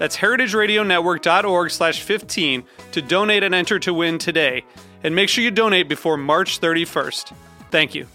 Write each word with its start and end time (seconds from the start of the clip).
That's 0.00 0.16
heritageradionetwork.org 0.16 1.70
slash 1.70 2.00
15 2.00 2.64
to 2.92 3.02
donate 3.02 3.42
and 3.42 3.54
enter 3.54 3.78
to 3.80 3.92
win 3.92 4.16
today. 4.16 4.64
And 5.04 5.14
make 5.14 5.28
sure 5.28 5.44
you 5.44 5.50
donate 5.50 5.90
before 5.90 6.16
March 6.16 6.58
31st. 6.58 7.34
Thank 7.70 7.94
you. 7.94 8.06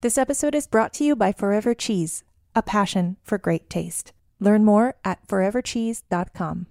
This 0.00 0.16
episode 0.16 0.54
is 0.54 0.66
brought 0.66 0.94
to 0.94 1.04
you 1.04 1.14
by 1.14 1.32
Forever 1.32 1.74
Cheese, 1.74 2.24
a 2.54 2.62
passion 2.62 3.18
for 3.22 3.36
great 3.36 3.68
taste. 3.68 4.14
Learn 4.40 4.64
more 4.64 4.94
at 5.04 5.26
forevercheese.com. 5.28 6.66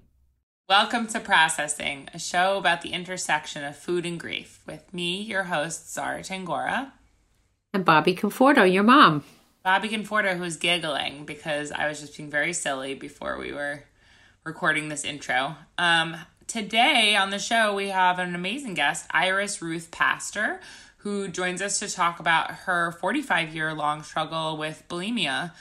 Welcome 0.67 1.05
to 1.07 1.19
Processing, 1.19 2.09
a 2.15 2.17
show 2.17 2.57
about 2.57 2.81
the 2.81 2.93
intersection 2.93 3.63
of 3.63 3.77
food 3.77 4.07
and 4.07 4.19
grief, 4.19 4.63
with 4.65 4.91
me, 4.91 5.21
your 5.21 5.43
host, 5.43 5.93
Zara 5.93 6.21
Tangora. 6.21 6.93
And 7.75 7.85
Bobby 7.85 8.15
Conforto, 8.15 8.71
your 8.71 8.81
mom. 8.81 9.23
Bobby 9.63 9.87
Conforto, 9.87 10.37
who's 10.37 10.57
giggling 10.57 11.23
because 11.23 11.71
I 11.71 11.87
was 11.87 12.01
just 12.01 12.17
being 12.17 12.29
very 12.29 12.51
silly 12.51 12.95
before 12.95 13.37
we 13.37 13.53
were 13.53 13.83
recording 14.43 14.89
this 14.89 15.05
intro. 15.05 15.55
Um, 15.77 16.17
today 16.47 17.15
on 17.15 17.29
the 17.29 17.39
show, 17.39 17.73
we 17.73 17.87
have 17.87 18.19
an 18.19 18.35
amazing 18.35 18.73
guest, 18.73 19.05
Iris 19.11 19.61
Ruth 19.61 19.89
Pastor, 19.89 20.59
who 20.97 21.29
joins 21.29 21.61
us 21.61 21.79
to 21.79 21.89
talk 21.89 22.19
about 22.19 22.51
her 22.51 22.91
45 22.91 23.55
year 23.55 23.73
long 23.73 24.03
struggle 24.03 24.57
with 24.57 24.83
bulimia. 24.89 25.53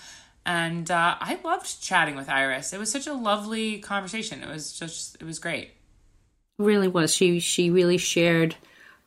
And 0.45 0.91
uh, 0.91 1.17
I 1.20 1.39
loved 1.45 1.80
chatting 1.80 2.17
with 2.17 2.28
Iris. 2.28 2.73
It 2.73 2.80
was 2.80 2.91
such 2.91 3.06
a 3.06 3.12
lovely 3.12 3.78
conversation. 3.78 4.42
It 4.42 4.48
was 4.48 4.73
just, 4.73 5.17
it 5.20 5.25
was 5.25 5.39
great. 5.39 5.70
Really 6.58 6.89
was. 6.89 7.14
She 7.14 7.39
she 7.39 7.70
really 7.70 7.98
shared 7.98 8.56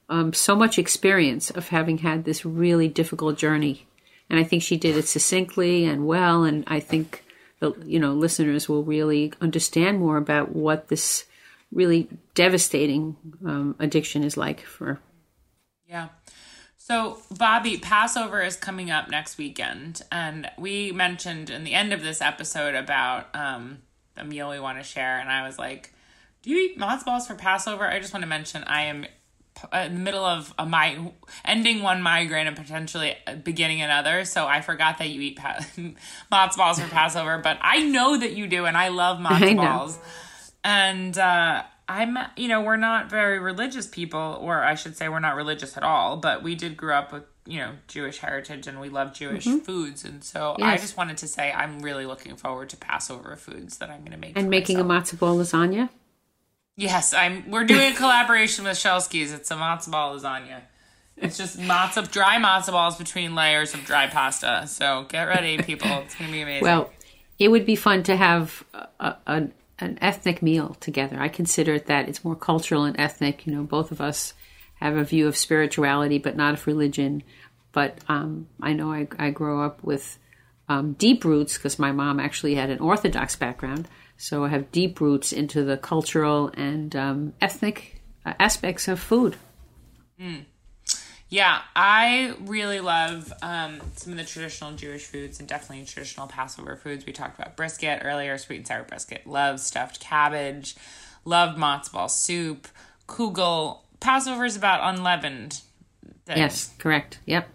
um, 0.08 0.32
so 0.32 0.56
much 0.56 0.80
experience 0.80 1.50
of 1.50 1.68
having 1.68 2.00
had 2.00 2.23
this 2.23 2.46
really 2.46 2.88
difficult 2.88 3.38
journey, 3.38 3.86
and 4.30 4.40
I 4.40 4.44
think 4.44 4.64
she 4.64 4.78
did 4.78 4.98
it 4.98 5.08
succinctly 5.08 5.86
and 5.86 6.06
well. 6.08 6.44
And 6.44 6.64
I 6.68 6.80
think 6.80 7.23
the 7.59 7.73
you 7.86 8.00
know 8.00 8.14
listeners 8.14 8.67
will 8.67 8.84
really 8.84 9.34
understand 9.42 10.00
more 10.00 10.17
about 10.17 10.56
what 10.56 10.88
this 10.88 11.26
really 11.72 12.08
devastating 12.34 13.16
um, 13.45 13.76
addiction 13.80 14.23
is 14.23 14.38
like 14.38 14.62
for. 14.62 15.00
Yeah. 15.88 16.09
So, 16.78 17.17
Bobby, 17.36 17.78
Passover 17.78 18.42
is 18.42 18.55
coming 18.55 18.92
up 18.92 19.10
next 19.10 19.39
weekend, 19.39 20.04
and 20.11 20.49
we 20.58 20.92
mentioned 20.92 21.49
in 21.49 21.64
the 21.64 21.73
end 21.73 21.94
of 21.94 22.04
this 22.04 22.22
episode 22.22 22.76
about 22.76 23.36
um, 23.36 23.80
the 24.14 24.23
meal 24.23 24.52
we 24.52 24.60
want 24.60 24.78
to 24.78 24.83
share, 24.83 25.17
and 25.20 25.30
I 25.30 25.48
was 25.48 25.58
like, 25.58 25.94
"Do 26.44 26.52
you 26.52 26.58
eat 26.58 26.78
matzo 26.78 27.05
balls 27.05 27.28
for 27.28 27.33
Passover?" 27.33 27.86
I 27.86 27.99
just 27.99 28.14
want 28.14 28.22
to 28.22 28.28
mention 28.30 28.64
I 28.66 28.83
am 28.83 29.08
in 29.73 29.93
the 29.93 29.99
middle 29.99 30.26
of 30.26 30.54
a 30.58 30.66
my 30.66 31.11
ending 31.43 31.82
one 31.82 32.02
migraine 32.02 32.48
and 32.48 32.55
potentially 32.55 33.16
beginning 33.43 33.82
another, 33.82 34.26
so 34.26 34.45
I 34.45 34.61
forgot 34.61 34.98
that 34.99 35.10
you 35.10 35.21
eat 35.21 35.38
pa- 35.38 35.60
matzo 36.32 36.58
balls 36.58 36.80
for 36.80 36.88
Passover, 36.89 37.39
but 37.39 37.58
I 37.61 37.83
know 37.83 38.17
that 38.17 38.33
you 38.33 38.48
do, 38.48 38.66
and 38.66 38.77
I 38.77 38.89
love 38.89 39.20
matzo 39.20 39.55
balls, 39.55 39.99
and. 40.64 41.17
uh 41.17 41.64
I'm, 41.88 42.17
you 42.36 42.48
know, 42.48 42.61
we're 42.61 42.77
not 42.77 43.10
very 43.10 43.39
religious 43.39 43.88
people, 43.88 44.39
or 44.42 44.64
I 44.64 44.76
should 44.76 44.98
say, 44.98 45.08
we're 45.08 45.20
not 45.20 45.36
religious 45.36 45.77
at 45.77 45.83
all, 45.83 46.17
but 46.17 46.42
we 46.42 46.55
did 46.55 46.76
grow 46.76 46.95
up 46.95 47.14
with, 47.14 47.23
you 47.45 47.60
know, 47.60 47.73
Jewish 47.87 48.17
heritage 48.17 48.66
and 48.66 48.82
we 48.82 48.89
love 48.89 49.14
Jewish 49.14 49.45
mm-hmm. 49.45 49.60
foods. 49.60 50.04
And 50.04 50.23
so 50.23 50.55
yes. 50.58 50.67
I 50.67 50.82
just 50.82 50.98
wanted 50.98 51.17
to 51.17 51.27
say 51.27 51.52
I'm 51.52 51.82
really 51.82 52.08
looking 52.08 52.36
forward 52.37 52.70
to 52.70 52.77
Passover 52.77 53.36
foods 53.36 53.77
that 53.77 53.92
I'm 53.92 53.99
going 53.99 54.14
to 54.14 54.17
make. 54.17 54.36
And 54.36 54.49
making 54.49 54.77
myself. 54.86 55.14
a 55.14 55.16
matzo 55.16 55.20
ball 55.20 55.37
lasagna? 55.37 55.89
Yes, 56.77 57.13
I'm. 57.13 57.49
We're 57.49 57.63
doing 57.63 57.93
a 57.93 57.95
collaboration 57.95 58.65
with 58.65 58.77
Shelsky's. 58.77 59.31
It's 59.31 59.49
a 59.52 59.55
matzo 59.55 59.91
ball 59.91 60.17
lasagna. 60.17 60.61
It's 61.17 61.37
just 61.37 61.58
matzo, 61.58 62.09
dry 62.11 62.37
matzo 62.37 62.71
balls 62.71 62.97
between 62.97 63.36
layers 63.36 63.73
of 63.73 63.86
dry 63.86 64.08
pasta. 64.08 64.65
So 64.67 65.05
get 65.08 65.23
ready, 65.23 65.58
people. 65.58 65.89
It's 65.99 66.15
to 66.15 66.30
be 66.30 66.41
amazing. 66.41 66.63
Well, 66.63 66.91
it 67.39 67.47
would 67.47 67.65
be 67.65 67.77
fun 67.77 68.03
to 68.03 68.15
have 68.15 68.63
a, 68.73 69.15
a 69.25 69.47
an 69.80 69.97
ethnic 70.02 70.41
meal 70.41 70.75
together. 70.80 71.19
I 71.19 71.30
consider 71.30 71.75
it 71.75 71.86
that 71.87 72.09
it's 72.09 72.23
more 72.23 72.36
cultural 72.36 72.83
and 72.83 72.99
ethnic. 72.99 73.45
You 73.45 73.55
know, 73.55 73.63
both 73.63 73.92
of 73.92 74.02
us 74.02 74.33
have 74.75 74.97
a 74.97 75.03
view 75.03 75.27
of 75.27 75.37
spirituality, 75.37 76.17
but 76.17 76.36
not 76.36 76.53
of 76.53 76.67
religion. 76.67 77.23
But 77.71 77.99
um, 78.07 78.47
I 78.61 78.73
know 78.73 78.92
I, 78.92 79.07
I 79.17 79.30
grow 79.30 79.63
up 79.63 79.83
with 79.83 80.17
um, 80.67 80.93
deep 80.93 81.23
roots 81.23 81.57
because 81.57 81.80
my 81.80 81.92
mom 81.92 82.19
actually 82.19 82.55
had 82.55 82.69
an 82.69 82.80
Orthodox 82.80 83.36
background. 83.36 83.87
So 84.17 84.43
I 84.43 84.49
have 84.49 84.71
deep 84.71 85.02
roots 85.02 85.33
into 85.33 85.64
the 85.64 85.77
cultural 85.77 86.52
and 86.55 86.95
um, 86.95 87.33
ethnic 87.42 88.02
uh, 88.26 88.33
aspects 88.39 88.87
of 88.87 88.99
food. 88.99 89.36
Mm. 90.20 90.45
Yeah, 91.27 91.59
I 91.76 92.36
really 92.42 92.80
love 92.80 93.33
um, 93.42 93.81
some 93.95 94.14
of 94.14 94.17
the 94.17 94.23
traditional 94.23 94.71
Jewish 94.73 95.04
foods 95.04 95.39
and 95.39 95.49
definitely 95.49 95.86
traditional 95.86 96.27
Passover 96.27 96.75
foods. 96.75 97.05
We 97.05 97.14
talked 97.14 97.37
about 97.37 97.58
brisket 97.58 98.02
earlier, 98.05 98.37
sweet 98.37 98.58
and 98.58 98.67
sour 98.67 98.83
brisket. 98.83 99.25
Love 99.25 99.59
stuffed 99.59 99.99
cabbage. 99.99 100.75
Love 101.25 101.58
matzo 101.58 101.93
ball 101.93 102.09
soup. 102.09 102.67
Kugel. 103.08 103.80
Passover 103.99 104.45
is 104.45 104.55
about 104.55 104.95
unleavened. 104.95 105.61
Things. 106.25 106.39
Yes, 106.39 106.73
correct. 106.77 107.20
Yep. 107.25 107.49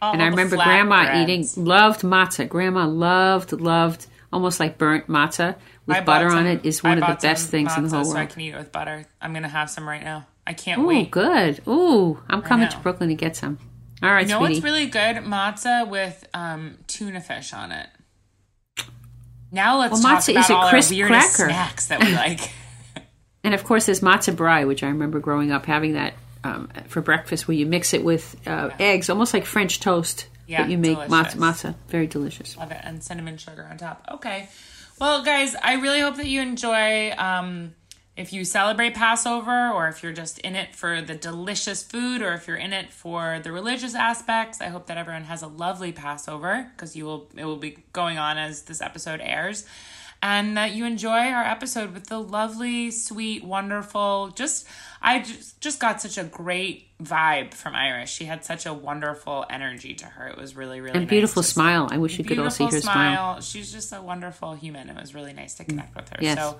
All 0.00 0.12
and 0.12 0.22
I 0.22 0.28
remember 0.28 0.56
Grandma 0.56 1.04
breads. 1.04 1.30
eating 1.56 1.64
loved 1.64 2.02
matzah. 2.02 2.48
Grandma 2.48 2.86
loved 2.86 3.52
loved 3.52 4.06
almost 4.32 4.60
like 4.60 4.78
burnt 4.78 5.08
matzah 5.08 5.56
with 5.86 6.04
butter 6.04 6.30
some, 6.30 6.40
on 6.40 6.46
it 6.46 6.64
is 6.64 6.82
one 6.82 7.02
of 7.02 7.08
the 7.08 7.18
best 7.26 7.48
things 7.48 7.76
in 7.76 7.84
the 7.84 7.90
whole 7.90 8.00
world. 8.00 8.12
So 8.12 8.18
I 8.18 8.26
can 8.26 8.40
eat 8.40 8.54
it 8.54 8.58
with 8.58 8.72
butter. 8.72 9.06
I'm 9.20 9.32
gonna 9.32 9.48
have 9.48 9.70
some 9.70 9.88
right 9.88 10.02
now. 10.02 10.26
I 10.46 10.52
can't 10.52 10.82
Ooh, 10.82 10.86
wait. 10.86 11.10
good. 11.10 11.60
Ooh, 11.66 12.20
I'm 12.28 12.42
coming 12.42 12.68
to 12.68 12.78
Brooklyn 12.78 13.08
to 13.08 13.14
get 13.14 13.36
some. 13.36 13.58
All 14.02 14.10
right, 14.10 14.26
you 14.26 14.32
know 14.32 14.38
sweetie. 14.38 14.54
what's 14.54 14.64
really 14.64 14.86
good? 14.86 15.16
Matzah 15.16 15.88
with 15.88 16.28
um, 16.34 16.78
tuna 16.86 17.20
fish 17.20 17.52
on 17.52 17.72
it. 17.72 17.88
Now 19.50 19.78
let's 19.78 20.02
well, 20.02 20.20
talk 20.20 20.28
about 20.28 20.50
all 20.50 20.66
our 20.66 20.72
weirdest 20.72 21.36
cracker. 21.36 21.50
snacks 21.50 21.86
that 21.86 22.04
we 22.04 22.12
like. 22.14 22.52
and 23.42 23.54
of 23.54 23.64
course, 23.64 23.86
there's 23.86 24.00
matzo 24.00 24.34
brei, 24.34 24.66
which 24.66 24.82
I 24.82 24.88
remember 24.88 25.18
growing 25.18 25.50
up 25.50 25.66
having 25.66 25.94
that 25.94 26.14
um, 26.44 26.68
for 26.88 27.00
breakfast, 27.00 27.48
where 27.48 27.56
you 27.56 27.64
mix 27.64 27.94
it 27.94 28.04
with 28.04 28.36
uh, 28.46 28.70
yeah. 28.70 28.76
eggs, 28.78 29.08
almost 29.08 29.32
like 29.32 29.44
French 29.44 29.80
toast. 29.80 30.26
Yeah, 30.46 30.62
but 30.62 30.70
you 30.70 30.78
make 30.78 30.98
delicious. 31.08 31.34
matzah. 31.34 31.74
Very 31.88 32.06
delicious. 32.06 32.56
Love 32.56 32.70
it, 32.70 32.80
and 32.84 33.02
cinnamon 33.02 33.36
sugar 33.36 33.66
on 33.68 33.78
top. 33.78 34.04
Okay, 34.12 34.48
well, 35.00 35.22
guys, 35.22 35.54
I 35.62 35.74
really 35.74 36.00
hope 36.00 36.16
that 36.16 36.26
you 36.26 36.40
enjoy. 36.40 37.12
Um, 37.12 37.74
if 38.16 38.32
you 38.32 38.44
celebrate 38.44 38.94
Passover 38.94 39.70
or 39.70 39.88
if 39.88 40.02
you're 40.02 40.12
just 40.12 40.38
in 40.38 40.56
it 40.56 40.74
for 40.74 41.02
the 41.02 41.14
delicious 41.14 41.82
food 41.82 42.22
or 42.22 42.32
if 42.32 42.48
you're 42.48 42.56
in 42.56 42.72
it 42.72 42.90
for 42.90 43.40
the 43.42 43.52
religious 43.52 43.94
aspects, 43.94 44.60
I 44.62 44.68
hope 44.68 44.86
that 44.86 44.96
everyone 44.96 45.24
has 45.24 45.42
a 45.42 45.46
lovely 45.46 45.92
Passover 45.92 46.70
because 46.74 46.96
you 46.96 47.04
will 47.04 47.28
it 47.36 47.44
will 47.44 47.58
be 47.58 47.78
going 47.92 48.16
on 48.16 48.38
as 48.38 48.62
this 48.62 48.80
episode 48.80 49.20
airs. 49.22 49.66
And 50.22 50.56
that 50.56 50.72
you 50.72 50.86
enjoy 50.86 51.28
our 51.28 51.44
episode 51.44 51.92
with 51.92 52.06
the 52.06 52.18
lovely, 52.18 52.90
sweet, 52.90 53.44
wonderful, 53.44 54.30
just 54.34 54.66
I 55.02 55.18
just, 55.18 55.60
just 55.60 55.78
got 55.78 56.00
such 56.00 56.16
a 56.16 56.24
great 56.24 56.85
vibe 57.02 57.52
from 57.52 57.74
Iris. 57.74 58.08
She 58.08 58.24
had 58.24 58.44
such 58.44 58.64
a 58.64 58.72
wonderful 58.72 59.44
energy 59.50 59.94
to 59.94 60.06
her. 60.06 60.28
It 60.28 60.38
was 60.38 60.56
really, 60.56 60.80
really 60.80 60.98
and 60.98 61.08
beautiful 61.08 61.42
smile. 61.42 61.88
I 61.90 61.98
wish 61.98 62.18
you 62.18 62.24
could 62.24 62.38
all 62.38 62.50
see 62.50 62.64
her 62.64 62.70
smile. 62.70 62.80
smile. 62.80 63.40
She's 63.40 63.70
just 63.70 63.92
a 63.92 64.00
wonderful 64.00 64.54
human. 64.54 64.88
It 64.88 64.98
was 64.98 65.14
really 65.14 65.32
nice 65.32 65.54
to 65.54 65.64
connect 65.64 65.94
with 65.94 66.08
her. 66.08 66.16
Yes. 66.20 66.38
So 66.38 66.58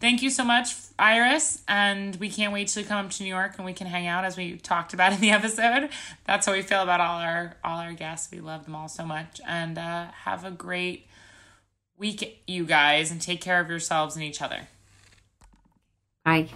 thank 0.00 0.22
you 0.22 0.30
so 0.30 0.44
much, 0.44 0.74
Iris. 0.98 1.62
And 1.68 2.16
we 2.16 2.30
can't 2.30 2.52
wait 2.52 2.68
to 2.68 2.82
come 2.82 3.04
up 3.04 3.10
to 3.12 3.22
New 3.22 3.28
York 3.28 3.54
and 3.56 3.66
we 3.66 3.74
can 3.74 3.86
hang 3.86 4.06
out 4.06 4.24
as 4.24 4.36
we 4.36 4.56
talked 4.56 4.94
about 4.94 5.12
in 5.12 5.20
the 5.20 5.30
episode. 5.30 5.90
That's 6.24 6.46
how 6.46 6.52
we 6.52 6.62
feel 6.62 6.82
about 6.82 7.00
all 7.00 7.18
our 7.18 7.56
all 7.62 7.78
our 7.78 7.92
guests. 7.92 8.32
We 8.32 8.40
love 8.40 8.64
them 8.64 8.74
all 8.74 8.88
so 8.88 9.04
much. 9.04 9.40
And 9.46 9.76
uh, 9.76 10.06
have 10.24 10.44
a 10.44 10.50
great 10.50 11.06
week, 11.98 12.42
you 12.46 12.64
guys, 12.64 13.10
and 13.10 13.20
take 13.20 13.42
care 13.42 13.60
of 13.60 13.68
yourselves 13.68 14.16
and 14.16 14.24
each 14.24 14.40
other. 14.40 14.68
Bye. 16.24 16.48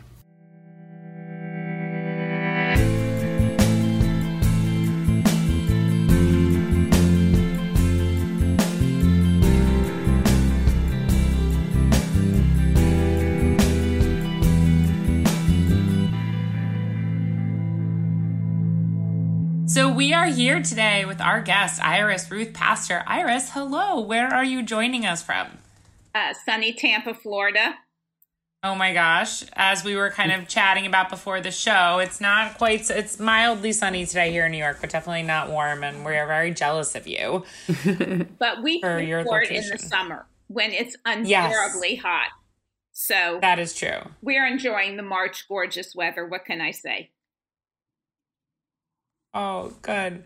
Here 20.28 20.62
today 20.62 21.04
with 21.04 21.20
our 21.20 21.40
guest, 21.40 21.82
Iris 21.82 22.30
Ruth 22.30 22.52
Pastor. 22.52 23.02
Iris, 23.06 23.50
hello. 23.52 24.00
Where 24.00 24.28
are 24.28 24.44
you 24.44 24.62
joining 24.62 25.06
us 25.06 25.22
from? 25.22 25.58
Uh, 26.14 26.34
sunny 26.44 26.72
Tampa, 26.72 27.14
Florida. 27.14 27.76
Oh 28.62 28.75
my 28.75 28.92
gosh. 28.92 29.44
As 29.54 29.84
we 29.84 29.96
were 29.96 30.10
kind 30.10 30.32
of 30.32 30.46
chatting 30.46 30.84
about 30.84 31.08
before 31.08 31.40
the 31.40 31.50
show, 31.50 31.98
it's 31.98 32.20
not 32.20 32.58
quite, 32.58 32.90
it's 32.90 33.19
mildly 33.19 33.72
sunny 33.72 34.04
today 34.04 34.30
here 34.30 34.46
in 34.46 34.52
New 34.52 34.58
York, 34.58 34.78
but 34.80 34.90
definitely 34.90 35.22
not 35.22 35.48
warm. 35.48 35.82
And 35.82 36.04
we 36.04 36.16
are 36.16 36.26
very 36.26 36.52
jealous 36.52 36.94
of 36.94 37.06
you. 37.06 37.44
but 38.38 38.62
we 38.62 38.80
For 38.80 39.00
your 39.00 39.19
record 39.19 39.46
in 39.48 39.64
the 39.70 39.78
summer 39.78 40.26
when 40.48 40.72
it's 40.72 40.96
unbearably 41.06 41.96
hot. 41.96 42.28
So 42.92 43.38
That 43.40 43.58
is 43.58 43.75
true. 43.75 44.00
we're 44.20 44.46
enjoying 44.46 44.96
the 44.96 45.04
March 45.04 45.46
gorgeous 45.48 45.94
weather. 45.94 46.26
What 46.26 46.44
can 46.44 46.60
I 46.60 46.72
say? 46.72 47.10
Oh, 49.34 49.72
good. 49.82 50.25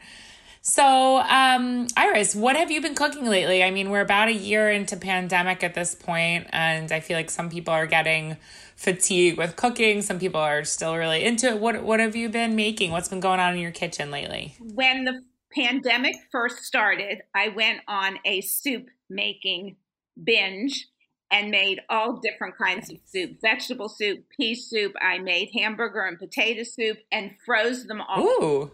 So, 0.64 1.18
um, 1.18 1.88
Iris, 1.96 2.36
what 2.36 2.54
have 2.54 2.70
you 2.70 2.80
been 2.80 2.94
cooking 2.94 3.26
lately? 3.26 3.64
I 3.64 3.72
mean, 3.72 3.90
we're 3.90 4.00
about 4.00 4.28
a 4.28 4.32
year 4.32 4.70
into 4.70 4.96
pandemic 4.96 5.64
at 5.64 5.74
this 5.74 5.96
point, 5.96 6.46
and 6.50 6.92
I 6.92 7.00
feel 7.00 7.16
like 7.16 7.30
some 7.30 7.50
people 7.50 7.74
are 7.74 7.86
getting 7.86 8.36
fatigued 8.76 9.38
with 9.38 9.56
cooking. 9.56 10.02
Some 10.02 10.20
people 10.20 10.40
are 10.40 10.62
still 10.64 10.96
really 10.96 11.24
into 11.24 11.48
it. 11.48 11.58
What 11.58 11.82
What 11.82 11.98
have 11.98 12.14
you 12.14 12.28
been 12.28 12.54
making? 12.54 12.92
What's 12.92 13.08
been 13.08 13.18
going 13.18 13.40
on 13.40 13.54
in 13.54 13.60
your 13.60 13.72
kitchen 13.72 14.12
lately? 14.12 14.54
When 14.60 15.04
the 15.04 15.22
pandemic 15.52 16.14
first 16.30 16.58
started, 16.58 17.22
I 17.34 17.48
went 17.48 17.80
on 17.88 18.18
a 18.24 18.40
soup 18.40 18.86
making 19.10 19.76
binge 20.22 20.88
and 21.32 21.50
made 21.50 21.80
all 21.88 22.20
different 22.20 22.56
kinds 22.56 22.90
of 22.90 22.98
soup 23.06 23.40
vegetable 23.40 23.88
soup, 23.88 24.24
pea 24.36 24.54
soup. 24.54 24.92
I 25.00 25.18
made 25.18 25.50
hamburger 25.58 26.02
and 26.02 26.18
potato 26.18 26.62
soup 26.62 26.98
and 27.10 27.32
froze 27.44 27.86
them 27.86 28.00
all. 28.00 28.20
Ooh, 28.22 28.70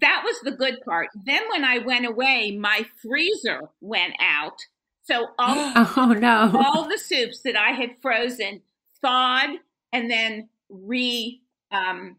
that 0.00 0.22
was 0.24 0.36
the 0.42 0.52
good 0.52 0.80
part. 0.84 1.08
Then 1.26 1.42
when 1.50 1.64
I 1.64 1.78
went 1.78 2.06
away, 2.06 2.56
my 2.58 2.86
freezer 3.02 3.68
went 3.80 4.14
out. 4.20 4.58
So 5.02 5.28
all 5.38 5.72
Oh 5.96 6.14
no. 6.18 6.52
all 6.54 6.88
the 6.88 6.98
soups 6.98 7.40
that 7.42 7.56
I 7.56 7.70
had 7.70 7.96
frozen 8.00 8.62
thawed 9.02 9.50
and 9.92 10.10
then 10.10 10.48
re 10.68 11.40
um, 11.72 12.16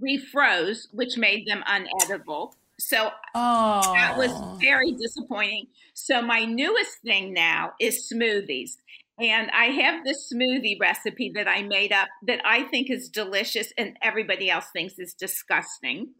refroze, 0.00 0.86
which 0.92 1.16
made 1.16 1.46
them 1.46 1.62
unedible. 1.68 2.52
So 2.78 3.10
oh, 3.34 3.92
that 3.94 4.16
was 4.16 4.32
very 4.60 4.92
disappointing. 4.92 5.66
So 5.94 6.22
my 6.22 6.44
newest 6.44 6.98
thing 7.02 7.32
now 7.32 7.72
is 7.80 8.10
smoothies. 8.12 8.76
And 9.20 9.50
I 9.50 9.64
have 9.64 10.04
this 10.04 10.32
smoothie 10.32 10.78
recipe 10.80 11.32
that 11.34 11.48
I 11.48 11.62
made 11.62 11.92
up 11.92 12.06
that 12.28 12.40
I 12.44 12.62
think 12.64 12.88
is 12.88 13.08
delicious 13.08 13.72
and 13.76 13.96
everybody 14.00 14.48
else 14.48 14.66
thinks 14.72 14.96
is 14.98 15.12
disgusting. 15.12 16.10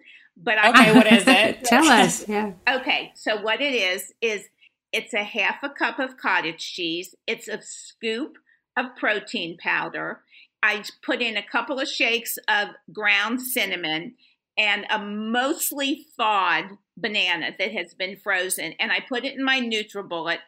But 0.40 0.58
I 0.58 0.70
Okay, 0.70 0.94
what 0.94 1.12
is 1.12 1.24
it? 1.26 1.64
Tell 1.64 1.86
us. 1.86 2.28
Yeah. 2.28 2.52
Okay, 2.68 3.12
so 3.14 3.40
what 3.40 3.60
it 3.60 3.74
is 3.74 4.12
is 4.20 4.44
it's 4.92 5.12
a 5.12 5.24
half 5.24 5.62
a 5.62 5.68
cup 5.68 5.98
of 5.98 6.16
cottage 6.16 6.72
cheese. 6.72 7.14
It's 7.26 7.48
a 7.48 7.60
scoop 7.60 8.36
of 8.76 8.96
protein 8.96 9.56
powder. 9.58 10.20
I 10.62 10.84
put 11.04 11.20
in 11.20 11.36
a 11.36 11.46
couple 11.46 11.78
of 11.78 11.88
shakes 11.88 12.38
of 12.48 12.68
ground 12.92 13.40
cinnamon 13.40 14.14
and 14.56 14.86
a 14.90 14.98
mostly 14.98 16.06
thawed 16.16 16.78
banana 16.96 17.50
that 17.58 17.72
has 17.72 17.94
been 17.94 18.16
frozen, 18.16 18.74
and 18.80 18.90
I 18.90 18.98
put 19.08 19.24
it 19.24 19.34
in 19.34 19.44
my 19.44 19.60
NutriBullet. 19.60 20.38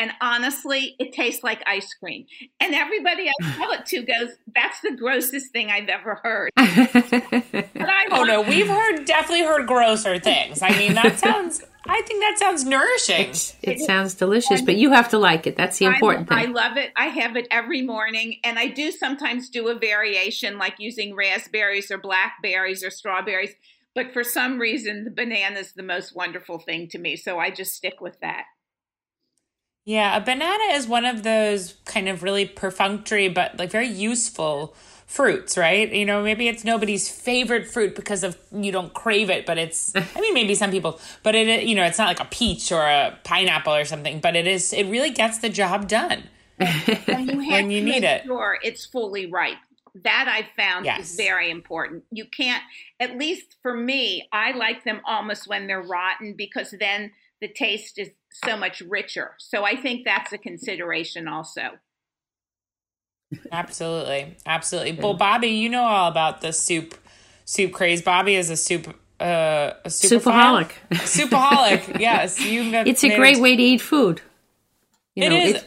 And 0.00 0.12
honestly, 0.20 0.94
it 1.00 1.12
tastes 1.12 1.42
like 1.42 1.60
ice 1.66 1.92
cream. 1.94 2.26
And 2.60 2.74
everybody 2.74 3.28
I 3.28 3.52
tell 3.56 3.72
it 3.72 3.84
to 3.86 4.02
goes, 4.02 4.30
"That's 4.54 4.80
the 4.80 4.92
grossest 4.92 5.52
thing 5.52 5.70
I've 5.70 5.88
ever 5.88 6.20
heard." 6.22 6.50
But 6.56 7.88
I 7.88 8.06
Oh 8.10 8.22
no, 8.24 8.38
love- 8.40 8.48
we've 8.48 8.68
heard 8.68 9.04
definitely 9.04 9.44
heard 9.44 9.66
grosser 9.66 10.18
things. 10.18 10.62
I 10.62 10.70
mean, 10.76 10.94
that 10.94 11.18
sounds. 11.24 11.62
I 11.90 12.02
think 12.02 12.20
that 12.20 12.38
sounds 12.38 12.64
nourishing. 12.64 13.30
it 13.62 13.80
sounds 13.80 14.14
delicious, 14.14 14.60
but 14.60 14.76
you 14.76 14.90
have 14.92 15.08
to 15.10 15.18
like 15.18 15.46
it. 15.46 15.56
That's 15.56 15.78
the 15.78 15.86
important 15.86 16.30
I, 16.30 16.42
I 16.42 16.44
love 16.46 16.76
it. 16.76 16.92
I 16.96 17.06
have 17.06 17.34
it 17.36 17.48
every 17.50 17.80
morning, 17.82 18.36
and 18.44 18.58
I 18.58 18.68
do 18.68 18.90
sometimes 18.92 19.48
do 19.48 19.68
a 19.68 19.74
variation, 19.78 20.58
like 20.58 20.74
using 20.78 21.14
raspberries 21.14 21.90
or 21.90 21.96
blackberries 21.98 22.84
or 22.84 22.90
strawberries. 22.90 23.54
But 23.94 24.12
for 24.12 24.22
some 24.22 24.58
reason, 24.58 25.04
the 25.04 25.10
banana 25.10 25.58
is 25.60 25.72
the 25.72 25.82
most 25.82 26.14
wonderful 26.14 26.58
thing 26.58 26.88
to 26.90 26.98
me, 26.98 27.16
so 27.16 27.38
I 27.38 27.50
just 27.50 27.74
stick 27.74 28.00
with 28.00 28.20
that. 28.20 28.44
Yeah, 29.88 30.18
a 30.18 30.20
banana 30.20 30.74
is 30.74 30.86
one 30.86 31.06
of 31.06 31.22
those 31.22 31.74
kind 31.86 32.10
of 32.10 32.22
really 32.22 32.44
perfunctory 32.44 33.28
but 33.28 33.58
like 33.58 33.70
very 33.70 33.88
useful 33.88 34.74
fruits, 35.06 35.56
right? 35.56 35.90
You 35.90 36.04
know, 36.04 36.22
maybe 36.22 36.46
it's 36.46 36.62
nobody's 36.62 37.08
favorite 37.08 37.66
fruit 37.66 37.94
because 37.94 38.22
of 38.22 38.36
you 38.52 38.70
don't 38.70 38.92
crave 38.92 39.30
it, 39.30 39.46
but 39.46 39.56
it's 39.56 39.94
I 39.96 40.20
mean 40.20 40.34
maybe 40.34 40.54
some 40.54 40.70
people, 40.70 41.00
but 41.22 41.34
it 41.34 41.64
you 41.64 41.74
know, 41.74 41.84
it's 41.84 41.96
not 41.96 42.06
like 42.08 42.20
a 42.20 42.26
peach 42.26 42.70
or 42.70 42.82
a 42.82 43.18
pineapple 43.24 43.74
or 43.74 43.86
something, 43.86 44.20
but 44.20 44.36
it 44.36 44.46
is 44.46 44.74
it 44.74 44.84
really 44.88 45.08
gets 45.10 45.38
the 45.38 45.48
job 45.48 45.88
done. 45.88 46.24
And 47.10 47.30
you 47.30 47.40
have 47.50 47.64
When 47.64 47.70
you 47.70 47.80
to 47.80 47.84
need 47.84 48.04
make 48.04 48.04
it. 48.04 48.26
sure 48.26 48.58
it's 48.62 48.84
fully 48.86 49.30
ripe. 49.30 49.56
That 50.04 50.26
I 50.28 50.48
found 50.60 50.84
Yes. 50.84 51.10
is 51.10 51.16
very 51.16 51.50
important. 51.50 52.04
You 52.12 52.26
can't, 52.26 52.62
at 53.00 53.16
least 53.16 53.56
for 53.62 53.74
me, 53.74 54.28
I 54.32 54.52
like 54.52 54.84
them 54.84 55.00
almost 55.06 55.48
when 55.48 55.66
they're 55.66 55.82
rotten 55.82 56.34
because 56.36 56.74
then 56.78 57.12
the 57.40 57.48
taste 57.48 57.98
is 57.98 58.10
so 58.44 58.56
much 58.56 58.80
richer. 58.82 59.34
So 59.38 59.64
I 59.64 59.76
think 59.76 60.04
that's 60.04 60.32
a 60.32 60.38
consideration 60.38 61.28
also. 61.28 61.62
Absolutely. 63.52 64.36
Absolutely. 64.46 64.92
Well, 65.02 65.14
Bobby, 65.14 65.48
you 65.48 65.68
know 65.68 65.82
all 65.82 66.08
about 66.10 66.40
the 66.40 66.52
soup 66.52 66.94
soup 67.44 67.72
craze. 67.72 68.02
Bobby 68.02 68.34
is 68.34 68.50
a 68.50 68.56
soup 68.56 68.88
uh 69.20 69.72
a 69.84 69.88
Soupaholic. 69.88 70.70
Soupaholic. 70.92 72.00
yes, 72.00 72.40
you 72.40 72.62
It's 72.86 73.04
a 73.04 73.14
great 73.16 73.38
way 73.38 73.56
to 73.56 73.62
eat 73.62 73.80
food. 73.80 74.22
You 75.14 75.24
It 75.24 75.28
know, 75.30 75.36
is. 75.36 75.50
it's- 75.50 75.64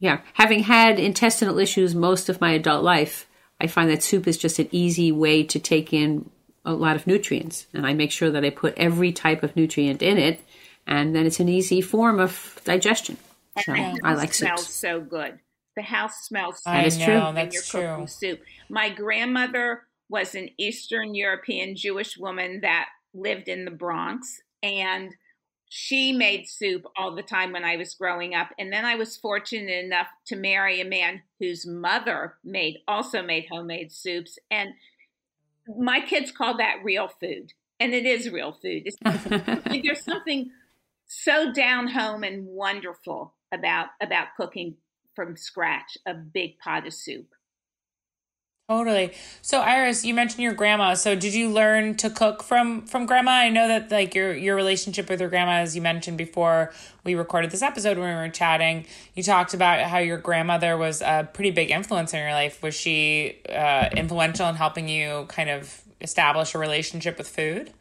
yeah, 0.00 0.20
having 0.34 0.60
had 0.60 1.00
intestinal 1.00 1.58
issues 1.58 1.92
most 1.92 2.28
of 2.28 2.40
my 2.40 2.52
adult 2.52 2.84
life, 2.84 3.26
I 3.60 3.66
find 3.66 3.90
that 3.90 4.00
soup 4.04 4.28
is 4.28 4.38
just 4.38 4.60
an 4.60 4.68
easy 4.70 5.10
way 5.10 5.42
to 5.42 5.58
take 5.58 5.92
in 5.92 6.30
a 6.64 6.72
lot 6.72 6.94
of 6.94 7.04
nutrients, 7.04 7.66
and 7.74 7.84
I 7.84 7.94
make 7.94 8.12
sure 8.12 8.30
that 8.30 8.44
I 8.44 8.50
put 8.50 8.74
every 8.76 9.10
type 9.10 9.42
of 9.42 9.56
nutrient 9.56 10.00
in 10.00 10.16
it, 10.16 10.40
and 10.88 11.14
then 11.14 11.26
it's 11.26 11.38
an 11.38 11.48
easy 11.48 11.80
form 11.80 12.18
of 12.18 12.60
digestion. 12.64 13.16
So 13.64 13.72
And 13.74 14.00
I 14.02 14.14
it 14.14 14.16
like 14.16 14.34
smells 14.34 14.62
soups. 14.62 14.74
so 14.74 15.00
good. 15.00 15.38
The 15.76 15.82
house 15.82 16.26
smells 16.26 16.62
so 16.62 16.70
I 16.70 16.84
is 16.84 16.98
know, 16.98 17.04
true. 17.06 17.20
when 17.20 17.34
that's 17.36 17.54
you're 17.54 17.82
cooking 17.82 17.96
true. 17.98 18.06
soup. 18.06 18.40
My 18.68 18.88
grandmother 18.88 19.82
was 20.08 20.34
an 20.34 20.48
Eastern 20.58 21.14
European 21.14 21.76
Jewish 21.76 22.16
woman 22.18 22.60
that 22.62 22.86
lived 23.14 23.48
in 23.48 23.64
the 23.64 23.70
Bronx, 23.70 24.40
and 24.62 25.14
she 25.68 26.12
made 26.12 26.48
soup 26.48 26.84
all 26.96 27.14
the 27.14 27.22
time 27.22 27.52
when 27.52 27.64
I 27.64 27.76
was 27.76 27.94
growing 27.94 28.34
up. 28.34 28.48
And 28.58 28.72
then 28.72 28.84
I 28.86 28.94
was 28.94 29.16
fortunate 29.18 29.84
enough 29.84 30.06
to 30.28 30.36
marry 30.36 30.80
a 30.80 30.84
man 30.84 31.22
whose 31.38 31.66
mother 31.66 32.36
made 32.42 32.78
also 32.88 33.22
made 33.22 33.46
homemade 33.50 33.92
soups, 33.92 34.38
and 34.50 34.70
my 35.78 36.00
kids 36.00 36.32
call 36.32 36.56
that 36.56 36.76
real 36.82 37.08
food, 37.08 37.52
and 37.78 37.92
it 37.92 38.06
is 38.06 38.30
real 38.30 38.52
food. 38.52 38.84
It's, 38.86 38.96
there's 39.84 40.02
something 40.04 40.50
so 41.08 41.52
down 41.52 41.88
home 41.88 42.22
and 42.22 42.46
wonderful 42.46 43.34
about 43.52 43.88
about 44.00 44.28
cooking 44.36 44.76
from 45.16 45.36
scratch 45.36 45.98
a 46.06 46.14
big 46.14 46.58
pot 46.58 46.86
of 46.86 46.94
soup. 46.94 47.26
Totally. 48.68 49.14
So 49.40 49.62
Iris, 49.62 50.04
you 50.04 50.12
mentioned 50.12 50.42
your 50.42 50.52
grandma. 50.52 50.92
So 50.92 51.14
did 51.14 51.32
you 51.32 51.48
learn 51.48 51.94
to 51.96 52.10
cook 52.10 52.42
from 52.42 52.82
from 52.84 53.06
grandma? 53.06 53.30
I 53.30 53.48
know 53.48 53.66
that 53.66 53.90
like 53.90 54.14
your 54.14 54.34
your 54.34 54.54
relationship 54.56 55.08
with 55.08 55.20
your 55.20 55.30
grandma, 55.30 55.52
as 55.52 55.74
you 55.74 55.80
mentioned 55.80 56.18
before 56.18 56.74
we 57.02 57.14
recorded 57.14 57.50
this 57.50 57.62
episode 57.62 57.96
when 57.96 58.14
we 58.14 58.14
were 58.14 58.28
chatting, 58.28 58.84
you 59.14 59.22
talked 59.22 59.54
about 59.54 59.80
how 59.88 59.96
your 59.96 60.18
grandmother 60.18 60.76
was 60.76 61.00
a 61.00 61.26
pretty 61.32 61.50
big 61.50 61.70
influence 61.70 62.12
in 62.12 62.20
your 62.20 62.32
life. 62.32 62.62
Was 62.62 62.74
she 62.74 63.38
uh, 63.48 63.88
influential 63.96 64.46
in 64.50 64.56
helping 64.56 64.86
you 64.86 65.24
kind 65.28 65.48
of 65.48 65.80
establish 66.02 66.54
a 66.54 66.58
relationship 66.58 67.16
with 67.16 67.28
food? 67.28 67.72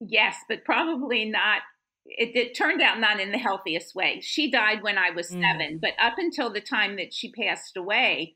Yes, 0.00 0.36
but 0.48 0.64
probably 0.64 1.26
not. 1.26 1.60
It, 2.06 2.36
it 2.36 2.54
turned 2.54 2.82
out 2.82 3.00
not 3.00 3.20
in 3.20 3.32
the 3.32 3.38
healthiest 3.38 3.94
way. 3.94 4.20
She 4.22 4.50
died 4.50 4.82
when 4.82 4.98
I 4.98 5.10
was 5.10 5.30
Mm. 5.30 5.40
seven, 5.40 5.78
but 5.78 5.92
up 5.98 6.14
until 6.18 6.50
the 6.50 6.60
time 6.60 6.96
that 6.96 7.14
she 7.14 7.32
passed 7.32 7.76
away, 7.76 8.34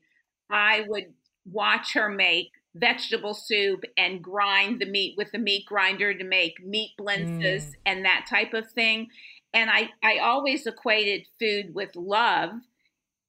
I 0.49 0.85
would 0.87 1.13
watch 1.45 1.93
her 1.93 2.09
make 2.09 2.51
vegetable 2.75 3.33
soup 3.33 3.83
and 3.97 4.23
grind 4.23 4.79
the 4.79 4.85
meat 4.85 5.15
with 5.17 5.31
the 5.31 5.39
meat 5.39 5.65
grinder 5.65 6.13
to 6.13 6.23
make 6.23 6.63
meat 6.63 6.91
blintzes 6.99 7.63
and 7.85 8.05
that 8.05 8.25
type 8.29 8.53
of 8.53 8.71
thing. 8.71 9.07
And 9.53 9.69
I, 9.69 9.89
I 10.03 10.19
always 10.19 10.67
equated 10.67 11.25
food 11.39 11.73
with 11.73 11.95
love 11.95 12.51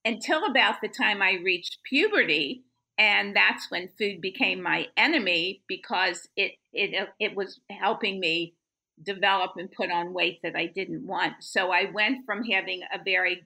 until 0.04 0.44
about 0.44 0.80
the 0.82 0.88
time 0.88 1.22
I 1.22 1.38
reached 1.42 1.78
puberty. 1.88 2.64
And 2.98 3.34
that's 3.34 3.70
when 3.70 3.88
food 3.98 4.20
became 4.20 4.62
my 4.62 4.88
enemy 4.96 5.62
because 5.66 6.28
it, 6.36 6.52
it, 6.72 7.08
it 7.18 7.34
was 7.34 7.60
helping 7.70 8.20
me 8.20 8.54
develop 9.02 9.52
and 9.56 9.70
put 9.70 9.90
on 9.90 10.12
weight 10.12 10.40
that 10.42 10.56
I 10.56 10.66
didn't 10.66 11.06
want. 11.06 11.34
So 11.40 11.70
I 11.70 11.90
went 11.92 12.26
from 12.26 12.44
having 12.44 12.82
a 12.92 13.02
very 13.02 13.42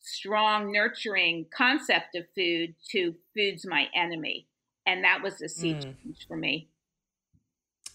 strong, 0.00 0.72
nurturing 0.72 1.46
concept 1.54 2.14
of 2.14 2.24
food 2.34 2.74
to 2.90 3.14
food's 3.34 3.66
my 3.66 3.88
enemy. 3.94 4.46
And 4.86 5.04
that 5.04 5.22
was 5.22 5.42
a 5.42 5.48
sea 5.48 5.74
Mm. 5.74 5.82
change 5.82 6.26
for 6.28 6.36
me. 6.36 6.68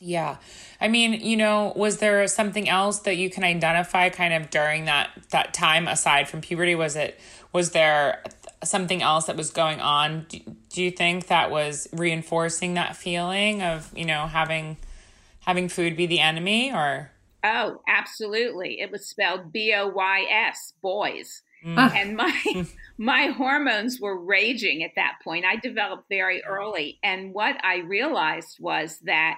Yeah. 0.03 0.38
I 0.81 0.88
mean, 0.88 1.13
you 1.13 1.38
know, 1.38 1.74
was 1.75 1.98
there 1.98 2.25
something 2.27 2.67
else 2.67 3.00
that 3.00 3.17
you 3.17 3.29
can 3.29 3.43
identify 3.43 4.10
kind 4.10 4.34
of 4.34 4.50
during 4.50 4.86
that 4.86 5.12
that 5.29 5.53
time 5.53 5.88
aside 5.88 6.27
from 6.27 6.41
puberty? 6.41 6.74
Was 6.74 6.96
it 6.96 7.20
was 7.53 7.72
there 7.72 8.24
something 8.63 9.03
else 9.03 9.25
that 9.25 9.38
was 9.38 9.51
going 9.51 9.79
on? 9.79 10.25
Do, 10.27 10.39
do 10.70 10.84
you 10.84 10.89
think 10.91 11.27
that 11.27 11.51
was 11.51 11.88
reinforcing 11.93 12.74
that 12.74 12.96
feeling 12.96 13.62
of, 13.62 13.96
you 13.96 14.05
know, 14.05 14.25
having 14.25 14.77
having 15.51 15.67
food 15.67 15.98
be 15.98 16.05
the 16.05 16.22
enemy 16.22 16.72
or 16.72 17.12
Oh, 17.43 17.81
absolutely. 17.88 18.79
It 18.79 18.89
was 18.89 19.05
spelled 19.05 19.51
B 19.51 19.74
O 19.74 19.88
Y 19.88 20.25
S, 20.29 20.74
boys. 20.81 21.41
Mm. 21.65 21.96
And 21.96 22.15
my 22.15 22.65
my 22.98 23.25
hormones 23.27 24.00
were 24.00 24.17
raging 24.17 24.81
at 24.84 24.91
that 24.96 25.15
point. 25.24 25.43
I 25.43 25.58
developed 25.58 26.08
very 26.08 26.41
early, 26.43 27.00
and 27.03 27.34
what 27.34 27.58
I 27.65 27.79
realized 27.79 28.60
was 28.62 29.00
that 29.03 29.38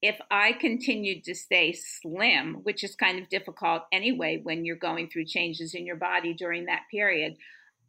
if 0.00 0.18
I 0.32 0.52
continued 0.52 1.22
to 1.24 1.34
stay 1.34 1.72
slim, 1.72 2.60
which 2.64 2.82
is 2.82 2.96
kind 2.96 3.20
of 3.20 3.28
difficult 3.28 3.82
anyway 3.92 4.40
when 4.42 4.64
you're 4.64 4.74
going 4.74 5.08
through 5.08 5.26
changes 5.26 5.74
in 5.74 5.86
your 5.86 5.96
body 5.96 6.34
during 6.34 6.64
that 6.66 6.82
period, 6.90 7.36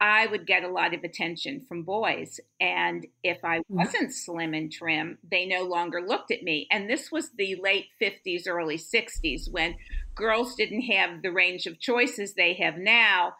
I 0.04 0.28
would 0.28 0.46
get 0.46 0.66
a 0.66 0.70
lot 0.70 0.94
of 0.94 1.06
attention 1.06 1.62
from 1.62 1.84
boys. 1.84 2.42
And 2.60 3.08
if 3.24 3.38
I 3.46 3.60
mm. 3.60 3.64
wasn't 3.70 4.14
slim 4.14 4.54
and 4.54 4.70
trim, 4.70 5.18
they 5.32 5.46
no 5.46 5.64
longer 5.64 6.02
looked 6.02 6.30
at 6.30 6.44
me. 6.44 6.68
And 6.70 6.90
this 6.90 7.10
was 7.10 7.30
the 7.38 7.56
late 7.64 7.86
50s, 8.02 8.46
early 8.46 8.78
60s 8.78 9.50
when 9.50 9.76
girls 10.14 10.56
didn't 10.56 10.82
have 10.82 11.22
the 11.22 11.32
range 11.32 11.68
of 11.68 11.80
choices 11.80 12.34
they 12.34 12.54
have 12.56 12.78
now. 12.78 13.36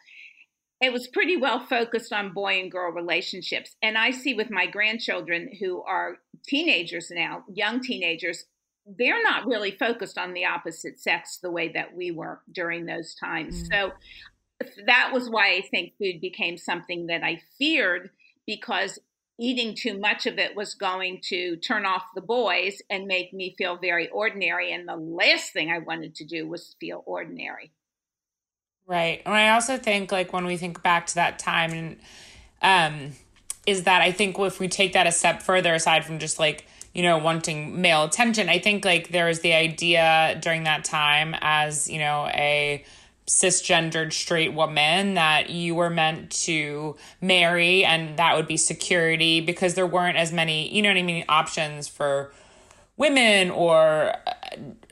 It 0.80 0.90
was 0.90 1.06
pretty 1.06 1.36
well 1.36 1.60
focused 1.60 2.14
on 2.14 2.32
boy 2.32 2.58
and 2.60 2.72
girl 2.72 2.90
relationships. 2.92 3.76
And 3.82 3.98
I 3.98 4.10
see 4.10 4.32
with 4.32 4.50
my 4.50 4.64
grandchildren 4.64 5.50
who 5.60 5.82
are 5.82 6.16
teenagers 6.46 7.10
now, 7.10 7.44
young 7.52 7.82
teenagers, 7.82 8.46
they're 8.86 9.22
not 9.22 9.46
really 9.46 9.70
focused 9.70 10.16
on 10.16 10.32
the 10.32 10.46
opposite 10.46 10.98
sex 10.98 11.38
the 11.42 11.50
way 11.50 11.68
that 11.72 11.94
we 11.94 12.10
were 12.10 12.40
during 12.50 12.86
those 12.86 13.14
times. 13.14 13.64
Mm. 13.64 13.70
So 13.70 13.92
that 14.86 15.10
was 15.12 15.30
why 15.30 15.54
I 15.54 15.62
think 15.70 15.94
food 15.98 16.20
became 16.20 16.56
something 16.56 17.06
that 17.06 17.22
I 17.22 17.40
feared 17.58 18.10
because 18.46 18.98
eating 19.38 19.74
too 19.74 19.98
much 19.98 20.26
of 20.26 20.38
it 20.38 20.54
was 20.54 20.74
going 20.74 21.20
to 21.24 21.56
turn 21.56 21.84
off 21.84 22.04
the 22.14 22.20
boys 22.20 22.80
and 22.88 23.06
make 23.06 23.32
me 23.32 23.54
feel 23.58 23.76
very 23.76 24.08
ordinary. 24.10 24.72
And 24.72 24.88
the 24.88 24.96
last 24.96 25.52
thing 25.52 25.70
I 25.70 25.78
wanted 25.78 26.14
to 26.16 26.24
do 26.24 26.46
was 26.46 26.76
feel 26.78 27.02
ordinary. 27.06 27.72
Right. 28.86 29.22
And 29.24 29.34
I 29.34 29.50
also 29.50 29.76
think, 29.78 30.12
like, 30.12 30.32
when 30.32 30.44
we 30.44 30.56
think 30.56 30.82
back 30.82 31.06
to 31.06 31.14
that 31.16 31.38
time, 31.38 31.72
and 31.72 31.96
um, 32.60 33.12
is 33.66 33.84
that 33.84 34.02
I 34.02 34.12
think 34.12 34.38
if 34.38 34.60
we 34.60 34.68
take 34.68 34.92
that 34.92 35.06
a 35.06 35.12
step 35.12 35.42
further, 35.42 35.74
aside 35.74 36.04
from 36.04 36.18
just 36.18 36.38
like 36.38 36.66
you 36.94 37.02
know, 37.02 37.18
wanting 37.18 37.80
male 37.80 38.04
attention. 38.04 38.48
I 38.48 38.60
think 38.60 38.84
like 38.84 39.08
there 39.08 39.26
was 39.26 39.40
the 39.40 39.52
idea 39.52 40.38
during 40.40 40.62
that 40.64 40.84
time 40.84 41.34
as, 41.40 41.90
you 41.90 41.98
know, 41.98 42.28
a 42.28 42.84
cisgendered 43.26 44.12
straight 44.12 44.52
woman 44.52 45.14
that 45.14 45.50
you 45.50 45.74
were 45.74 45.90
meant 45.90 46.30
to 46.30 46.94
marry 47.20 47.84
and 47.84 48.18
that 48.18 48.36
would 48.36 48.46
be 48.46 48.56
security 48.56 49.40
because 49.40 49.74
there 49.74 49.86
weren't 49.86 50.18
as 50.18 50.32
many, 50.32 50.74
you 50.74 50.82
know 50.82 50.90
what 50.90 50.98
I 50.98 51.02
mean, 51.02 51.24
options 51.28 51.88
for 51.88 52.32
women 52.96 53.50
or 53.50 54.14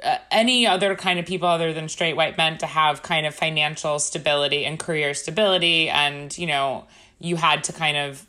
uh, 0.05 0.19
any 0.31 0.67
other 0.67 0.97
kind 0.97 1.19
of 1.19 1.27
people 1.27 1.49
other 1.49 1.73
than 1.73 1.89
straight 1.89 2.17
white 2.17 2.37
men 2.37 2.59
to 2.59 2.67
have 2.67 3.03
kind 3.03 3.27
of 3.27 3.35
financial 3.35 3.99
stability 3.99 4.65
and 4.65 4.79
career 4.79 5.15
stability 5.15 5.89
and 5.89 6.37
you 6.37 6.47
know 6.47 6.85
you 7.21 7.37
had 7.37 7.63
to 7.63 7.73
kind 7.73 7.97
of 7.97 8.27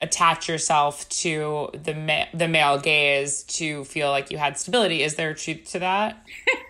attach 0.00 0.48
yourself 0.48 1.08
to 1.08 1.70
the 1.72 1.94
ma- 1.94 2.26
the 2.32 2.46
male 2.46 2.78
gaze 2.78 3.42
to 3.44 3.84
feel 3.84 4.10
like 4.10 4.30
you 4.30 4.38
had 4.38 4.58
stability. 4.58 5.02
Is 5.02 5.16
there 5.16 5.34
truth 5.34 5.70
to 5.72 5.80
that? 5.80 6.24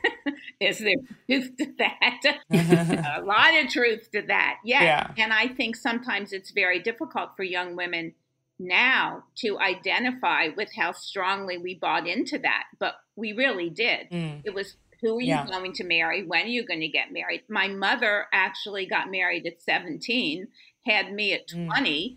Is 0.68 0.78
there 0.78 0.94
truth 1.28 1.56
to 1.58 1.66
that? 1.78 2.20
a 3.20 3.22
lot 3.22 3.56
of 3.62 3.70
truth 3.70 4.10
to 4.12 4.22
that. 4.22 4.56
Yes. 4.64 4.82
Yeah. 4.82 5.24
And 5.24 5.32
I 5.32 5.48
think 5.48 5.76
sometimes 5.76 6.32
it's 6.32 6.50
very 6.50 6.80
difficult 6.80 7.30
for 7.36 7.44
young 7.44 7.76
women 7.76 8.14
now 8.58 9.22
to 9.36 9.58
identify 9.58 10.48
with 10.56 10.68
how 10.76 10.90
strongly 10.92 11.58
we 11.58 11.76
bought 11.76 12.08
into 12.08 12.38
that, 12.38 12.64
but 12.80 12.94
we 13.14 13.32
really 13.32 13.70
did. 13.70 14.10
Mm. 14.10 14.42
It 14.44 14.52
was 14.52 14.76
who 15.00 15.16
are 15.16 15.20
you 15.20 15.28
yeah. 15.28 15.46
going 15.46 15.72
to 15.74 15.84
marry? 15.84 16.26
When 16.26 16.42
are 16.42 16.48
you 16.48 16.66
going 16.66 16.80
to 16.80 16.88
get 16.88 17.12
married? 17.12 17.44
My 17.48 17.68
mother 17.68 18.26
actually 18.32 18.84
got 18.86 19.12
married 19.12 19.46
at 19.46 19.62
17, 19.62 20.48
had 20.84 21.12
me 21.12 21.34
at 21.34 21.46
mm. 21.48 21.66
20. 21.66 22.16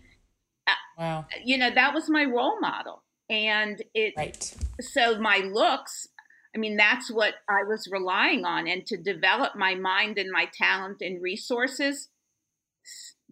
Wow. 0.98 1.26
You 1.44 1.58
know, 1.58 1.70
that 1.70 1.94
was 1.94 2.08
my 2.08 2.24
role 2.24 2.60
model. 2.60 3.02
And 3.30 3.82
it, 3.94 4.14
right. 4.16 4.54
so 4.80 5.18
my 5.18 5.38
looks, 5.38 6.08
I 6.54 6.58
mean, 6.58 6.76
that's 6.76 7.10
what 7.10 7.34
I 7.48 7.64
was 7.64 7.88
relying 7.90 8.44
on. 8.44 8.68
And 8.68 8.84
to 8.86 8.96
develop 8.96 9.56
my 9.56 9.74
mind 9.74 10.18
and 10.18 10.30
my 10.30 10.48
talent 10.52 10.98
and 11.00 11.22
resources 11.22 12.08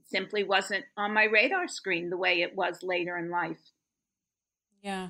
simply 0.07 0.43
wasn't 0.43 0.85
on 0.97 1.13
my 1.13 1.25
radar 1.25 1.69
screen 1.69 2.11
the 2.11 2.17
way 2.17 2.41
it 2.41 2.57
was 2.57 2.83
later 2.83 3.17
in 3.17 3.31
life. 3.31 3.61
Yeah. 4.83 5.09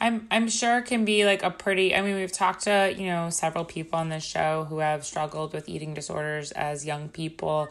I'm 0.00 0.26
I'm 0.32 0.48
sure 0.48 0.78
it 0.78 0.86
can 0.86 1.04
be 1.04 1.24
like 1.24 1.44
a 1.44 1.50
pretty 1.50 1.94
I 1.94 2.02
mean 2.02 2.16
we've 2.16 2.32
talked 2.32 2.64
to, 2.64 2.92
you 2.96 3.06
know, 3.06 3.30
several 3.30 3.64
people 3.64 3.98
on 3.98 4.08
this 4.08 4.24
show 4.24 4.64
who 4.68 4.78
have 4.78 5.04
struggled 5.04 5.52
with 5.52 5.68
eating 5.68 5.94
disorders 5.94 6.50
as 6.52 6.84
young 6.84 7.08
people 7.08 7.68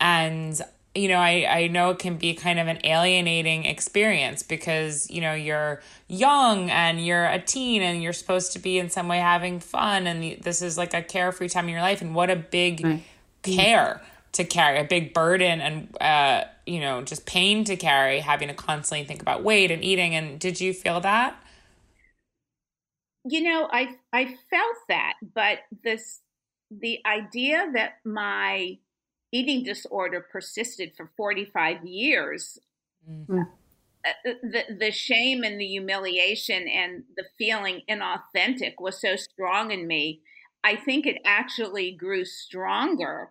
and 0.00 0.60
you 0.98 1.08
know, 1.08 1.18
I, 1.18 1.46
I 1.48 1.66
know 1.68 1.90
it 1.90 1.98
can 1.98 2.16
be 2.16 2.34
kind 2.34 2.58
of 2.58 2.66
an 2.66 2.78
alienating 2.84 3.64
experience 3.64 4.42
because, 4.42 5.08
you 5.10 5.20
know, 5.20 5.32
you're 5.32 5.80
young 6.08 6.70
and 6.70 7.04
you're 7.04 7.26
a 7.26 7.38
teen 7.38 7.82
and 7.82 8.02
you're 8.02 8.12
supposed 8.12 8.52
to 8.54 8.58
be 8.58 8.78
in 8.78 8.90
some 8.90 9.06
way 9.06 9.18
having 9.18 9.60
fun. 9.60 10.06
And 10.06 10.42
this 10.42 10.60
is 10.60 10.76
like 10.76 10.94
a 10.94 11.02
carefree 11.02 11.48
time 11.48 11.66
in 11.66 11.70
your 11.70 11.82
life. 11.82 12.02
And 12.02 12.14
what 12.14 12.30
a 12.30 12.36
big 12.36 12.84
right. 12.84 13.04
care 13.42 14.02
to 14.32 14.44
carry, 14.44 14.80
a 14.80 14.84
big 14.84 15.14
burden 15.14 15.60
and, 15.60 15.96
uh, 16.00 16.44
you 16.66 16.80
know, 16.80 17.02
just 17.02 17.26
pain 17.26 17.64
to 17.64 17.76
carry, 17.76 18.18
having 18.18 18.48
to 18.48 18.54
constantly 18.54 19.06
think 19.06 19.22
about 19.22 19.44
weight 19.44 19.70
and 19.70 19.84
eating. 19.84 20.14
And 20.14 20.38
did 20.40 20.60
you 20.60 20.74
feel 20.74 21.00
that? 21.00 21.40
You 23.24 23.42
know, 23.42 23.68
I, 23.70 23.94
I 24.12 24.24
felt 24.50 24.76
that, 24.88 25.14
but 25.34 25.58
this, 25.84 26.20
the 26.70 27.00
idea 27.06 27.70
that 27.74 27.98
my 28.04 28.78
eating 29.32 29.62
disorder 29.62 30.24
persisted 30.32 30.92
for 30.96 31.10
45 31.16 31.84
years, 31.84 32.58
mm-hmm. 33.08 33.42
the, 34.24 34.64
the 34.78 34.90
shame 34.90 35.42
and 35.44 35.60
the 35.60 35.66
humiliation 35.66 36.66
and 36.68 37.04
the 37.16 37.24
feeling 37.36 37.82
inauthentic 37.88 38.74
was 38.78 39.00
so 39.00 39.16
strong 39.16 39.70
in 39.70 39.86
me. 39.86 40.22
I 40.64 40.76
think 40.76 41.06
it 41.06 41.20
actually 41.24 41.92
grew 41.92 42.24
stronger 42.24 43.30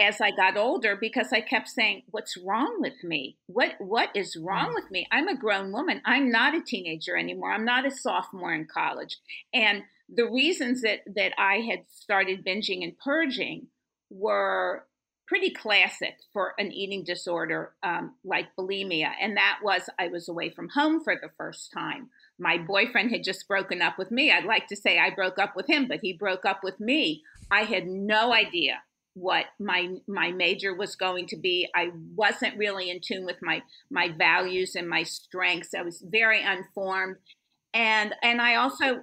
as 0.00 0.20
I 0.20 0.30
got 0.30 0.56
older 0.56 0.96
because 0.96 1.32
I 1.32 1.40
kept 1.40 1.68
saying, 1.68 2.02
"What's 2.10 2.36
wrong 2.36 2.78
with 2.80 3.04
me? 3.04 3.36
What 3.46 3.74
what 3.78 4.10
is 4.14 4.36
wrong 4.36 4.70
mm. 4.70 4.74
with 4.74 4.90
me? 4.90 5.06
I'm 5.12 5.28
a 5.28 5.36
grown 5.36 5.72
woman. 5.72 6.00
I'm 6.04 6.30
not 6.30 6.54
a 6.54 6.62
teenager 6.62 7.16
anymore. 7.16 7.52
I'm 7.52 7.64
not 7.64 7.86
a 7.86 7.90
sophomore 7.90 8.54
in 8.54 8.66
college." 8.66 9.18
And 9.52 9.82
the 10.08 10.28
reasons 10.28 10.82
that 10.82 11.00
that 11.14 11.32
I 11.38 11.56
had 11.56 11.84
started 11.90 12.44
binging 12.44 12.82
and 12.82 12.98
purging 12.98 13.68
were 14.10 14.86
pretty 15.30 15.50
classic 15.50 16.16
for 16.32 16.54
an 16.58 16.72
eating 16.72 17.04
disorder 17.04 17.72
um, 17.84 18.16
like 18.24 18.48
bulimia. 18.58 19.12
And 19.22 19.36
that 19.36 19.60
was 19.62 19.88
I 19.96 20.08
was 20.08 20.28
away 20.28 20.50
from 20.50 20.68
home 20.70 21.04
for 21.04 21.14
the 21.14 21.30
first 21.38 21.72
time. 21.72 22.10
My 22.36 22.58
boyfriend 22.58 23.12
had 23.12 23.22
just 23.22 23.46
broken 23.46 23.80
up 23.80 23.96
with 23.96 24.10
me. 24.10 24.32
I'd 24.32 24.44
like 24.44 24.66
to 24.66 24.76
say 24.76 24.98
I 24.98 25.14
broke 25.14 25.38
up 25.38 25.54
with 25.54 25.68
him, 25.68 25.86
but 25.86 26.00
he 26.02 26.12
broke 26.14 26.44
up 26.44 26.64
with 26.64 26.80
me. 26.80 27.22
I 27.48 27.60
had 27.60 27.86
no 27.86 28.34
idea 28.34 28.82
what 29.14 29.44
my 29.60 29.94
my 30.08 30.32
major 30.32 30.74
was 30.74 30.96
going 30.96 31.28
to 31.28 31.36
be. 31.36 31.68
I 31.76 31.92
wasn't 32.16 32.58
really 32.58 32.90
in 32.90 33.00
tune 33.00 33.24
with 33.24 33.38
my 33.40 33.62
my 33.88 34.08
values 34.08 34.74
and 34.74 34.88
my 34.88 35.04
strengths. 35.04 35.74
I 35.74 35.82
was 35.82 36.02
very 36.04 36.42
unformed. 36.42 37.18
And 37.72 38.16
and 38.20 38.42
I 38.42 38.56
also 38.56 39.02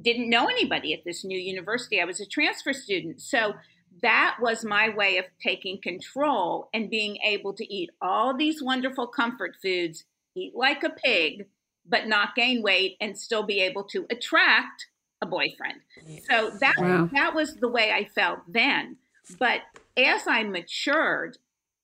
didn't 0.00 0.28
know 0.28 0.46
anybody 0.46 0.92
at 0.92 1.04
this 1.04 1.24
new 1.24 1.38
university. 1.38 2.00
I 2.00 2.04
was 2.04 2.20
a 2.20 2.26
transfer 2.26 2.72
student. 2.72 3.20
So 3.20 3.54
that 4.02 4.36
was 4.40 4.64
my 4.64 4.88
way 4.88 5.16
of 5.18 5.24
taking 5.40 5.80
control 5.80 6.68
and 6.74 6.90
being 6.90 7.16
able 7.24 7.52
to 7.54 7.72
eat 7.72 7.90
all 8.00 8.36
these 8.36 8.62
wonderful 8.62 9.06
comfort 9.06 9.56
foods, 9.62 10.04
eat 10.34 10.54
like 10.54 10.82
a 10.82 10.90
pig, 10.90 11.46
but 11.86 12.06
not 12.06 12.34
gain 12.34 12.62
weight 12.62 12.96
and 13.00 13.18
still 13.18 13.42
be 13.42 13.60
able 13.60 13.84
to 13.84 14.06
attract 14.10 14.86
a 15.20 15.26
boyfriend. 15.26 15.80
So 16.28 16.50
that 16.60 16.74
wow. 16.78 17.08
that 17.12 17.34
was 17.34 17.56
the 17.56 17.68
way 17.68 17.92
I 17.92 18.04
felt 18.04 18.40
then. 18.48 18.96
But 19.38 19.60
as 19.96 20.26
I 20.26 20.42
matured, 20.42 21.38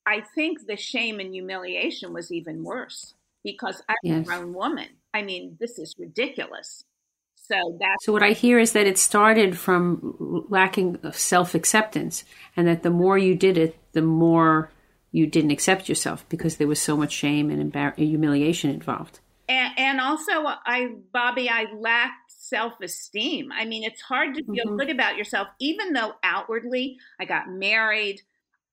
I 0.05 0.21
think 0.21 0.67
the 0.67 0.75
shame 0.75 1.19
and 1.19 1.33
humiliation 1.33 2.13
was 2.13 2.31
even 2.31 2.63
worse 2.63 3.13
because 3.43 3.81
I'm 3.87 3.95
yes. 4.03 4.21
a 4.21 4.23
grown 4.23 4.53
woman. 4.53 4.89
I 5.13 5.21
mean, 5.21 5.57
this 5.59 5.79
is 5.79 5.95
ridiculous. 5.97 6.83
So 7.51 7.77
that's 7.79 8.05
so 8.05 8.13
what 8.13 8.23
I 8.23 8.31
hear 8.31 8.59
is 8.59 8.73
that 8.73 8.85
it 8.85 8.97
started 8.97 9.57
from 9.57 10.45
lacking 10.49 10.99
of 11.03 11.17
self 11.17 11.55
acceptance, 11.55 12.23
and 12.55 12.67
that 12.67 12.83
the 12.83 12.89
more 12.89 13.17
you 13.17 13.35
did 13.35 13.57
it, 13.57 13.77
the 13.93 14.01
more 14.01 14.71
you 15.11 15.25
didn't 15.25 15.51
accept 15.51 15.89
yourself 15.89 16.23
because 16.29 16.57
there 16.57 16.67
was 16.67 16.79
so 16.79 16.95
much 16.95 17.11
shame 17.11 17.49
and 17.49 17.71
embar- 17.71 17.95
humiliation 17.95 18.69
involved. 18.69 19.19
And, 19.47 19.73
and 19.77 19.99
also, 19.99 20.31
I 20.45 20.89
Bobby, 21.11 21.49
I 21.49 21.65
lacked 21.75 22.31
self 22.31 22.73
esteem. 22.81 23.51
I 23.51 23.65
mean, 23.65 23.83
it's 23.83 24.01
hard 24.01 24.35
to 24.35 24.43
feel 24.43 24.65
Mhm. 24.65 24.77
good 24.77 24.89
about 24.91 25.17
yourself, 25.17 25.47
even 25.59 25.93
though 25.93 26.13
outwardly 26.23 26.97
I 27.19 27.25
got 27.25 27.49
married. 27.49 28.21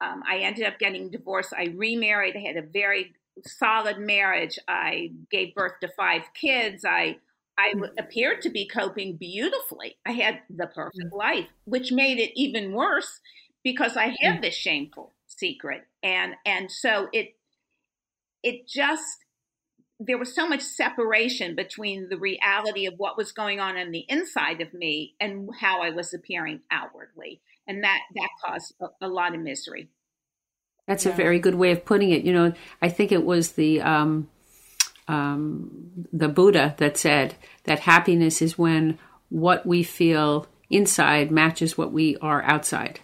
Um, 0.03 0.23
I 0.29 0.39
ended 0.41 0.67
up 0.67 0.79
getting 0.79 1.11
divorced. 1.11 1.55
I 1.57 1.73
remarried. 1.75 2.37
I 2.37 2.41
had 2.41 2.57
a 2.59 2.63
very 2.63 3.15
solid 3.47 3.99
marriage. 3.99 4.59
I 4.69 5.13
gave 5.31 5.55
birth 5.55 5.81
to 5.81 5.89
five 5.89 6.23
kids. 6.35 6.85
I 6.85 7.17
I 7.59 7.73
w- 7.73 7.93
appeared 7.99 8.43
to 8.43 8.51
be 8.51 8.67
coping 8.67 9.17
beautifully. 9.17 9.97
I 10.05 10.13
had 10.13 10.41
the 10.51 10.67
perfect 10.67 11.13
mm. 11.13 11.17
life, 11.17 11.49
which 11.65 11.93
made 11.93 12.19
it 12.19 12.33
even 12.39 12.73
worse 12.73 13.21
because 13.65 13.97
I 13.97 14.15
had 14.21 14.39
mm. 14.39 14.43
this 14.43 14.55
shameful 14.55 15.15
secret, 15.27 15.83
and 16.03 16.35
and 16.45 16.71
so 16.71 17.09
it 17.13 17.37
it 18.43 18.69
just 18.69 19.25
there 19.99 20.19
was 20.19 20.35
so 20.35 20.47
much 20.47 20.61
separation 20.61 21.55
between 21.55 22.11
the 22.11 22.19
reality 22.19 22.87
of 22.87 22.95
what 22.99 23.17
was 23.17 23.33
going 23.33 23.61
on 23.61 23.79
on 23.79 23.91
the 23.91 24.05
inside 24.09 24.61
of 24.61 24.75
me 24.75 25.15
and 25.19 25.49
how 25.59 25.81
I 25.81 25.91
was 25.91 26.13
appearing 26.13 26.61
outwardly, 26.71 27.41
and 27.67 27.83
that 27.85 28.01
that 28.15 28.29
caused 28.45 28.75
a, 28.81 29.07
a 29.07 29.09
lot 29.09 29.35
of 29.35 29.41
misery. 29.41 29.89
That's 30.87 31.07
a 31.07 31.11
very 31.11 31.41
good 31.41 31.57
way 31.57 31.73
of 31.73 31.85
putting 31.85 32.11
it. 32.11 32.23
You 32.23 32.33
know, 32.33 32.53
I 32.81 32.89
think 32.89 33.11
it 33.11 33.25
was 33.25 33.53
the 33.53 33.81
um, 33.81 34.29
um, 35.09 36.07
the 36.13 36.29
Buddha 36.29 36.75
that 36.79 36.97
said 36.97 37.37
that 37.65 37.81
happiness 37.81 38.43
is 38.43 38.59
when 38.59 38.99
what 39.29 39.67
we 39.67 39.83
feel 39.83 40.47
inside 40.71 41.31
matches 41.31 41.79
what 41.79 41.93
we 41.93 42.17
are 42.19 42.43
outside. 42.43 43.01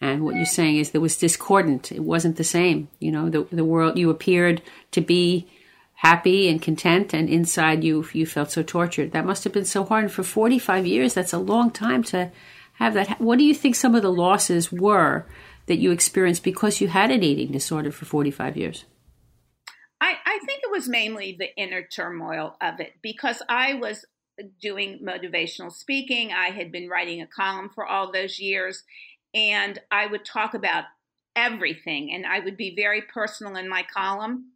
And 0.00 0.24
what 0.24 0.36
you're 0.36 0.44
saying 0.44 0.76
is 0.76 0.90
there 0.90 1.00
was 1.00 1.16
discordant. 1.16 1.90
It 1.90 2.02
wasn't 2.02 2.36
the 2.36 2.44
same. 2.44 2.88
You 2.98 3.10
know, 3.10 3.30
the 3.30 3.46
the 3.50 3.64
world 3.64 3.96
you 3.96 4.10
appeared 4.10 4.60
to 4.90 5.00
be 5.00 5.48
happy 5.94 6.48
and 6.48 6.60
content, 6.60 7.14
and 7.14 7.30
inside 7.30 7.82
you 7.82 8.06
you 8.12 8.26
felt 8.26 8.50
so 8.50 8.62
tortured. 8.62 9.12
That 9.12 9.24
must 9.24 9.44
have 9.44 9.54
been 9.54 9.64
so 9.64 9.84
hard. 9.84 10.04
And 10.04 10.12
for 10.12 10.22
45 10.22 10.86
years, 10.86 11.14
that's 11.14 11.32
a 11.32 11.38
long 11.38 11.70
time 11.70 12.02
to 12.04 12.30
have 12.74 12.92
that. 12.92 13.20
What 13.20 13.38
do 13.38 13.44
you 13.44 13.54
think 13.54 13.74
some 13.74 13.94
of 13.94 14.02
the 14.02 14.12
losses 14.12 14.70
were 14.70 15.24
that 15.64 15.78
you 15.78 15.90
experienced 15.92 16.44
because 16.44 16.80
you 16.80 16.88
had 16.88 17.10
an 17.10 17.22
eating 17.22 17.50
disorder 17.50 17.90
for 17.90 18.04
45 18.04 18.56
years? 18.56 18.84
I, 20.00 20.14
I 20.24 20.38
think 20.44 20.60
it 20.62 20.70
was 20.70 20.88
mainly 20.88 21.36
the 21.38 21.54
inner 21.56 21.82
turmoil 21.82 22.56
of 22.60 22.80
it 22.80 22.94
because 23.02 23.42
I 23.48 23.74
was 23.74 24.04
doing 24.60 25.00
motivational 25.02 25.72
speaking. 25.72 26.32
I 26.32 26.50
had 26.50 26.70
been 26.70 26.88
writing 26.88 27.22
a 27.22 27.26
column 27.26 27.70
for 27.74 27.86
all 27.86 28.12
those 28.12 28.38
years, 28.38 28.82
and 29.34 29.78
I 29.90 30.06
would 30.06 30.24
talk 30.24 30.54
about 30.54 30.84
everything, 31.34 32.12
and 32.12 32.26
I 32.26 32.40
would 32.40 32.56
be 32.56 32.74
very 32.74 33.02
personal 33.02 33.56
in 33.56 33.68
my 33.68 33.82
column, 33.82 34.52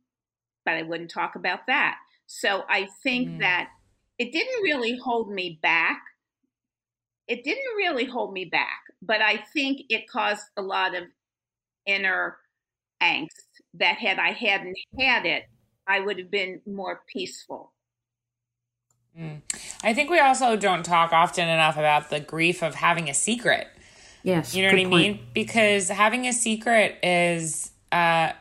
but 0.65 0.75
I 0.75 0.83
wouldn't 0.83 1.11
talk 1.11 1.37
about 1.37 1.67
that. 1.67 1.99
So 2.27 2.65
I 2.69 2.89
think 3.03 3.29
Mm. 3.29 3.39
that 3.41 3.71
it 4.19 4.33
didn't 4.33 4.63
really 4.63 4.97
hold 4.99 5.33
me 5.33 5.59
back. 5.63 6.03
It 7.29 7.45
didn't 7.45 7.77
really 7.77 8.05
hold 8.05 8.33
me 8.33 8.45
back, 8.45 8.83
but 9.01 9.23
I 9.23 9.37
think 9.39 9.83
it 9.89 10.09
caused 10.09 10.47
a 10.57 10.63
lot 10.63 10.95
of 10.95 11.05
inner 11.87 12.39
angst 13.03 13.50
that 13.75 13.97
had 13.97 14.19
I 14.19 14.33
hadn't 14.33 14.77
had 14.99 15.27
it, 15.27 15.45
I 15.87 16.01
would 16.01 16.19
have 16.19 16.31
been 16.31 16.61
more 16.67 17.03
peaceful. 17.13 17.73
I 19.83 19.93
think 19.93 20.09
we 20.09 20.19
also 20.19 20.57
don't 20.57 20.85
talk 20.85 21.13
often 21.13 21.49
enough 21.49 21.77
about 21.77 22.11
the 22.11 22.21
grief 22.21 22.63
of 22.63 22.77
having 22.77 23.11
a 23.11 23.15
secret. 23.15 23.67
Yes. 24.23 24.55
You 24.55 24.63
know 24.63 24.69
what 24.69 24.81
I 24.81 24.85
point. 24.85 24.91
mean? 24.95 25.27
Because 25.35 25.89
having 25.89 26.27
a 26.27 26.33
secret 26.33 26.99
is, 27.03 27.73
uh, 27.93 28.33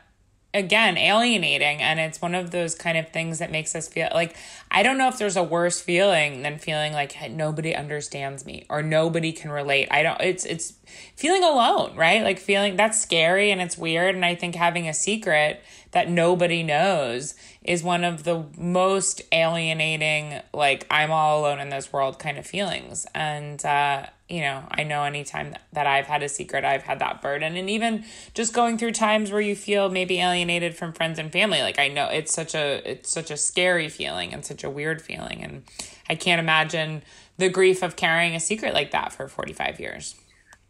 again, 0.52 0.98
alienating. 0.98 1.80
And 1.80 2.00
it's 2.00 2.20
one 2.20 2.34
of 2.34 2.50
those 2.50 2.74
kind 2.74 2.98
of 2.98 3.10
things 3.10 3.38
that 3.38 3.50
makes 3.50 3.74
us 3.74 3.88
feel 3.88 4.08
like, 4.12 4.36
I 4.70 4.82
don't 4.82 4.98
know 4.98 5.08
if 5.08 5.18
there's 5.18 5.36
a 5.36 5.42
worse 5.42 5.80
feeling 5.80 6.42
than 6.42 6.58
feeling 6.58 6.92
like 6.92 7.30
nobody 7.30 7.74
understands 7.74 8.44
me 8.44 8.66
or 8.68 8.82
nobody 8.82 9.32
can 9.32 9.50
relate. 9.50 9.88
I 9.90 10.02
don't, 10.02 10.20
it's, 10.20 10.44
it's 10.44 10.74
feeling 11.16 11.44
alone, 11.44 11.94
right? 11.96 12.22
Like 12.22 12.38
feeling 12.38 12.76
that's 12.76 13.00
scary 13.00 13.50
and 13.50 13.60
it's 13.60 13.78
weird. 13.78 14.14
And 14.14 14.24
I 14.24 14.34
think 14.34 14.54
having 14.54 14.88
a 14.88 14.94
secret 14.94 15.62
that 15.92 16.08
nobody 16.08 16.62
knows 16.62 17.34
is 17.62 17.82
one 17.82 18.04
of 18.04 18.24
the 18.24 18.46
most 18.56 19.20
alienating, 19.32 20.40
like, 20.54 20.86
I'm 20.90 21.10
all 21.10 21.40
alone 21.40 21.60
in 21.60 21.68
this 21.68 21.92
world 21.92 22.18
kind 22.18 22.38
of 22.38 22.46
feelings. 22.46 23.06
And, 23.14 23.62
uh, 23.64 24.06
you 24.30 24.40
know, 24.40 24.64
I 24.70 24.84
know 24.84 25.02
anytime 25.02 25.54
that 25.72 25.86
I've 25.86 26.06
had 26.06 26.22
a 26.22 26.28
secret, 26.28 26.64
I've 26.64 26.84
had 26.84 27.00
that 27.00 27.20
burden. 27.20 27.56
And 27.56 27.68
even 27.68 28.04
just 28.32 28.54
going 28.54 28.78
through 28.78 28.92
times 28.92 29.30
where 29.30 29.40
you 29.40 29.54
feel 29.54 29.90
maybe 29.90 30.20
alienated 30.20 30.74
from 30.74 30.92
friends 30.92 31.18
and 31.18 31.30
family, 31.30 31.60
like 31.60 31.78
I 31.78 31.88
know 31.88 32.06
it's 32.06 32.32
such 32.32 32.54
a 32.54 32.80
it's 32.88 33.10
such 33.10 33.30
a 33.30 33.36
scary 33.36 33.88
feeling 33.88 34.32
and 34.32 34.44
such 34.44 34.64
a 34.64 34.70
weird 34.70 35.02
feeling. 35.02 35.42
And 35.42 35.64
I 36.08 36.14
can't 36.14 36.38
imagine 36.38 37.02
the 37.38 37.48
grief 37.48 37.82
of 37.82 37.96
carrying 37.96 38.34
a 38.34 38.40
secret 38.40 38.72
like 38.72 38.92
that 38.92 39.12
for 39.12 39.26
45 39.26 39.80
years. 39.80 40.14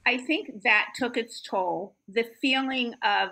I 0.07 0.16
think 0.16 0.62
that 0.62 0.88
took 0.96 1.16
its 1.16 1.42
toll. 1.42 1.94
The 2.09 2.24
feeling 2.40 2.94
of 3.03 3.29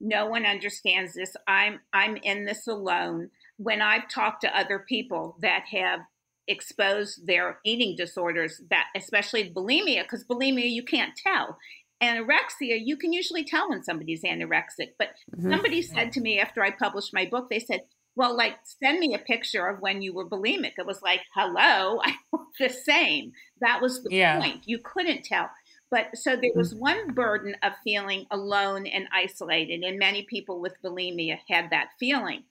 no 0.00 0.26
one 0.26 0.46
understands 0.46 1.14
this. 1.14 1.34
I'm 1.46 1.80
I'm 1.92 2.16
in 2.16 2.44
this 2.44 2.66
alone. 2.66 3.30
When 3.56 3.82
I've 3.82 4.08
talked 4.08 4.42
to 4.42 4.56
other 4.56 4.78
people 4.88 5.36
that 5.40 5.64
have 5.72 6.00
exposed 6.46 7.26
their 7.26 7.58
eating 7.64 7.96
disorders, 7.96 8.60
that 8.70 8.86
especially 8.96 9.52
bulimia, 9.52 10.02
because 10.02 10.24
bulimia 10.24 10.70
you 10.70 10.82
can't 10.84 11.14
tell. 11.16 11.58
Anorexia, 12.02 12.78
you 12.82 12.96
can 12.96 13.12
usually 13.12 13.44
tell 13.44 13.68
when 13.68 13.82
somebody's 13.82 14.22
anorexic. 14.22 14.92
But 14.98 15.10
Mhm. 15.36 15.50
somebody 15.50 15.82
said 15.82 16.12
to 16.12 16.20
me 16.20 16.38
after 16.38 16.62
I 16.62 16.70
published 16.70 17.12
my 17.12 17.26
book, 17.26 17.50
they 17.50 17.58
said, 17.60 17.82
Well, 18.16 18.36
like, 18.36 18.56
send 18.82 18.98
me 18.98 19.14
a 19.14 19.18
picture 19.20 19.68
of 19.68 19.80
when 19.80 20.02
you 20.02 20.12
were 20.12 20.28
bulimic. 20.28 20.72
It 20.76 20.86
was 20.86 21.02
like, 21.02 21.20
hello, 21.36 22.00
I 22.04 22.16
the 22.58 22.68
same. 22.68 23.30
That 23.60 23.80
was 23.80 24.02
the 24.02 24.10
Yeah. 24.10 24.40
point. 24.40 24.62
You 24.66 24.80
couldn't 24.80 25.24
tell. 25.24 25.50
But 25.90 26.16
so 26.16 26.36
there 26.36 26.52
was 26.54 26.74
one 26.74 27.14
burden 27.14 27.56
of 27.62 27.72
feeling 27.82 28.26
alone 28.30 28.86
and 28.86 29.08
isolated, 29.12 29.82
and 29.82 29.98
many 29.98 30.22
people 30.22 30.60
with 30.60 30.74
bulimia 30.84 31.38
had 31.48 31.70
that 31.70 31.90
feeling. 31.98 32.44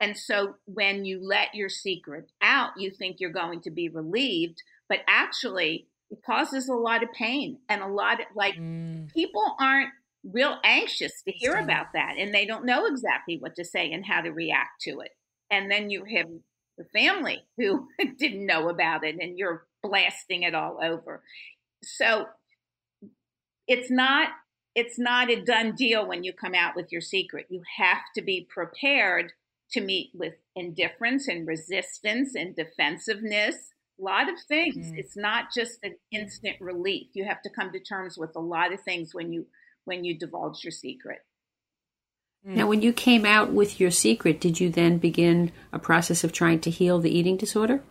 And 0.00 0.16
so 0.16 0.56
when 0.64 1.04
you 1.04 1.20
let 1.24 1.54
your 1.54 1.68
secret 1.68 2.30
out, 2.40 2.70
you 2.76 2.90
think 2.90 3.20
you're 3.20 3.30
going 3.30 3.60
to 3.62 3.70
be 3.70 3.88
relieved, 3.88 4.60
but 4.88 5.00
actually 5.06 5.86
it 6.10 6.18
causes 6.26 6.68
a 6.68 6.74
lot 6.74 7.02
of 7.02 7.12
pain 7.12 7.58
and 7.68 7.80
a 7.82 7.86
lot 7.86 8.20
of 8.20 8.26
like 8.34 8.56
Mm. 8.56 9.12
people 9.12 9.56
aren't 9.60 9.90
real 10.24 10.58
anxious 10.64 11.22
to 11.22 11.32
hear 11.32 11.54
about 11.54 11.86
that 11.94 12.16
and 12.18 12.34
they 12.34 12.44
don't 12.46 12.64
know 12.66 12.86
exactly 12.86 13.38
what 13.38 13.54
to 13.56 13.64
say 13.64 13.90
and 13.92 14.04
how 14.04 14.20
to 14.20 14.30
react 14.30 14.80
to 14.82 15.00
it. 15.00 15.12
And 15.50 15.70
then 15.70 15.88
you 15.90 16.04
have 16.04 16.26
the 16.78 16.84
family 16.92 17.42
who 17.56 17.88
didn't 18.18 18.46
know 18.46 18.68
about 18.68 19.04
it 19.04 19.16
and 19.20 19.38
you're 19.38 19.66
blasting 19.82 20.42
it 20.42 20.54
all 20.54 20.78
over. 20.82 21.22
So 21.82 22.26
it's 23.66 23.90
not 23.90 24.28
it's 24.74 24.98
not 24.98 25.30
a 25.30 25.42
done 25.42 25.74
deal 25.74 26.06
when 26.06 26.24
you 26.24 26.32
come 26.32 26.54
out 26.54 26.74
with 26.74 26.90
your 26.90 27.02
secret. 27.02 27.46
You 27.50 27.62
have 27.78 28.00
to 28.16 28.22
be 28.22 28.46
prepared 28.48 29.32
to 29.72 29.80
meet 29.80 30.10
with 30.14 30.34
indifference 30.56 31.28
and 31.28 31.46
resistance 31.46 32.34
and 32.34 32.56
defensiveness. 32.56 33.54
A 34.00 34.02
lot 34.02 34.30
of 34.30 34.36
things. 34.48 34.92
Mm. 34.92 34.98
It's 34.98 35.16
not 35.16 35.46
just 35.54 35.78
an 35.82 35.96
instant 36.10 36.56
relief. 36.60 37.08
You 37.12 37.24
have 37.26 37.42
to 37.42 37.50
come 37.50 37.70
to 37.72 37.80
terms 37.80 38.16
with 38.16 38.34
a 38.34 38.40
lot 38.40 38.72
of 38.72 38.80
things 38.80 39.14
when 39.14 39.32
you 39.32 39.46
when 39.84 40.04
you 40.04 40.18
divulge 40.18 40.64
your 40.64 40.72
secret. 40.72 41.18
Now, 42.44 42.66
when 42.66 42.82
you 42.82 42.92
came 42.92 43.24
out 43.24 43.52
with 43.52 43.78
your 43.78 43.92
secret, 43.92 44.40
did 44.40 44.58
you 44.58 44.68
then 44.68 44.98
begin 44.98 45.52
a 45.72 45.78
process 45.78 46.24
of 46.24 46.32
trying 46.32 46.58
to 46.62 46.70
heal 46.70 46.98
the 46.98 47.16
eating 47.16 47.36
disorder? 47.36 47.82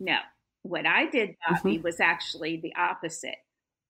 No. 0.00 0.18
What 0.62 0.86
I 0.86 1.06
did, 1.10 1.36
Bobby, 1.48 1.78
was 1.78 2.00
actually 2.00 2.56
the 2.56 2.74
opposite. 2.76 3.36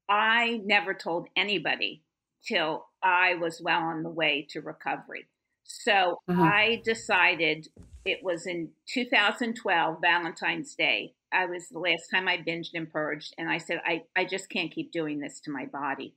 I 0.08 0.60
never 0.64 0.94
told 0.94 1.28
anybody 1.36 2.02
till 2.46 2.86
I 3.02 3.34
was 3.34 3.60
well 3.62 3.80
on 3.80 4.02
the 4.02 4.10
way 4.10 4.46
to 4.50 4.60
recovery. 4.60 5.28
So 5.64 6.18
Uh-huh. 6.28 6.42
I 6.42 6.82
decided 6.84 7.68
it 8.04 8.18
was 8.22 8.46
in 8.46 8.70
2012, 8.92 9.98
Valentine's 10.00 10.74
Day. 10.74 11.14
I 11.32 11.46
was 11.46 11.68
the 11.68 11.78
last 11.78 12.08
time 12.10 12.28
I 12.28 12.36
binged 12.38 12.74
and 12.74 12.90
purged, 12.90 13.34
and 13.38 13.48
I 13.48 13.58
said, 13.58 13.80
I, 13.86 14.02
I 14.16 14.24
just 14.24 14.50
can't 14.50 14.72
keep 14.72 14.92
doing 14.92 15.20
this 15.20 15.40
to 15.40 15.50
my 15.50 15.66
body. 15.66 16.14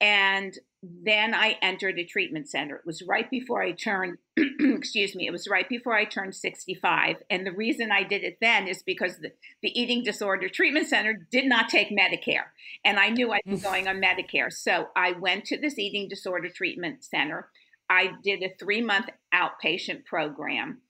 And 0.00 0.58
then 0.86 1.34
I 1.34 1.56
entered 1.62 1.98
a 1.98 2.04
treatment 2.04 2.48
center. 2.48 2.76
It 2.76 2.86
was 2.86 3.02
right 3.02 3.30
before 3.30 3.62
I 3.62 3.72
turned, 3.72 4.18
excuse 4.36 5.14
me, 5.14 5.26
it 5.26 5.32
was 5.32 5.48
right 5.48 5.68
before 5.68 5.94
I 5.94 6.04
turned 6.04 6.34
65. 6.34 7.16
And 7.30 7.46
the 7.46 7.52
reason 7.52 7.90
I 7.90 8.02
did 8.02 8.22
it 8.22 8.38
then 8.40 8.68
is 8.68 8.82
because 8.82 9.18
the, 9.18 9.32
the 9.62 9.78
eating 9.78 10.02
disorder 10.02 10.48
treatment 10.48 10.86
center 10.86 11.26
did 11.30 11.46
not 11.46 11.68
take 11.68 11.88
Medicare. 11.90 12.46
And 12.84 12.98
I 12.98 13.08
knew 13.08 13.32
I'd 13.32 13.42
be 13.46 13.56
going 13.56 13.88
on 13.88 14.02
Medicare. 14.02 14.52
So 14.52 14.88
I 14.94 15.12
went 15.12 15.46
to 15.46 15.58
this 15.58 15.78
eating 15.78 16.08
disorder 16.08 16.48
treatment 16.48 17.04
center. 17.04 17.48
I 17.88 18.12
did 18.22 18.42
a 18.42 18.54
three 18.58 18.82
month 18.82 19.06
outpatient 19.32 20.04
program, 20.04 20.82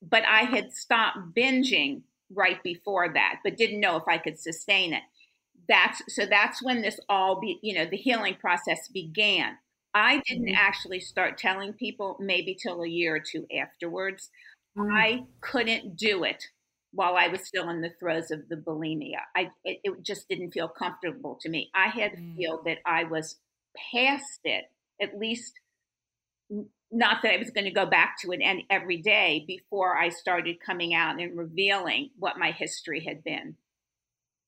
but 0.00 0.22
I 0.24 0.42
had 0.42 0.72
stopped 0.72 1.34
binging 1.36 2.02
right 2.34 2.62
before 2.62 3.12
that, 3.12 3.40
but 3.42 3.56
didn't 3.56 3.80
know 3.80 3.96
if 3.96 4.04
I 4.06 4.18
could 4.18 4.38
sustain 4.38 4.92
it 4.92 5.02
that's 5.68 6.02
so 6.08 6.26
that's 6.26 6.62
when 6.62 6.82
this 6.82 6.98
all 7.08 7.40
be 7.40 7.58
you 7.62 7.74
know 7.74 7.86
the 7.86 7.96
healing 7.96 8.36
process 8.40 8.88
began 8.88 9.56
i 9.94 10.20
didn't 10.26 10.50
actually 10.54 11.00
start 11.00 11.38
telling 11.38 11.72
people 11.72 12.16
maybe 12.20 12.54
till 12.54 12.82
a 12.82 12.88
year 12.88 13.16
or 13.16 13.20
two 13.20 13.46
afterwards 13.56 14.30
i 14.90 15.20
couldn't 15.40 15.96
do 15.96 16.24
it 16.24 16.44
while 16.92 17.16
I 17.16 17.28
was 17.28 17.46
still 17.46 17.68
in 17.68 17.82
the 17.82 17.90
throes 18.00 18.30
of 18.30 18.48
the 18.48 18.56
bulimia. 18.56 19.20
I 19.36 19.50
it, 19.64 19.80
it 19.84 20.02
just 20.02 20.26
didn't 20.28 20.52
feel 20.52 20.68
comfortable 20.68 21.38
to 21.42 21.48
me. 21.50 21.70
I 21.74 21.88
had 21.88 22.12
to 22.12 22.16
Mm. 22.16 22.34
feel 22.36 22.62
that 22.64 22.78
I 22.86 23.04
was 23.04 23.38
past 23.92 24.40
it, 24.44 24.64
at 25.00 25.18
least 25.18 25.52
not 26.90 27.22
that 27.22 27.34
I 27.34 27.36
was 27.36 27.50
going 27.50 27.66
to 27.66 27.70
go 27.70 27.84
back 27.86 28.16
to 28.20 28.32
it 28.32 28.40
and 28.42 28.62
every 28.70 28.96
day 29.02 29.44
before 29.46 29.96
I 29.96 30.08
started 30.08 30.60
coming 30.60 30.94
out 30.94 31.20
and 31.20 31.36
revealing 31.36 32.10
what 32.18 32.38
my 32.38 32.50
history 32.50 33.04
had 33.04 33.22
been. 33.22 33.56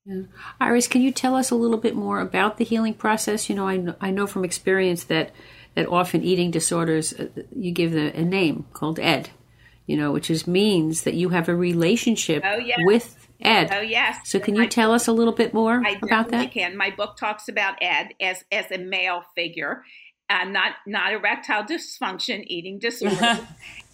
Yeah. 0.06 0.22
Iris, 0.60 0.88
can 0.88 1.02
you 1.02 1.12
tell 1.12 1.34
us 1.36 1.50
a 1.50 1.54
little 1.54 1.76
bit 1.76 1.94
more 1.94 2.20
about 2.20 2.56
the 2.56 2.64
healing 2.64 2.94
process? 2.94 3.48
You 3.48 3.54
know, 3.56 3.68
I 3.68 3.76
know, 3.76 3.94
I 4.00 4.10
know 4.10 4.26
from 4.26 4.44
experience 4.44 5.04
that 5.04 5.30
that 5.76 5.86
often 5.88 6.22
eating 6.24 6.50
disorders 6.50 7.12
uh, 7.12 7.28
you 7.54 7.70
give 7.70 7.92
the, 7.92 8.12
a 8.16 8.24
name 8.24 8.64
called 8.72 8.98
ED, 8.98 9.30
you 9.86 9.96
know, 9.96 10.10
which 10.10 10.28
is 10.30 10.46
means 10.46 11.02
that 11.04 11.14
you 11.14 11.28
have 11.28 11.48
a 11.48 11.54
relationship 11.54 12.42
Oh, 12.44 12.56
yes. 12.56 12.78
with 12.82 13.28
Ed. 13.40 13.70
Oh 13.72 13.80
yes. 13.80 14.18
So 14.24 14.40
can 14.40 14.54
you 14.56 14.66
tell 14.66 14.92
us 14.92 15.06
a 15.06 15.12
little 15.12 15.32
bit 15.32 15.54
more 15.54 15.80
I 15.86 15.96
about 16.02 16.30
that? 16.30 16.50
can. 16.50 16.76
My 16.76 16.90
book 16.90 17.16
talks 17.16 17.48
about 17.48 17.76
Ed 17.80 18.08
as 18.20 18.42
as 18.50 18.70
a 18.72 18.78
male 18.78 19.22
figure, 19.36 19.84
uh, 20.28 20.44
not 20.44 20.72
not 20.86 21.12
erectile 21.12 21.62
dysfunction, 21.62 22.42
eating 22.48 22.78
disorder. 22.80 23.46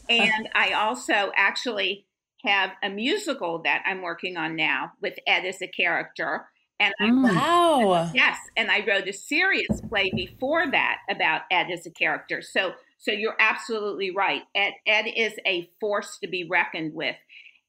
and 0.09 0.49
I 0.55 0.73
also 0.73 1.31
actually 1.37 2.06
have 2.47 2.71
a 2.83 2.89
musical 2.89 3.63
that 3.63 3.83
I'm 3.87 4.03
working 4.03 4.37
on 4.37 4.57
now 4.57 4.93
with 5.03 5.15
Ed 5.27 5.45
as 5.45 5.61
a 5.63 5.69
character. 5.69 6.47
And 6.79 6.93
I 7.01 7.05
Mm. 7.07 7.35
Wow. 7.35 8.11
Yes, 8.15 8.39
and 8.57 8.71
I 8.71 8.85
wrote 8.87 9.09
a 9.09 9.13
serious 9.13 9.81
play 9.89 10.11
before 10.15 10.71
that 10.71 10.99
about 11.09 11.43
Ed 11.51 11.71
as 11.73 11.87
a 11.87 11.91
character. 11.91 12.43
So, 12.43 12.73
so 12.99 13.13
you're 13.13 13.37
absolutely 13.41 14.11
right. 14.11 14.43
Ed, 14.55 14.75
Ed 14.87 15.07
is 15.07 15.35
a 15.47 15.71
force 15.81 16.19
to 16.19 16.29
be 16.29 16.47
reckoned 16.49 16.95
with, 16.95 17.17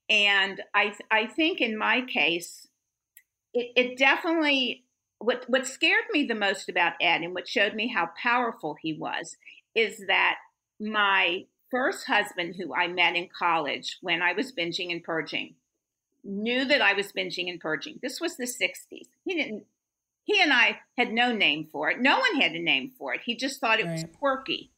and 0.10 0.62
I, 0.74 0.94
I 1.10 1.28
think 1.28 1.62
in 1.62 1.78
my 1.78 2.02
case, 2.02 2.68
it, 3.54 3.72
it 3.76 3.98
definitely 3.98 4.84
what 5.20 5.46
what 5.48 5.66
scared 5.66 6.06
me 6.12 6.26
the 6.26 6.36
most 6.36 6.70
about 6.70 6.94
Ed 7.02 7.22
and 7.22 7.34
what 7.34 7.48
showed 7.48 7.74
me 7.74 7.88
how 7.88 8.10
powerful 8.22 8.76
he 8.82 8.94
was 8.94 9.36
is 9.76 10.04
that 10.08 10.36
my 10.80 11.46
first 11.71 12.08
husband, 12.08 12.56
who 12.58 12.73
I 12.73 12.88
met 12.88 13.15
in 13.15 13.30
college 13.38 13.97
when 14.01 14.21
I 14.21 14.34
was 14.34 14.51
binging 14.51 14.91
and 14.91 15.03
purging, 15.03 15.56
knew 16.23 16.65
that 16.65 16.82
I 16.82 16.93
was 16.93 17.12
binging 17.12 17.49
and 17.49 17.60
purging. 17.60 17.99
This 18.01 18.19
was 18.19 18.38
the 18.38 18.45
60s. 18.45 19.08
He 19.25 19.36
didn't 19.36 19.65
he 20.27 20.41
and 20.41 20.51
I 20.51 20.80
had 20.97 21.13
no 21.13 21.32
name 21.32 21.69
for 21.71 21.89
it. 21.89 22.01
No 22.01 22.19
one 22.19 22.41
had 22.41 22.51
a 22.51 22.60
name 22.60 22.91
for 22.99 23.13
it. 23.13 23.21
He 23.25 23.36
just 23.36 23.62
thought 23.62 23.80
it 23.80 23.88
was 23.88 24.03
quirky. 24.19 24.71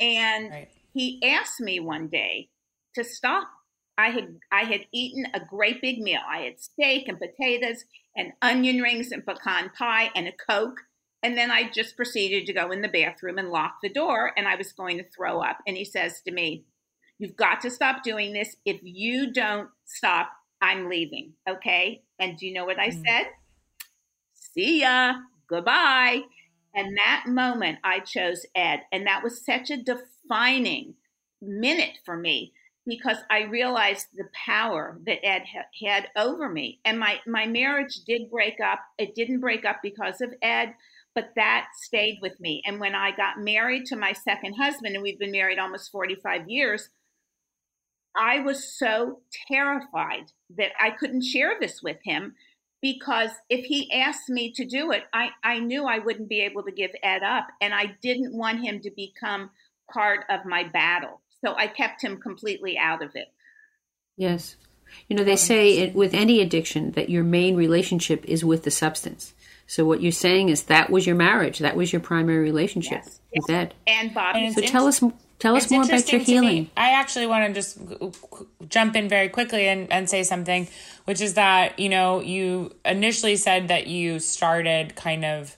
And 0.00 0.50
Right. 0.50 0.68
he 0.92 1.22
asked 1.24 1.60
me 1.60 1.78
one 1.78 2.08
day 2.08 2.50
to 2.96 3.04
stop. 3.04 3.48
I 3.96 4.10
had 4.10 4.40
I 4.50 4.64
had 4.64 4.86
eaten 4.92 5.26
a 5.32 5.40
great 5.40 5.80
big 5.80 6.00
meal. 6.00 6.20
I 6.28 6.40
had 6.40 6.60
steak 6.60 7.06
and 7.06 7.20
potatoes 7.20 7.84
and 8.16 8.32
onion 8.42 8.80
rings 8.80 9.12
and 9.12 9.24
pecan 9.24 9.70
pie 9.70 10.10
and 10.16 10.26
a 10.26 10.32
coke. 10.32 10.80
And 11.22 11.36
then 11.36 11.50
I 11.50 11.70
just 11.70 11.96
proceeded 11.96 12.46
to 12.46 12.52
go 12.52 12.70
in 12.70 12.80
the 12.82 12.88
bathroom 12.88 13.38
and 13.38 13.50
lock 13.50 13.76
the 13.82 13.90
door 13.90 14.32
and 14.36 14.48
I 14.48 14.56
was 14.56 14.72
going 14.72 14.98
to 14.98 15.04
throw 15.14 15.40
up. 15.40 15.58
And 15.66 15.76
he 15.76 15.84
says 15.84 16.20
to 16.22 16.32
me, 16.32 16.64
You've 17.18 17.36
got 17.36 17.60
to 17.60 17.70
stop 17.70 18.02
doing 18.02 18.32
this. 18.32 18.56
If 18.64 18.80
you 18.82 19.30
don't 19.30 19.68
stop, 19.84 20.30
I'm 20.62 20.88
leaving. 20.88 21.34
Okay. 21.46 22.02
And 22.18 22.38
do 22.38 22.46
you 22.46 22.54
know 22.54 22.64
what 22.64 22.78
I 22.78 22.88
Mm. 22.88 23.04
said? 23.06 23.26
See 24.34 24.80
ya. 24.80 25.16
Goodbye. 25.46 26.22
And 26.74 26.96
that 26.96 27.24
moment, 27.26 27.78
I 27.84 28.00
chose 28.00 28.46
Ed. 28.54 28.86
And 28.90 29.06
that 29.06 29.22
was 29.22 29.44
such 29.44 29.70
a 29.70 29.76
defining 29.76 30.94
minute 31.42 31.98
for 32.06 32.16
me 32.16 32.54
because 32.86 33.18
I 33.30 33.42
realized 33.42 34.06
the 34.14 34.28
power 34.32 34.98
that 35.04 35.24
Ed 35.24 35.44
ha- 35.52 35.86
had 35.86 36.08
over 36.16 36.48
me. 36.48 36.80
And 36.84 36.98
my, 36.98 37.20
my 37.26 37.46
marriage 37.46 37.96
did 38.06 38.30
break 38.30 38.60
up. 38.60 38.80
It 38.98 39.14
didn't 39.14 39.40
break 39.40 39.64
up 39.66 39.80
because 39.82 40.20
of 40.20 40.32
Ed, 40.40 40.74
but 41.14 41.30
that 41.36 41.68
stayed 41.74 42.18
with 42.22 42.38
me. 42.40 42.62
And 42.64 42.80
when 42.80 42.94
I 42.94 43.10
got 43.10 43.38
married 43.38 43.86
to 43.86 43.96
my 43.96 44.12
second 44.12 44.54
husband, 44.54 44.94
and 44.94 45.02
we've 45.02 45.18
been 45.18 45.32
married 45.32 45.58
almost 45.58 45.90
45 45.90 46.48
years, 46.48 46.88
I 48.14 48.40
was 48.40 48.76
so 48.76 49.20
terrified 49.48 50.32
that 50.56 50.72
I 50.80 50.90
couldn't 50.90 51.22
share 51.22 51.56
this 51.60 51.82
with 51.82 51.98
him 52.04 52.34
because 52.82 53.30
if 53.48 53.66
he 53.66 53.92
asked 53.92 54.28
me 54.28 54.52
to 54.52 54.64
do 54.64 54.90
it, 54.90 55.04
I, 55.12 55.30
I 55.44 55.58
knew 55.58 55.84
I 55.84 55.98
wouldn't 55.98 56.28
be 56.28 56.40
able 56.40 56.62
to 56.64 56.72
give 56.72 56.90
Ed 57.02 57.22
up. 57.22 57.48
And 57.60 57.74
I 57.74 57.96
didn't 58.02 58.36
want 58.36 58.64
him 58.64 58.80
to 58.80 58.90
become 58.90 59.50
part 59.92 60.24
of 60.30 60.44
my 60.44 60.64
battle. 60.64 61.20
So 61.44 61.54
I 61.56 61.66
kept 61.66 62.02
him 62.02 62.20
completely 62.20 62.78
out 62.78 63.02
of 63.02 63.10
it. 63.14 63.28
Yes. 64.16 64.56
You 65.08 65.16
know, 65.16 65.24
they 65.24 65.36
say 65.36 65.78
it, 65.78 65.94
with 65.94 66.14
any 66.14 66.40
addiction 66.40 66.92
that 66.92 67.10
your 67.10 67.22
main 67.22 67.54
relationship 67.54 68.24
is 68.24 68.44
with 68.44 68.64
the 68.64 68.70
substance. 68.70 69.34
So 69.70 69.84
what 69.84 70.02
you're 70.02 70.10
saying 70.10 70.48
is 70.48 70.64
that 70.64 70.90
was 70.90 71.06
your 71.06 71.14
marriage. 71.14 71.60
That 71.60 71.76
was 71.76 71.92
your 71.92 72.00
primary 72.00 72.40
relationship 72.40 73.02
Yes. 73.04 73.20
with 73.32 73.48
Ed. 73.48 73.72
And 73.86 74.12
Bobby, 74.12 74.50
So 74.50 74.62
tell 74.62 74.88
us 74.88 75.00
tell 75.38 75.54
us 75.54 75.70
more 75.70 75.84
about 75.84 76.10
your 76.10 76.18
to 76.18 76.18
me. 76.18 76.24
healing. 76.24 76.70
I 76.76 76.90
actually 76.90 77.28
want 77.28 77.46
to 77.46 77.52
just 77.54 77.78
jump 78.68 78.96
in 78.96 79.08
very 79.08 79.28
quickly 79.28 79.68
and, 79.68 79.86
and 79.92 80.10
say 80.10 80.24
something, 80.24 80.66
which 81.04 81.20
is 81.20 81.34
that, 81.34 81.78
you 81.78 81.88
know, 81.88 82.18
you 82.18 82.74
initially 82.84 83.36
said 83.36 83.68
that 83.68 83.86
you 83.86 84.18
started 84.18 84.96
kind 84.96 85.24
of 85.24 85.56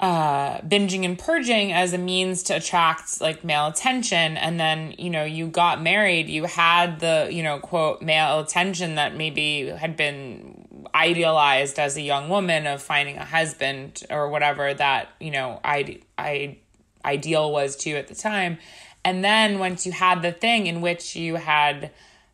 uh 0.00 0.58
binging 0.62 1.04
and 1.04 1.16
purging 1.16 1.72
as 1.72 1.92
a 1.92 1.98
means 1.98 2.42
to 2.42 2.56
attract 2.56 3.18
like 3.22 3.44
male 3.44 3.68
attention 3.68 4.36
and 4.36 4.60
then 4.60 4.94
you 4.98 5.08
know 5.08 5.24
you 5.24 5.46
got 5.46 5.80
married 5.80 6.28
you 6.28 6.44
had 6.44 7.00
the 7.00 7.30
you 7.32 7.42
know 7.42 7.58
quote 7.58 8.02
male 8.02 8.40
attention 8.40 8.96
that 8.96 9.16
maybe 9.16 9.68
had 9.68 9.96
been 9.96 10.65
idealized 10.96 11.78
as 11.78 11.96
a 11.96 12.00
young 12.00 12.30
woman 12.30 12.66
of 12.66 12.82
finding 12.82 13.18
a 13.18 13.24
husband 13.24 14.02
or 14.08 14.30
whatever 14.30 14.72
that 14.72 15.08
you 15.20 15.30
know 15.30 15.60
i 15.62 15.98
i 16.16 16.56
ideal 17.04 17.52
was 17.52 17.76
to 17.76 17.90
you 17.90 17.96
at 17.96 18.08
the 18.08 18.14
time 18.14 18.58
and 19.04 19.22
then 19.22 19.58
once 19.58 19.84
you 19.84 19.92
had 19.92 20.22
the 20.22 20.32
thing 20.32 20.66
in 20.66 20.80
which 20.80 21.14
you 21.14 21.36
had 21.36 21.90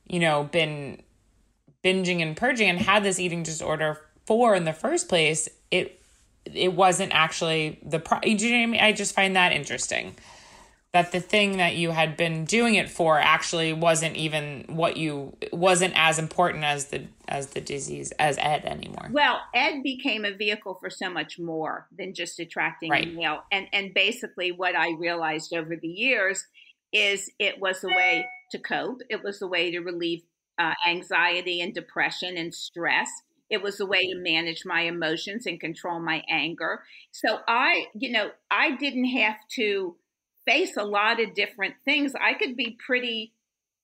you 0.07 0.21
know 0.21 0.45
been 0.45 1.03
binging 1.85 2.23
and 2.23 2.37
purging 2.37 2.71
and 2.71 2.79
had 2.79 3.03
this 3.03 3.19
eating 3.19 3.43
disorder 3.43 4.01
for 4.27 4.55
in 4.55 4.65
the 4.65 4.73
first 4.73 5.09
place 5.09 5.49
it 5.73 5.99
it 6.55 6.73
wasn't 6.73 7.13
actually 7.13 7.81
the 7.83 7.99
pro- 7.99 8.21
you 8.25 8.37
know 8.37 8.57
what 8.57 8.63
I 8.63 8.67
mean? 8.67 8.81
I 8.81 8.93
just 8.93 9.15
find 9.15 9.37
that 9.37 9.53
interesting 9.53 10.15
that 10.93 11.11
the 11.11 11.21
thing 11.21 11.57
that 11.57 11.75
you 11.77 11.91
had 11.91 12.17
been 12.17 12.45
doing 12.45 12.75
it 12.75 12.91
for 12.91 13.19
actually 13.19 13.73
wasn't 13.73 14.17
even 14.17 14.65
what 14.69 14.97
you 14.97 15.35
wasn't 15.53 15.95
as 15.97 16.19
important 16.19 16.65
as 16.65 16.87
the 16.87 17.05
as 17.33 17.49
the 17.49 17.61
disease 17.61 18.13
as 18.19 18.37
Ed 18.39 18.65
anymore. 18.67 19.09
Well, 19.11 19.41
Ed 19.55 19.83
became 19.83 20.27
a 20.27 20.37
vehicle 20.37 20.77
for 20.79 20.91
so 20.91 21.09
much 21.09 21.39
more 21.39 21.89
than 21.97 22.13
just 22.15 22.39
attracting 22.39 22.91
Right. 22.91 23.13
male. 23.13 23.43
And 23.51 23.67
and 23.73 23.95
basically 23.95 24.53
what 24.53 24.77
I 24.77 24.93
realized 24.93 25.55
over 25.55 25.75
the 25.75 25.89
years 25.89 26.45
is 26.93 27.31
it 27.39 27.59
was 27.59 27.83
a 27.83 27.89
way 27.89 28.27
to 28.51 28.59
cope. 28.59 29.01
It 29.09 29.25
was 29.25 29.41
a 29.41 29.47
way 29.47 29.71
to 29.71 29.81
relieve 29.81 30.23
uh, 30.59 30.75
anxiety 30.87 31.63
and 31.63 31.73
depression 31.73 32.37
and 32.37 32.55
stress. 32.55 33.09
It 33.49 33.63
was 33.63 33.81
a 33.81 33.87
way 33.87 34.07
to 34.13 34.17
manage 34.17 34.65
my 34.67 34.83
emotions 34.83 35.47
and 35.47 35.59
control 35.59 36.01
my 36.01 36.23
anger. 36.29 36.83
So 37.13 37.39
I, 37.49 37.87
you 37.95 38.13
know, 38.13 38.31
I 38.51 38.77
didn't 38.77 39.07
have 39.07 39.37
to 39.57 39.97
face 40.45 40.77
a 40.77 40.85
lot 40.85 41.19
of 41.19 41.35
different 41.35 41.75
things. 41.87 42.13
I 42.15 42.35
could 42.35 42.57
be 42.57 42.77
pretty 42.87 43.33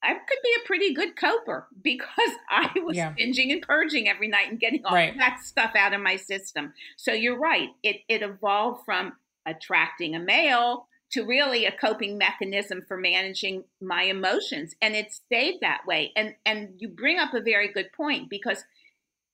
I 0.02 0.14
could 0.14 0.38
be 0.44 0.54
a 0.62 0.66
pretty 0.66 0.94
good 0.94 1.16
coper 1.16 1.68
because 1.82 2.32
I 2.50 2.70
was 2.84 2.96
Yeah. 2.96 3.14
binging 3.20 3.52
and 3.52 3.62
purging 3.62 4.08
every 4.08 4.28
night 4.28 4.48
and 4.50 4.60
getting 4.60 4.84
all 4.84 4.94
Right. 4.94 5.14
that 5.18 5.40
stuff 5.40 5.72
out 5.76 5.94
of 5.94 6.00
my 6.00 6.16
system. 6.16 6.72
So 6.96 7.12
you're 7.12 7.38
right. 7.38 7.70
It 7.82 8.02
it 8.08 8.22
evolved 8.22 8.84
from 8.84 9.14
attracting 9.46 10.14
a 10.14 10.20
male 10.20 10.86
to 11.10 11.24
really 11.24 11.64
a 11.64 11.72
coping 11.72 12.18
mechanism 12.18 12.82
for 12.86 12.96
managing 12.98 13.64
my 13.80 14.02
emotions 14.02 14.74
and 14.82 14.94
it 14.94 15.10
stayed 15.12 15.60
that 15.62 15.86
way. 15.86 16.12
And 16.16 16.34
and 16.46 16.74
you 16.80 16.88
bring 16.88 17.18
up 17.18 17.34
a 17.34 17.40
very 17.40 17.72
good 17.72 17.92
point 17.92 18.28
because 18.30 18.64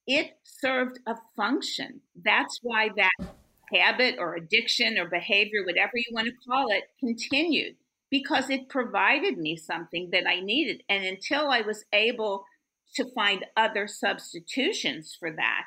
it 0.07 0.39
served 0.45 0.99
a 1.07 1.17
function. 1.37 2.01
That's 2.17 2.59
why 2.63 2.91
that 2.97 3.11
habit 3.73 4.17
or 4.19 4.35
addiction 4.37 4.99
or 4.99 5.09
behavior, 5.09 5.65
whatever 5.65 5.93
you 5.97 6.05
want 6.13 6.29
to 6.29 6.35
call 6.49 6.71
it, 6.71 6.85
continued 7.01 7.77
because 8.15 8.49
it 8.49 8.69
provided 8.69 9.37
me 9.37 9.57
something 9.57 10.11
that 10.13 10.25
I 10.25 10.39
needed. 10.39 10.85
And 10.89 11.05
until 11.05 11.49
I 11.49 11.63
was 11.63 11.85
able 11.93 12.45
to 12.95 13.11
find 13.13 13.45
other 13.57 13.89
substitutions 13.89 15.17
for 15.19 15.33
that, 15.33 15.67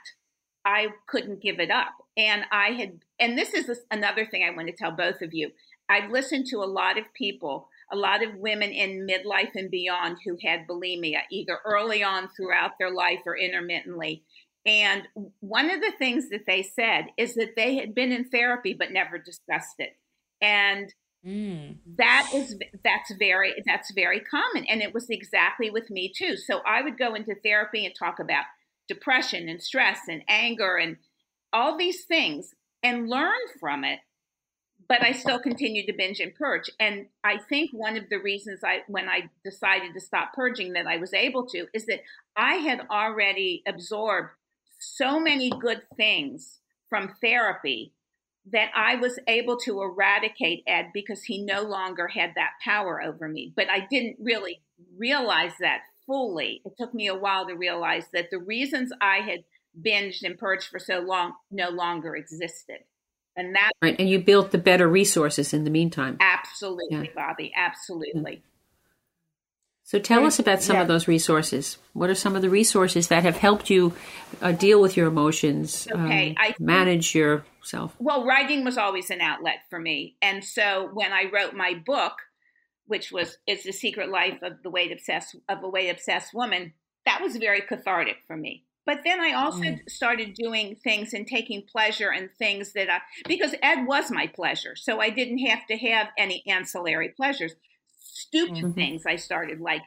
I 0.64 0.88
couldn't 1.10 1.42
give 1.42 1.60
it 1.60 1.70
up. 1.70 1.92
And 2.16 2.44
I 2.50 2.70
had, 2.70 3.00
and 3.20 3.38
this 3.38 3.54
is 3.54 3.82
another 3.92 4.26
thing 4.26 4.46
I 4.46 4.56
want 4.56 4.70
to 4.70 4.74
tell 4.74 4.92
both 4.92 5.22
of 5.22 5.34
you. 5.34 5.52
I've 5.90 6.10
listened 6.10 6.46
to 6.52 6.60
a 6.60 6.72
lot 6.72 6.98
of 6.98 7.14
people, 7.14 7.68
a 7.92 7.98
lot 7.98 8.24
of 8.24 8.36
women 8.36 8.70
in 8.70 9.06
midlife 9.06 9.52
and 9.56 9.70
beyond 9.70 10.20
who 10.24 10.38
had 10.42 10.70
bulimia, 10.70 11.24
either 11.30 11.60
early 11.66 12.02
on 12.02 12.30
throughout 12.30 12.72
their 12.80 12.94
life 12.94 13.20
or 13.26 13.38
intermittently. 13.38 14.24
And 14.66 15.04
one 15.42 15.70
of 15.70 15.82
the 15.82 15.92
things 16.00 16.30
that 16.30 16.46
they 16.48 16.64
said 16.64 17.08
is 17.18 17.36
that 17.36 17.58
they 17.58 17.76
had 17.76 17.94
been 17.94 18.14
in 18.14 18.30
therapy 18.30 18.74
but 18.74 18.94
never 18.94 19.18
discussed 19.18 19.76
it. 19.80 19.98
And 20.40 20.94
Mm. 21.26 21.78
That 21.98 22.30
is 22.34 22.58
that's 22.84 23.14
very 23.18 23.54
that's 23.66 23.92
very 23.94 24.20
common, 24.20 24.66
and 24.70 24.82
it 24.82 24.94
was 24.94 25.10
exactly 25.10 25.70
with 25.70 25.90
me 25.90 26.12
too. 26.16 26.38
So 26.38 26.60
I 26.66 26.82
would 26.82 26.98
go 26.98 27.16
into 27.16 27.36
therapy 27.44 27.86
and 27.86 27.94
talk 27.94 28.20
about 28.20 28.46
depression 28.88 29.50
and 29.50 29.62
stress 29.62 30.00
and 30.08 30.24
anger 30.28 30.78
and 30.78 30.98
all 31.52 31.78
these 31.78 32.06
things 32.06 32.54
and 32.84 33.10
learn 33.10 33.40
from 33.60 33.84
it. 33.84 34.00
But 34.88 35.04
I 35.04 35.12
still 35.12 35.40
continued 35.40 35.88
to 35.88 35.94
binge 35.94 36.22
and 36.22 36.34
purge, 36.34 36.70
and 36.80 37.08
I 37.24 37.40
think 37.40 37.72
one 37.74 37.98
of 37.98 38.10
the 38.10 38.20
reasons 38.20 38.62
I 38.64 38.84
when 38.88 39.10
I 39.10 39.30
decided 39.44 39.94
to 39.96 40.00
stop 40.00 40.34
purging 40.34 40.74
that 40.74 40.88
I 40.88 40.98
was 40.98 41.14
able 41.14 41.46
to 41.48 41.68
is 41.74 41.88
that 41.88 42.02
I 42.38 42.56
had 42.56 42.82
already 42.90 43.64
absorbed 43.68 44.30
so 44.80 45.20
many 45.20 45.50
good 45.50 45.82
things 45.98 46.60
from 46.90 47.16
therapy 47.22 47.94
that 48.52 48.70
I 48.76 48.96
was 48.96 49.20
able 49.28 49.58
to 49.60 49.82
eradicate 49.82 50.64
Ed 50.68 50.88
because 50.94 51.24
he 51.24 51.44
no 51.44 51.64
longer 51.64 52.08
had 52.08 52.32
that 52.36 52.52
power 52.64 53.02
over 53.02 53.28
me. 53.28 53.54
But 53.56 53.70
I 53.70 53.86
didn't 53.90 54.18
really 54.20 54.62
realize 54.98 55.54
that 55.60 55.82
fully. 56.06 56.62
It 56.66 56.74
took 56.80 56.94
me 56.94 57.08
a 57.08 57.16
while 57.16 57.48
to 57.48 57.56
realize 57.56 58.06
that 58.14 58.30
the 58.32 58.40
reasons 58.40 58.92
I 59.02 59.18
had 59.18 59.40
binged 59.80 60.24
and 60.24 60.38
purged 60.38 60.68
for 60.68 60.80
so 60.80 61.00
long 61.00 61.34
no 61.52 61.70
longer 61.70 62.16
existed. 62.16 62.80
And 63.36 63.54
that 63.56 63.72
right, 63.84 63.96
and 64.00 64.10
you 64.10 64.20
built 64.20 64.50
the 64.50 64.58
better 64.58 64.88
resources 64.88 65.54
in 65.54 65.64
the 65.64 65.70
meantime. 65.70 66.18
Absolutely, 66.20 67.12
yeah. 67.16 67.28
Bobby. 67.28 67.54
Absolutely. 67.56 68.42
So 69.88 70.00
tell 70.00 70.26
us 70.26 70.38
about 70.38 70.62
some 70.62 70.76
yeah. 70.76 70.82
of 70.82 70.90
those 70.90 71.08
resources. 71.08 71.78
What 71.94 72.10
are 72.10 72.16
some 72.16 72.36
of 72.36 72.42
the 72.42 72.50
resources 72.50 73.08
that 73.08 73.24
have 73.24 73.38
helped 73.38 73.70
you 73.70 73.94
uh, 74.42 74.52
deal 74.52 74.82
with 74.82 74.98
your 74.98 75.08
emotions, 75.08 75.88
okay, 75.90 76.32
um, 76.32 76.36
I, 76.38 76.56
manage 76.60 77.16
yourself? 77.16 77.96
Well, 77.98 78.26
writing 78.26 78.66
was 78.66 78.78
always 78.78 79.10
an 79.12 79.22
outlet 79.22 79.60
for 79.70 79.80
me, 79.80 80.18
and 80.22 80.44
so 80.44 80.90
when 80.92 81.14
I 81.14 81.30
wrote 81.32 81.54
my 81.54 81.82
book, 81.86 82.16
which 82.88 83.14
was 83.14 83.38
"Is 83.48 83.64
the 83.64 83.72
Secret 83.72 84.10
Life 84.10 84.40
of 84.42 84.62
the 84.62 84.70
Weight 84.70 84.92
Obsessed 84.92 85.38
of 85.48 85.64
a 85.64 85.70
Weight 85.70 85.90
Obsessed 85.90 86.34
Woman," 86.34 86.74
that 87.06 87.22
was 87.22 87.38
very 87.38 87.62
cathartic 87.62 88.18
for 88.28 88.36
me. 88.36 88.66
But 88.86 89.04
then 89.06 89.22
I 89.22 89.36
also 89.36 89.64
mm. 89.64 89.90
started 89.90 90.34
doing 90.34 90.76
things 90.84 91.14
and 91.14 91.26
taking 91.26 91.62
pleasure 91.62 92.12
in 92.12 92.30
things 92.38 92.74
that 92.74 92.90
I, 92.90 93.00
because 93.26 93.56
Ed 93.62 93.86
was 93.86 94.12
my 94.12 94.28
pleasure. 94.28 94.76
So 94.76 95.00
I 95.00 95.12
didn't 95.12 95.40
have 95.48 95.66
to 95.68 95.78
have 95.78 96.08
any 96.18 96.44
ancillary 96.46 97.14
pleasures 97.16 97.54
stupid 98.14 98.56
mm-hmm. 98.56 98.72
things 98.72 99.06
I 99.06 99.16
started, 99.16 99.60
like 99.60 99.82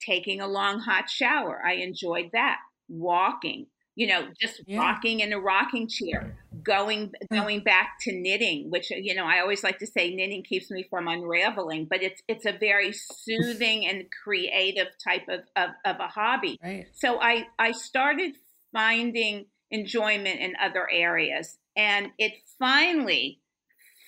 taking 0.00 0.40
a 0.40 0.46
long 0.46 0.80
hot 0.80 1.08
shower. 1.08 1.60
I 1.64 1.74
enjoyed 1.74 2.30
that. 2.32 2.58
Walking, 2.86 3.66
you 3.96 4.08
know, 4.08 4.28
just 4.40 4.60
yeah. 4.66 4.78
rocking 4.78 5.20
in 5.20 5.32
a 5.32 5.38
rocking 5.38 5.88
chair, 5.88 6.36
going 6.62 7.12
going 7.30 7.60
back 7.60 7.96
to 8.02 8.12
knitting, 8.12 8.70
which 8.70 8.90
you 8.90 9.14
know 9.14 9.24
I 9.24 9.40
always 9.40 9.62
like 9.62 9.78
to 9.78 9.86
say 9.86 10.14
knitting 10.14 10.42
keeps 10.42 10.70
me 10.70 10.84
from 10.90 11.06
unraveling, 11.06 11.86
but 11.88 12.02
it's 12.02 12.20
it's 12.26 12.44
a 12.44 12.52
very 12.52 12.92
soothing 13.22 13.86
and 13.86 14.04
creative 14.22 14.88
type 15.02 15.28
of 15.28 15.40
of, 15.56 15.70
of 15.84 15.96
a 16.00 16.08
hobby. 16.08 16.58
Right. 16.62 16.86
So 16.92 17.20
I 17.20 17.46
I 17.58 17.72
started 17.72 18.34
finding 18.72 19.46
enjoyment 19.70 20.40
in 20.40 20.54
other 20.60 20.88
areas, 20.90 21.56
and 21.76 22.08
it 22.18 22.32
finally 22.58 23.40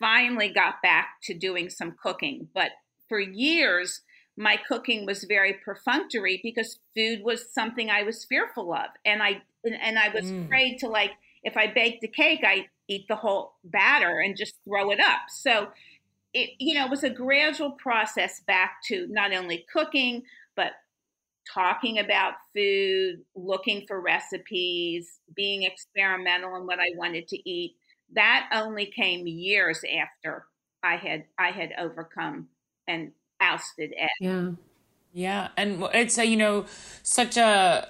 finally 0.00 0.48
got 0.48 0.82
back 0.82 1.08
to 1.22 1.32
doing 1.32 1.70
some 1.70 1.94
cooking, 2.02 2.48
but 2.52 2.70
for 3.08 3.18
years, 3.18 4.02
my 4.36 4.58
cooking 4.68 5.06
was 5.06 5.24
very 5.24 5.54
perfunctory 5.64 6.40
because 6.42 6.78
food 6.96 7.22
was 7.22 7.52
something 7.52 7.90
I 7.90 8.02
was 8.02 8.24
fearful 8.24 8.72
of, 8.72 8.88
and 9.04 9.22
I 9.22 9.42
and 9.64 9.98
I 9.98 10.08
was 10.10 10.26
mm. 10.26 10.44
afraid 10.44 10.78
to 10.78 10.88
like 10.88 11.12
if 11.42 11.56
I 11.56 11.72
baked 11.72 12.04
a 12.04 12.08
cake, 12.08 12.40
I 12.44 12.66
eat 12.88 13.06
the 13.08 13.16
whole 13.16 13.54
batter 13.64 14.20
and 14.20 14.36
just 14.36 14.54
throw 14.64 14.90
it 14.90 15.00
up. 15.00 15.20
So 15.28 15.68
it 16.34 16.50
you 16.58 16.74
know 16.74 16.84
it 16.84 16.90
was 16.90 17.04
a 17.04 17.10
gradual 17.10 17.72
process 17.72 18.40
back 18.46 18.82
to 18.88 19.06
not 19.08 19.32
only 19.32 19.64
cooking 19.72 20.22
but 20.54 20.72
talking 21.52 21.98
about 21.98 22.34
food, 22.54 23.22
looking 23.34 23.86
for 23.86 24.00
recipes, 24.00 25.20
being 25.34 25.62
experimental 25.62 26.56
in 26.56 26.66
what 26.66 26.80
I 26.80 26.90
wanted 26.96 27.28
to 27.28 27.48
eat. 27.48 27.76
That 28.14 28.48
only 28.52 28.86
came 28.86 29.26
years 29.26 29.82
after 29.84 30.46
I 30.82 30.96
had 30.96 31.24
I 31.38 31.50
had 31.50 31.72
overcome 31.78 32.48
and 32.86 33.12
ousted 33.40 33.92
Ed. 33.96 34.08
Yeah. 34.20 34.50
Yeah. 35.12 35.48
And 35.56 35.84
it's 35.94 36.18
a, 36.18 36.24
you 36.24 36.36
know, 36.36 36.66
such 37.02 37.36
a 37.36 37.88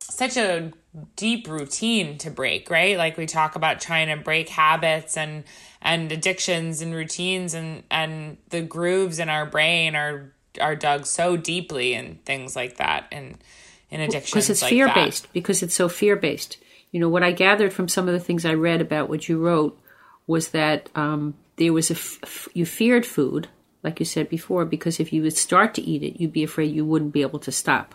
such 0.00 0.36
a 0.36 0.72
deep 1.14 1.48
routine 1.48 2.16
to 2.18 2.30
break, 2.30 2.70
right? 2.70 2.96
Like 2.96 3.16
we 3.16 3.26
talk 3.26 3.54
about 3.54 3.80
trying 3.80 4.08
to 4.08 4.22
break 4.22 4.48
habits 4.48 5.16
and 5.16 5.44
and 5.82 6.10
addictions 6.10 6.80
and 6.80 6.94
routines 6.94 7.54
and 7.54 7.82
and 7.90 8.38
the 8.50 8.62
grooves 8.62 9.18
in 9.18 9.28
our 9.28 9.46
brain 9.46 9.94
are 9.94 10.32
are 10.60 10.74
dug 10.74 11.06
so 11.06 11.36
deeply 11.36 11.94
and 11.94 12.24
things 12.24 12.56
like 12.56 12.78
that 12.78 13.06
and 13.12 13.36
in 13.90 14.00
addictions 14.00 14.32
because 14.32 14.50
it's 14.50 14.62
like 14.62 14.70
fear 14.70 14.92
based 14.92 15.32
because 15.32 15.62
it's 15.62 15.74
so 15.74 15.88
fear 15.88 16.16
based. 16.16 16.58
You 16.92 17.00
know 17.00 17.08
what 17.08 17.22
I 17.22 17.32
gathered 17.32 17.72
from 17.72 17.88
some 17.88 18.08
of 18.08 18.14
the 18.14 18.20
things 18.20 18.44
I 18.44 18.54
read 18.54 18.80
about 18.80 19.08
what 19.08 19.28
you 19.28 19.38
wrote 19.38 19.78
was 20.26 20.48
that 20.48 20.88
um, 20.94 21.34
there 21.56 21.72
was 21.72 21.90
a 21.90 21.94
f- 21.94 22.48
you 22.54 22.66
feared 22.66 23.06
food, 23.06 23.48
like 23.82 23.98
you 23.98 24.06
said 24.06 24.28
before, 24.28 24.64
because 24.64 25.00
if 25.00 25.12
you 25.12 25.22
would 25.22 25.36
start 25.36 25.74
to 25.74 25.82
eat 25.82 26.02
it, 26.02 26.20
you'd 26.20 26.32
be 26.32 26.44
afraid 26.44 26.74
you 26.74 26.84
wouldn't 26.84 27.12
be 27.12 27.22
able 27.22 27.38
to 27.40 27.52
stop. 27.52 27.94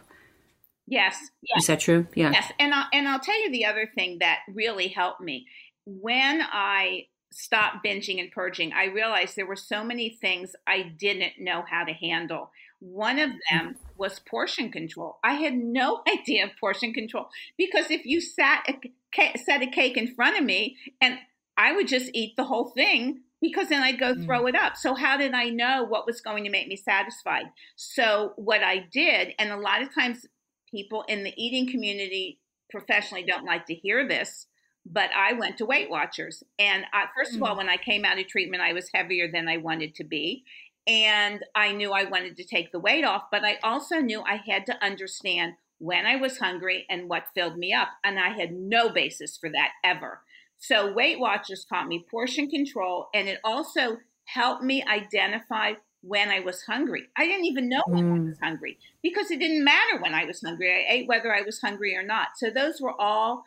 Yes. 0.87 1.17
yes. 1.41 1.61
Is 1.61 1.67
that 1.67 1.79
true? 1.79 2.07
Yeah. 2.15 2.31
Yes. 2.31 2.51
And 2.59 2.73
I'll, 2.73 2.87
and 2.91 3.07
I'll 3.07 3.19
tell 3.19 3.41
you 3.41 3.51
the 3.51 3.65
other 3.65 3.89
thing 3.95 4.17
that 4.19 4.39
really 4.53 4.87
helped 4.87 5.21
me 5.21 5.45
when 5.85 6.41
I 6.41 7.05
stopped 7.31 7.85
binging 7.85 8.19
and 8.19 8.31
purging. 8.31 8.73
I 8.73 8.85
realized 8.85 9.35
there 9.35 9.45
were 9.45 9.55
so 9.55 9.83
many 9.83 10.09
things 10.09 10.53
I 10.67 10.81
didn't 10.81 11.33
know 11.39 11.63
how 11.69 11.85
to 11.85 11.93
handle. 11.93 12.51
One 12.79 13.19
of 13.19 13.29
hmm. 13.29 13.37
them 13.49 13.75
was 13.97 14.19
portion 14.19 14.71
control. 14.71 15.19
I 15.23 15.35
had 15.35 15.53
no 15.53 16.01
idea 16.07 16.45
of 16.45 16.51
portion 16.59 16.93
control 16.93 17.29
because 17.57 17.89
if 17.89 18.05
you 18.05 18.19
sat 18.19 18.65
a, 18.67 19.37
set 19.37 19.61
a 19.61 19.67
cake 19.67 19.97
in 19.97 20.13
front 20.13 20.37
of 20.37 20.43
me 20.43 20.77
and 20.99 21.17
I 21.57 21.73
would 21.73 21.87
just 21.87 22.09
eat 22.13 22.35
the 22.35 22.45
whole 22.45 22.71
thing 22.71 23.21
because 23.41 23.69
then 23.69 23.81
I'd 23.81 23.99
go 23.99 24.13
mm. 24.13 24.23
throw 24.23 24.45
it 24.45 24.55
up. 24.55 24.77
So 24.77 24.93
how 24.93 25.17
did 25.17 25.33
I 25.33 25.49
know 25.49 25.83
what 25.83 26.05
was 26.05 26.21
going 26.21 26.43
to 26.43 26.49
make 26.49 26.67
me 26.67 26.75
satisfied? 26.75 27.45
So 27.75 28.33
what 28.35 28.63
I 28.63 28.85
did, 28.91 29.33
and 29.39 29.51
a 29.51 29.57
lot 29.57 29.81
of 29.81 29.93
times 29.93 30.25
people 30.69 31.03
in 31.07 31.23
the 31.23 31.33
eating 31.35 31.69
community 31.69 32.39
professionally 32.69 33.23
don't 33.23 33.45
like 33.45 33.65
to 33.65 33.73
hear 33.73 34.07
this, 34.07 34.47
but 34.85 35.09
I 35.15 35.33
went 35.33 35.57
to 35.57 35.65
Weight 35.65 35.89
Watchers. 35.89 36.43
And 36.57 36.85
I, 36.93 37.05
first 37.15 37.35
of 37.35 37.43
all, 37.43 37.55
mm. 37.55 37.57
when 37.57 37.69
I 37.69 37.77
came 37.77 38.05
out 38.05 38.19
of 38.19 38.27
treatment, 38.27 38.63
I 38.63 38.73
was 38.73 38.89
heavier 38.93 39.29
than 39.31 39.47
I 39.47 39.57
wanted 39.57 39.95
to 39.95 40.03
be. 40.03 40.43
And 40.87 41.43
I 41.53 41.73
knew 41.73 41.91
I 41.91 42.05
wanted 42.05 42.37
to 42.37 42.43
take 42.43 42.71
the 42.71 42.79
weight 42.79 43.03
off, 43.03 43.23
but 43.31 43.43
I 43.43 43.59
also 43.63 43.97
knew 43.97 44.21
I 44.21 44.41
had 44.47 44.65
to 44.67 44.83
understand 44.83 45.53
when 45.77 46.05
I 46.05 46.15
was 46.15 46.39
hungry 46.39 46.85
and 46.89 47.09
what 47.09 47.25
filled 47.35 47.57
me 47.57 47.73
up. 47.73 47.89
And 48.03 48.19
I 48.19 48.29
had 48.29 48.51
no 48.51 48.89
basis 48.89 49.37
for 49.37 49.49
that 49.49 49.71
ever. 49.83 50.21
So 50.61 50.93
Weight 50.93 51.19
Watchers 51.19 51.65
taught 51.65 51.87
me 51.87 52.05
portion 52.09 52.47
control, 52.47 53.07
and 53.15 53.27
it 53.27 53.39
also 53.43 53.97
helped 54.25 54.63
me 54.63 54.83
identify 54.83 55.73
when 56.01 56.29
I 56.29 56.39
was 56.39 56.61
hungry. 56.63 57.07
I 57.17 57.25
didn't 57.25 57.45
even 57.45 57.67
know 57.67 57.81
when 57.87 58.03
mm. 58.03 58.15
I 58.15 58.29
was 58.29 58.39
hungry 58.41 58.77
because 59.01 59.31
it 59.31 59.39
didn't 59.39 59.63
matter 59.63 59.99
when 59.99 60.13
I 60.13 60.25
was 60.25 60.41
hungry. 60.41 60.71
I 60.71 60.93
ate 60.93 61.07
whether 61.07 61.33
I 61.33 61.41
was 61.41 61.59
hungry 61.59 61.95
or 61.95 62.03
not. 62.03 62.29
So 62.37 62.51
those 62.51 62.79
were 62.79 62.99
all 62.99 63.43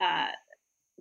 uh, 0.00 0.28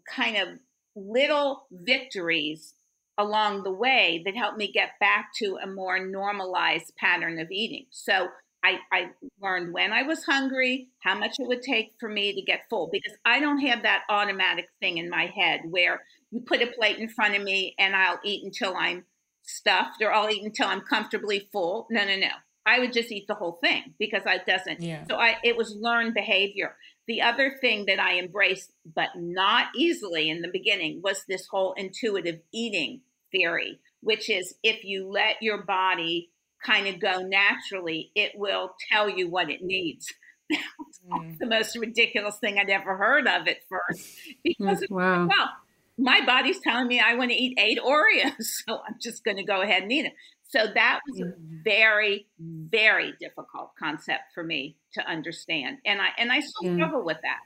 kind 0.08 0.38
of 0.38 0.48
little 0.96 1.68
victories 1.72 2.74
along 3.18 3.64
the 3.64 3.72
way 3.72 4.24
that 4.26 4.36
helped 4.36 4.58
me 4.58 4.72
get 4.72 5.00
back 5.00 5.32
to 5.38 5.60
a 5.64 5.68
more 5.68 6.04
normalized 6.04 6.94
pattern 6.98 7.40
of 7.40 7.52
eating. 7.52 7.86
So 7.92 8.30
I, 8.64 8.78
I 8.92 9.10
learned 9.42 9.74
when 9.74 9.92
I 9.92 10.04
was 10.04 10.24
hungry, 10.24 10.90
how 11.00 11.18
much 11.18 11.40
it 11.40 11.48
would 11.48 11.62
take 11.62 11.94
for 12.00 12.08
me 12.08 12.34
to 12.36 12.42
get 12.42 12.70
full, 12.70 12.90
because 12.92 13.18
I 13.26 13.40
don't 13.40 13.60
have 13.60 13.84
that 13.84 14.04
automatic 14.10 14.68
thing 14.80 14.98
in 14.98 15.10
my 15.10 15.32
head 15.36 15.62
where 15.70 16.02
you 16.32 16.42
put 16.42 16.62
a 16.62 16.68
plate 16.68 16.98
in 16.98 17.10
front 17.10 17.36
of 17.36 17.42
me 17.42 17.76
and 17.80 17.96
I'll 17.96 18.20
eat 18.24 18.44
until 18.44 18.76
I'm 18.78 19.06
stuffed 19.44 20.02
or 20.02 20.14
I'll 20.14 20.30
eat 20.30 20.44
until 20.44 20.68
I'm 20.68 20.82
comfortably 20.82 21.50
full. 21.52 21.88
No, 21.90 22.06
no, 22.06 22.16
no. 22.16 22.30
I 22.66 22.80
would 22.80 22.94
just 22.94 23.12
eat 23.12 23.26
the 23.28 23.34
whole 23.34 23.58
thing 23.62 23.96
because 23.98 24.24
I 24.28 24.38
doesn't. 24.38 24.82
Yeah. 24.82 25.06
So 25.10 25.16
I 25.16 25.38
it 25.44 25.58
was 25.58 25.76
learned 25.80 26.14
behavior. 26.14 26.76
The 27.08 27.24
other 27.24 27.58
thing 27.60 27.86
that 27.88 28.00
I 28.00 28.20
embraced, 28.20 28.72
but 28.96 29.10
not 29.16 29.70
easily 29.76 30.30
in 30.30 30.42
the 30.42 30.48
beginning, 30.48 31.02
was 31.04 31.24
this 31.28 31.48
whole 31.48 31.74
intuitive 31.74 32.40
eating 32.54 33.02
theory, 33.32 33.80
which 34.02 34.30
is 34.30 34.54
if 34.62 34.84
you 34.84 35.10
let 35.10 35.42
your 35.42 35.64
body 35.64 36.30
kind 36.66 36.88
of 36.88 37.00
go 37.00 37.22
naturally, 37.22 38.12
it 38.16 38.34
will 38.36 38.76
tell 38.92 39.10
you 39.10 39.30
what 39.30 39.50
it 39.50 39.62
needs. 39.62 40.12
mm. 41.12 41.38
the 41.40 41.46
most 41.46 41.76
ridiculous 41.78 42.38
thing 42.38 42.58
I'd 42.60 42.70
ever 42.70 42.98
heard 42.98 43.28
of 43.28 43.48
at 43.48 43.58
first. 43.70 44.10
Because, 44.44 44.82
mm, 44.82 44.90
wow. 44.92 45.28
well, 45.28 45.50
my 45.98 46.26
body's 46.26 46.60
telling 46.60 46.88
me 46.88 47.00
I 47.00 47.16
want 47.16 47.32
to 47.32 47.38
eat 47.38 47.58
eight 47.60 47.80
Oreos, 47.80 48.34
so 48.40 48.80
I'm 48.88 48.96
just 49.00 49.24
going 49.24 49.38
to 49.38 49.44
go 49.44 49.62
ahead 49.62 49.84
and 49.84 49.92
eat 49.92 50.06
it. 50.06 50.14
So 50.50 50.60
that 50.74 51.00
was 51.10 51.22
a 51.22 51.26
mm. 51.26 51.64
very, 51.64 52.28
very 52.38 53.14
difficult 53.20 53.72
concept 53.80 54.34
for 54.34 54.44
me 54.44 54.76
to 54.96 55.10
understand, 55.10 55.78
and 55.86 56.02
I 56.02 56.08
and 56.18 56.30
I 56.30 56.42
still 56.42 56.76
struggle 56.76 57.06
with 57.06 57.20
that. 57.24 57.40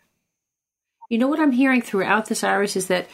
You 1.10 1.20
know 1.20 1.28
what 1.28 1.40
I'm 1.40 1.52
hearing 1.52 1.84
throughout 1.84 2.26
this, 2.26 2.44
Iris, 2.44 2.76
is 2.76 2.88
that 2.88 3.08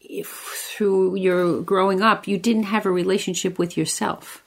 if 0.00 0.28
through 0.28 1.16
your 1.16 1.62
growing 1.62 2.02
up, 2.02 2.28
you 2.28 2.36
didn't 2.36 2.64
have 2.64 2.84
a 2.84 2.90
relationship 2.90 3.58
with 3.58 3.78
yourself. 3.78 4.44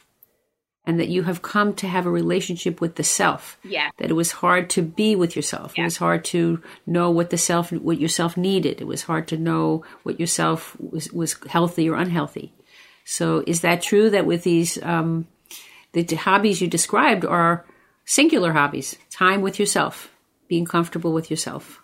And 0.92 1.00
that 1.00 1.08
you 1.08 1.24
have 1.24 1.42
come 1.42 1.74
to 1.76 1.88
have 1.88 2.06
a 2.06 2.12
relationship 2.12 2.82
with 2.82 2.96
the 2.96 3.04
self. 3.04 3.58
Yeah. 3.64 3.92
That 3.98 4.10
it 4.10 4.14
was 4.14 4.34
hard 4.34 4.70
to 4.72 4.82
be 4.82 5.16
with 5.16 5.38
yourself. 5.38 5.72
Yeah. 5.78 5.84
It 5.84 5.86
was 5.86 5.96
hard 5.96 6.26
to 6.26 6.62
know 6.86 7.10
what 7.12 7.30
the 7.30 7.38
self, 7.38 7.72
what 7.72 7.98
yourself 7.98 8.36
needed. 8.36 8.82
It 8.82 8.88
was 8.88 9.04
hard 9.04 9.30
to 9.30 9.38
know 9.38 9.86
what 10.04 10.20
yourself 10.20 10.76
was, 10.82 11.10
was 11.14 11.38
healthy 11.48 11.90
or 11.90 11.96
unhealthy. 11.96 12.52
So 13.06 13.42
is 13.48 13.62
that 13.62 13.82
true 13.82 14.10
that 14.10 14.26
with 14.26 14.44
these, 14.44 14.84
um, 14.84 15.28
the 15.94 16.04
hobbies 16.16 16.60
you 16.60 16.68
described 16.68 17.24
are 17.24 17.66
singular 18.04 18.52
hobbies, 18.52 18.98
time 19.10 19.42
with 19.42 19.58
yourself, 19.58 20.12
being 20.50 20.66
comfortable 20.66 21.14
with 21.14 21.32
yourself? 21.32 21.81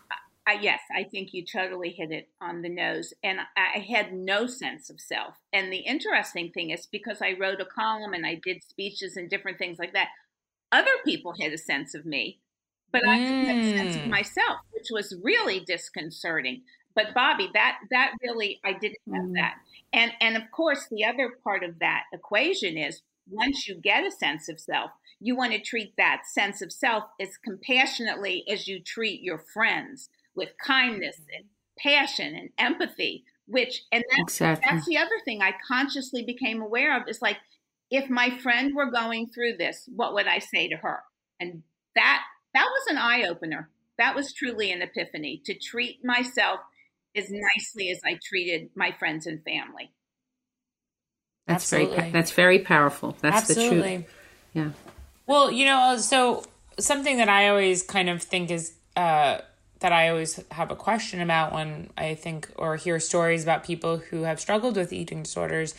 Uh, 0.47 0.57
yes, 0.61 0.79
I 0.95 1.03
think 1.03 1.33
you 1.33 1.45
totally 1.45 1.89
hit 1.91 2.11
it 2.11 2.29
on 2.41 2.61
the 2.61 2.69
nose. 2.69 3.13
And 3.23 3.39
I 3.57 3.79
had 3.79 4.13
no 4.13 4.47
sense 4.47 4.89
of 4.89 5.01
self. 5.01 5.35
And 5.51 5.71
the 5.73 5.79
interesting 5.79 6.51
thing 6.51 6.69
is 6.69 6.87
because 6.87 7.21
I 7.21 7.33
wrote 7.33 7.59
a 7.59 7.65
column 7.65 8.13
and 8.13 8.25
I 8.25 8.39
did 8.43 8.63
speeches 8.63 9.17
and 9.17 9.29
different 9.29 9.57
things 9.57 9.77
like 9.77 9.93
that, 9.93 10.09
other 10.71 10.91
people 11.05 11.33
had 11.41 11.53
a 11.53 11.57
sense 11.57 11.95
of 11.95 12.05
me, 12.05 12.39
but 12.91 13.01
I 13.03 13.17
didn't 13.27 13.47
have 13.47 13.57
a 13.59 13.77
sense 13.79 13.95
of 13.97 14.03
Mm. 14.03 14.09
myself, 14.09 14.59
which 14.71 14.87
was 14.91 15.15
really 15.23 15.59
disconcerting. 15.61 16.63
But 16.95 17.13
Bobby, 17.13 17.49
that 17.53 17.79
that 17.91 18.13
really 18.23 18.59
I 18.65 18.73
didn't 18.73 18.97
have 19.13 19.25
Mm. 19.25 19.33
that. 19.35 19.55
And 19.93 20.13
and 20.21 20.37
of 20.37 20.51
course 20.51 20.87
the 20.89 21.05
other 21.05 21.29
part 21.43 21.63
of 21.63 21.79
that 21.79 22.05
equation 22.13 22.77
is 22.77 23.01
once 23.29 23.67
you 23.67 23.75
get 23.75 24.05
a 24.05 24.11
sense 24.11 24.49
of 24.49 24.59
self, 24.59 24.91
you 25.19 25.35
want 25.35 25.53
to 25.53 25.59
treat 25.59 25.95
that 25.97 26.23
sense 26.27 26.61
of 26.61 26.71
self 26.71 27.05
as 27.19 27.37
compassionately 27.37 28.43
as 28.49 28.67
you 28.67 28.81
treat 28.81 29.21
your 29.21 29.39
friends 29.39 30.09
with 30.37 30.49
kindness 30.63 31.17
and 31.35 31.45
passion 31.77 32.35
and 32.35 32.49
empathy 32.57 33.25
which 33.47 33.83
and 33.91 34.03
that's, 34.09 34.35
Exactly. 34.35 34.67
that's 34.69 34.85
the 34.87 34.97
other 34.97 35.19
thing 35.25 35.41
i 35.41 35.53
consciously 35.67 36.23
became 36.23 36.61
aware 36.61 36.95
of 36.95 37.07
is 37.09 37.21
like 37.21 37.37
if 37.91 38.09
my 38.09 38.37
friend 38.39 38.73
were 38.75 38.91
going 38.91 39.27
through 39.27 39.57
this 39.57 39.89
what 39.93 40.13
would 40.13 40.27
i 40.27 40.39
say 40.39 40.69
to 40.69 40.77
her 40.77 41.03
and 41.39 41.63
that 41.95 42.23
that 42.53 42.65
was 42.65 42.87
an 42.89 42.97
eye-opener 42.97 43.69
that 43.97 44.15
was 44.15 44.33
truly 44.33 44.71
an 44.71 44.81
epiphany 44.81 45.41
to 45.45 45.53
treat 45.53 46.03
myself 46.03 46.59
as 47.15 47.29
nicely 47.29 47.89
as 47.91 47.99
i 48.05 48.17
treated 48.23 48.69
my 48.75 48.91
friends 48.91 49.27
and 49.27 49.43
family 49.43 49.91
That's 51.47 51.69
very, 51.69 51.83
Absolutely. 51.83 52.11
pa- 52.11 52.17
that's 52.17 52.31
very 52.31 52.59
powerful. 52.59 53.15
That's 53.21 53.47
the 53.47 53.55
truth. 53.55 54.05
Yeah. 54.53 54.71
Well, 55.27 55.51
you 55.51 55.65
know, 55.65 55.97
so 55.97 56.43
something 56.79 57.17
that 57.17 57.29
I 57.29 57.49
always 57.49 57.83
kind 57.83 58.09
of 58.09 58.21
think 58.21 58.51
is 58.51 58.73
uh, 58.95 59.39
that 59.79 59.91
I 59.91 60.09
always 60.09 60.39
have 60.51 60.71
a 60.71 60.75
question 60.75 61.21
about 61.21 61.53
when 61.53 61.89
I 61.97 62.15
think 62.15 62.49
or 62.55 62.75
hear 62.75 62.99
stories 62.99 63.43
about 63.43 63.63
people 63.63 63.97
who 63.97 64.23
have 64.23 64.39
struggled 64.39 64.75
with 64.75 64.91
eating 64.91 65.23
disorders 65.23 65.75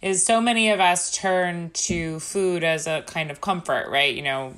is 0.00 0.24
so 0.24 0.40
many 0.40 0.70
of 0.70 0.80
us 0.80 1.16
turn 1.16 1.70
to 1.70 2.18
food 2.18 2.64
as 2.64 2.88
a 2.88 3.02
kind 3.02 3.30
of 3.30 3.40
comfort, 3.40 3.88
right? 3.88 4.14
You 4.14 4.22
know, 4.22 4.54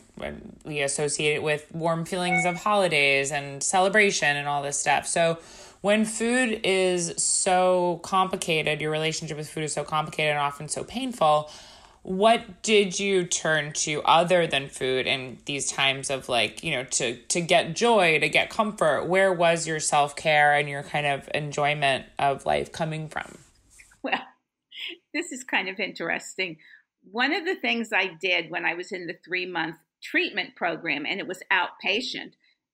we 0.65 0.81
associate 0.81 1.35
it 1.35 1.43
with 1.43 1.67
warm 1.73 2.07
feelings 2.07 2.47
of 2.47 2.57
holidays 2.57 3.31
and 3.31 3.63
celebration 3.63 4.37
and 4.37 4.49
all 4.49 4.63
this 4.63 4.79
stuff. 4.79 5.07
So 5.07 5.39
when 5.83 6.07
food 6.07 6.61
is 6.65 7.13
so 7.23 8.01
complicated, 8.03 8.81
your 8.81 8.91
relationship 8.91 9.37
with 9.37 9.51
food 9.51 9.65
is 9.65 9.75
so 9.75 9.85
complicated 9.85 10.31
and 10.31 10.39
often 10.39 10.69
so 10.69 10.83
painful, 10.83 11.51
what 12.05 12.63
did 12.63 13.01
you 13.01 13.25
turn 13.25 13.73
to 13.73 14.03
other 14.03 14.47
than 14.47 14.69
food 14.69 15.07
in 15.07 15.39
these 15.47 15.73
times 15.73 16.11
of 16.11 16.29
like 16.29 16.63
you 16.63 16.71
know 16.71 16.85
to 16.85 17.17
to 17.17 17.41
get 17.41 17.75
joy 17.75 18.19
to 18.19 18.29
get 18.29 18.51
comfort 18.51 19.07
where 19.07 19.33
was 19.33 19.67
your 19.67 19.81
self-care 19.81 20.53
and 20.53 20.69
your 20.69 20.83
kind 20.83 21.07
of 21.07 21.29
enjoyment 21.35 22.05
of 22.19 22.45
life 22.45 22.71
coming 22.71 23.09
from 23.09 23.39
Well, 24.03 24.21
this 25.15 25.33
is 25.33 25.45
kind 25.45 25.69
of 25.69 25.81
interesting. 25.81 26.59
One 27.11 27.33
of 27.33 27.47
the 27.47 27.57
things 27.57 27.89
I 27.93 28.11
did 28.21 28.51
when 28.51 28.67
I 28.67 28.75
was 28.75 28.93
in 28.93 29.07
the 29.07 29.17
three 29.25 29.47
month 29.47 29.77
treatment 30.03 30.57
program 30.57 31.07
and 31.07 31.19
it 31.21 31.27
was 31.27 31.43
outpatient 31.51 32.33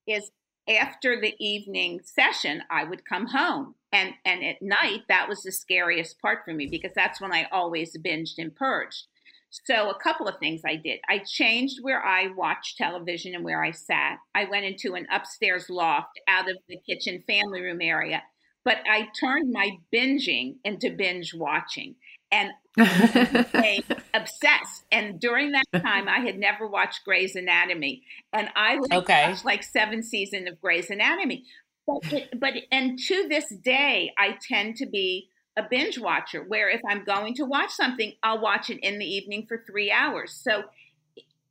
is 0.08 0.32
after 0.68 1.20
the 1.20 1.34
evening 1.38 2.00
session, 2.04 2.62
I 2.70 2.84
would 2.84 3.04
come 3.04 3.26
home. 3.26 3.74
And, 3.92 4.14
and 4.24 4.44
at 4.44 4.62
night, 4.62 5.02
that 5.08 5.28
was 5.28 5.42
the 5.42 5.52
scariest 5.52 6.20
part 6.20 6.40
for 6.44 6.52
me 6.52 6.66
because 6.66 6.92
that's 6.94 7.20
when 7.20 7.32
I 7.32 7.48
always 7.50 7.96
binged 7.96 8.38
and 8.38 8.54
purged. 8.54 9.06
So, 9.50 9.90
a 9.90 9.98
couple 9.98 10.28
of 10.28 10.38
things 10.38 10.62
I 10.64 10.76
did. 10.76 11.00
I 11.08 11.18
changed 11.18 11.78
where 11.82 12.04
I 12.04 12.28
watched 12.28 12.76
television 12.76 13.34
and 13.34 13.44
where 13.44 13.62
I 13.64 13.72
sat. 13.72 14.18
I 14.34 14.44
went 14.44 14.64
into 14.64 14.94
an 14.94 15.06
upstairs 15.12 15.68
loft 15.68 16.20
out 16.28 16.48
of 16.48 16.56
the 16.68 16.78
kitchen 16.78 17.24
family 17.26 17.60
room 17.60 17.80
area, 17.80 18.22
but 18.64 18.78
I 18.88 19.08
turned 19.18 19.52
my 19.52 19.70
binging 19.92 20.56
into 20.64 20.90
binge 20.90 21.34
watching 21.34 21.96
and 22.30 22.50
became 22.76 23.82
obsessed. 24.14 24.84
And 24.92 25.20
during 25.20 25.52
that 25.52 25.64
time, 25.82 26.08
I 26.08 26.20
had 26.20 26.38
never 26.38 26.68
watched 26.68 27.04
Grey's 27.04 27.34
Anatomy, 27.34 28.04
and 28.32 28.48
I 28.54 28.76
like, 28.76 28.92
Okay. 28.92 29.28
watched 29.28 29.44
like 29.44 29.62
seven 29.64 30.02
seasons 30.02 30.48
of 30.48 30.60
Grey's 30.60 30.90
Anatomy. 30.90 31.44
But, 31.86 32.12
it, 32.12 32.40
but 32.40 32.52
and 32.70 32.98
to 33.08 33.26
this 33.28 33.48
day, 33.64 34.12
I 34.16 34.36
tend 34.48 34.76
to 34.76 34.86
be 34.86 35.29
a 35.56 35.62
binge 35.68 35.98
watcher. 35.98 36.42
Where 36.46 36.68
if 36.68 36.80
I'm 36.88 37.04
going 37.04 37.34
to 37.34 37.44
watch 37.44 37.70
something, 37.70 38.12
I'll 38.22 38.40
watch 38.40 38.70
it 38.70 38.78
in 38.82 38.98
the 38.98 39.06
evening 39.06 39.46
for 39.48 39.62
three 39.66 39.90
hours. 39.90 40.32
So. 40.32 40.64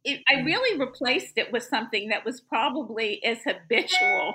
It, 0.05 0.21
I 0.29 0.35
mm. 0.35 0.45
really 0.45 0.79
replaced 0.79 1.38
it 1.38 1.51
with 1.51 1.63
something 1.63 2.07
that 2.07 2.23
was 2.23 2.39
probably 2.39 3.21
as 3.25 3.39
habitual. 3.45 4.33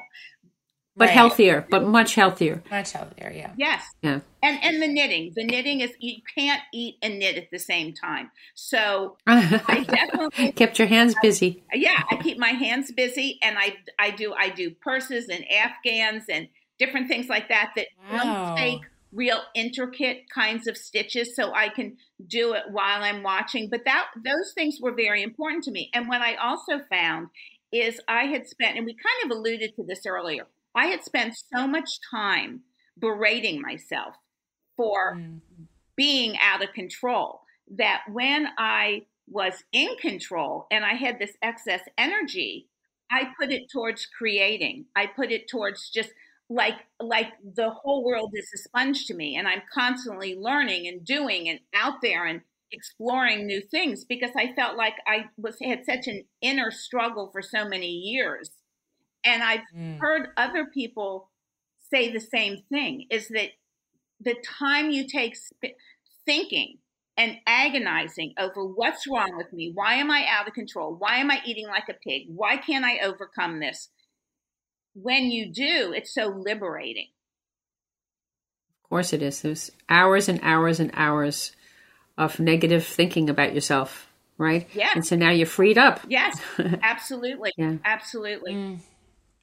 But 0.94 1.06
Right. 1.06 1.10
healthier, 1.14 1.66
but 1.70 1.84
much 1.88 2.14
healthier. 2.14 2.62
much 2.70 2.92
healthier 2.92 3.32
yeah 3.34 3.50
Yes, 3.56 3.82
Yeah. 4.02 4.20
and 4.42 4.62
and 4.62 4.80
the 4.82 4.86
knitting. 4.86 5.32
The 5.34 5.42
knitting 5.42 5.80
is 5.80 5.90
you 5.98 6.16
can't 6.36 6.60
eat 6.72 6.96
and 7.02 7.18
knit 7.18 7.36
at 7.36 7.50
the 7.50 7.58
same 7.58 7.94
time. 7.94 8.30
So 8.54 9.16
I 9.26 9.84
definitely 9.88 10.52
Kept 10.52 10.78
your 10.78 10.86
hands 10.86 11.14
busy. 11.22 11.64
yeah, 11.72 12.02
I 12.10 12.16
keep 12.16 12.38
my 12.38 12.50
hands 12.50 12.92
busy 12.92 13.38
and 13.42 13.56
I 13.58 13.74
I 13.98 14.10
do 14.10 14.34
I 14.34 14.50
do 14.50 14.70
purses 14.70 15.28
and 15.30 15.44
afghans 15.50 16.24
and 16.28 16.46
different 16.78 17.08
things 17.08 17.28
like 17.28 17.48
that 17.48 17.72
that 17.74 17.86
Wow. 18.12 18.18
don't 18.22 18.56
take 18.58 18.80
real 19.14 19.40
intricate 19.54 20.24
kinds 20.34 20.66
of 20.66 20.76
stitches 20.76 21.36
so 21.36 21.52
I 21.54 21.68
can 21.68 21.96
do 22.26 22.52
it 22.54 22.64
while 22.70 23.02
I'm 23.02 23.22
watching. 23.22 23.70
But 23.70 23.84
that 23.84 24.06
those 24.16 24.52
things 24.54 24.78
were 24.80 24.92
very 24.92 25.22
important 25.22 25.64
to 25.64 25.70
me. 25.70 25.90
And 25.94 26.08
what 26.08 26.20
I 26.20 26.34
also 26.34 26.80
found 26.90 27.28
is 27.72 28.00
I 28.08 28.24
had 28.24 28.46
spent 28.46 28.76
and 28.76 28.86
we 28.86 28.94
kind 28.94 29.30
of 29.30 29.36
alluded 29.36 29.74
to 29.76 29.84
this 29.84 30.04
earlier. 30.06 30.46
I 30.74 30.86
had 30.86 31.04
spent 31.04 31.34
so 31.54 31.66
much 31.66 31.88
time 32.10 32.62
berating 32.98 33.60
myself 33.60 34.14
for 34.76 35.14
Mm. 35.16 35.40
being 35.96 36.36
out 36.40 36.62
of 36.62 36.72
control 36.72 37.42
that 37.76 38.02
when 38.10 38.48
I 38.58 39.06
was 39.28 39.64
in 39.72 39.96
control 40.00 40.66
and 40.70 40.84
I 40.84 40.94
had 40.94 41.18
this 41.18 41.36
excess 41.40 41.82
energy, 41.96 42.68
I 43.10 43.32
put 43.38 43.52
it 43.52 43.70
towards 43.70 44.06
creating. 44.06 44.86
I 44.96 45.06
put 45.06 45.30
it 45.30 45.48
towards 45.48 45.90
just 45.90 46.10
like 46.50 46.74
like 47.00 47.32
the 47.56 47.70
whole 47.70 48.04
world 48.04 48.30
is 48.34 48.50
a 48.54 48.58
sponge 48.58 49.06
to 49.06 49.14
me 49.14 49.36
and 49.36 49.48
I'm 49.48 49.62
constantly 49.72 50.36
learning 50.36 50.86
and 50.86 51.04
doing 51.04 51.48
and 51.48 51.60
out 51.74 52.02
there 52.02 52.26
and 52.26 52.42
exploring 52.70 53.46
new 53.46 53.62
things 53.62 54.04
because 54.04 54.30
I 54.36 54.54
felt 54.54 54.76
like 54.76 54.94
I 55.06 55.26
was 55.38 55.58
had 55.62 55.84
such 55.86 56.06
an 56.06 56.24
inner 56.42 56.70
struggle 56.70 57.30
for 57.32 57.40
so 57.42 57.66
many 57.68 57.88
years. 57.88 58.50
And 59.24 59.42
I've 59.42 59.64
Mm. 59.70 59.98
heard 60.00 60.30
other 60.36 60.66
people 60.66 61.30
say 61.80 62.10
the 62.12 62.20
same 62.20 62.64
thing 62.70 63.06
is 63.10 63.28
that 63.28 63.50
the 64.20 64.36
time 64.44 64.90
you 64.90 65.06
take 65.08 65.36
sp- 65.36 65.78
thinking 66.26 66.78
and 67.16 67.38
agonizing 67.46 68.34
over 68.38 68.64
what's 68.66 69.06
wrong 69.08 69.36
with 69.36 69.52
me, 69.52 69.70
why 69.74 69.94
am 69.94 70.10
I 70.10 70.26
out 70.28 70.48
of 70.48 70.54
control? 70.54 70.94
Why 70.96 71.18
am 71.18 71.30
I 71.30 71.40
eating 71.46 71.66
like 71.68 71.88
a 71.88 71.94
pig? 71.94 72.24
Why 72.28 72.56
can't 72.56 72.84
I 72.84 73.00
overcome 73.00 73.60
this? 73.60 73.90
When 74.94 75.24
you 75.30 75.52
do, 75.52 75.92
it's 75.94 76.14
so 76.14 76.28
liberating. 76.28 77.08
Of 78.84 78.88
course 78.90 79.12
it 79.12 79.22
is. 79.22 79.42
There's 79.42 79.72
hours 79.88 80.28
and 80.28 80.40
hours 80.42 80.78
and 80.78 80.90
hours 80.94 81.54
of 82.16 82.38
negative 82.38 82.86
thinking 82.86 83.28
about 83.28 83.54
yourself, 83.54 84.08
right? 84.38 84.68
Yeah. 84.72 84.90
And 84.94 85.04
so 85.04 85.16
now 85.16 85.30
you're 85.30 85.46
freed 85.46 85.78
up. 85.78 86.00
Yes, 86.08 86.40
absolutely. 86.82 87.52
Yeah. 87.56 87.76
Absolutely. 87.84 88.78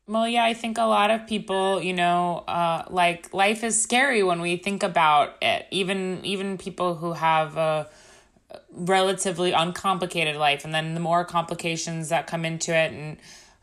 Well, 0.07 0.27
yeah, 0.27 0.43
I 0.43 0.53
think 0.53 0.77
a 0.77 0.83
lot 0.83 1.11
of 1.11 1.27
people, 1.27 1.81
you 1.81 1.93
know, 1.93 2.43
uh, 2.47 2.85
like 2.89 3.33
life 3.33 3.63
is 3.63 3.81
scary 3.81 4.23
when 4.23 4.41
we 4.41 4.57
think 4.57 4.83
about 4.83 5.35
it. 5.41 5.67
Even 5.71 6.21
even 6.23 6.57
people 6.57 6.95
who 6.95 7.13
have 7.13 7.57
a 7.57 7.89
relatively 8.71 9.51
uncomplicated 9.51 10.35
life, 10.35 10.65
and 10.65 10.73
then 10.73 10.95
the 10.95 10.99
more 10.99 11.23
complications 11.23 12.09
that 12.09 12.27
come 12.27 12.45
into 12.45 12.75
it, 12.75 12.91
and 12.91 13.17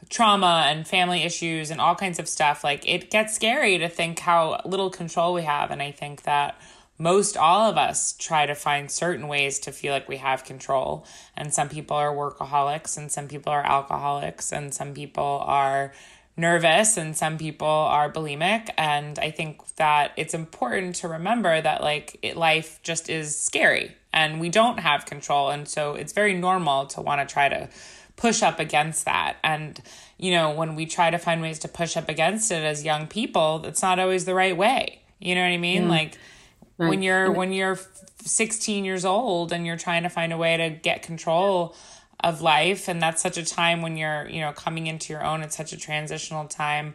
trauma 0.09 0.65
and 0.67 0.87
family 0.87 1.23
issues 1.23 1.71
and 1.71 1.81
all 1.81 1.95
kinds 1.95 2.19
of 2.19 2.29
stuff, 2.29 2.65
like 2.65 2.89
it 2.89 3.11
gets 3.11 3.35
scary 3.35 3.79
to 3.79 3.89
think 3.89 4.19
how 4.21 4.61
little 4.65 4.91
control 4.91 5.35
we 5.35 5.43
have. 5.43 5.71
And 5.71 5.83
I 5.83 5.91
think 5.91 6.23
that 6.23 6.61
most 6.99 7.37
all 7.37 7.71
of 7.71 7.77
us 7.77 8.13
try 8.13 8.47
to 8.47 8.55
find 8.55 8.91
certain 8.91 9.29
ways 9.29 9.61
to 9.61 9.73
feel 9.73 9.93
like 9.93 10.09
we 10.09 10.17
have 10.17 10.45
control. 10.45 11.07
And 11.37 11.55
some 11.55 11.69
people 11.69 11.97
are 11.97 12.13
workaholics, 12.13 12.97
and 12.97 13.11
some 13.11 13.29
people 13.29 13.53
are 13.53 13.65
alcoholics, 13.65 14.53
and 14.53 14.75
some 14.75 14.95
people 14.95 15.43
are 15.45 15.93
nervous 16.39 16.97
and 16.97 17.17
some 17.17 17.37
people 17.37 17.67
are 17.67 18.11
bulimic 18.11 18.69
and 18.79 19.19
i 19.19 19.29
think 19.29 19.61
that 19.75 20.13
it's 20.17 20.35
important 20.35 20.95
to 20.95 21.09
remember 21.09 21.61
that 21.61 21.83
like 21.83 22.17
it, 22.23 22.37
life 22.37 22.79
just 22.85 23.11
is 23.11 23.37
scary 23.37 23.97
and 24.13 24.41
we 24.41 24.49
don't 24.49 24.79
have 24.79 25.05
control 25.05 25.51
and 25.51 25.67
so 25.67 25.95
it's 25.97 26.13
very 26.13 26.35
normal 26.35 26.87
to 26.87 27.01
want 27.01 27.21
to 27.21 27.31
try 27.31 27.49
to 27.49 27.69
push 28.19 28.43
up 28.43 28.59
against 28.59 29.05
that 29.05 29.37
and 29.45 29.81
you 30.19 30.33
know 30.33 30.51
when 30.51 30.75
we 30.75 30.85
try 30.85 31.09
to 31.09 31.19
find 31.19 31.41
ways 31.41 31.59
to 31.61 31.69
push 31.69 31.97
up 31.97 32.09
against 32.09 32.51
it 32.51 32.65
as 32.65 32.85
young 32.85 33.07
people 33.07 33.61
that's 33.61 33.81
not 33.81 33.99
always 33.99 34.25
the 34.25 34.35
right 34.35 34.57
way 34.57 35.01
you 35.21 35.35
know 35.35 35.41
what 35.41 35.47
i 35.47 35.57
mean 35.57 35.85
yeah. 35.85 35.89
like 35.89 36.19
right. 36.79 36.91
when 36.91 37.01
you're 37.01 37.31
when 37.31 37.53
you're 37.53 37.79
16 38.25 38.85
years 38.85 39.05
old 39.05 39.53
and 39.53 39.65
you're 39.65 39.77
trying 39.77 40.03
to 40.03 40.09
find 40.09 40.33
a 40.33 40.37
way 40.37 40.57
to 40.57 40.69
get 40.69 41.03
control 41.03 41.77
of 42.25 42.43
life 42.43 42.89
and 42.89 43.01
that's 43.01 43.23
such 43.23 43.39
a 43.39 43.45
time 43.45 43.81
when 43.83 43.97
you're 43.97 44.29
you 44.29 44.41
know 44.41 44.53
coming 44.53 44.89
into 44.89 45.13
your 45.13 45.25
own 45.25 45.41
it's 45.41 45.57
such 45.57 45.73
a 45.73 45.77
transitional 45.77 46.45
time 46.47 46.95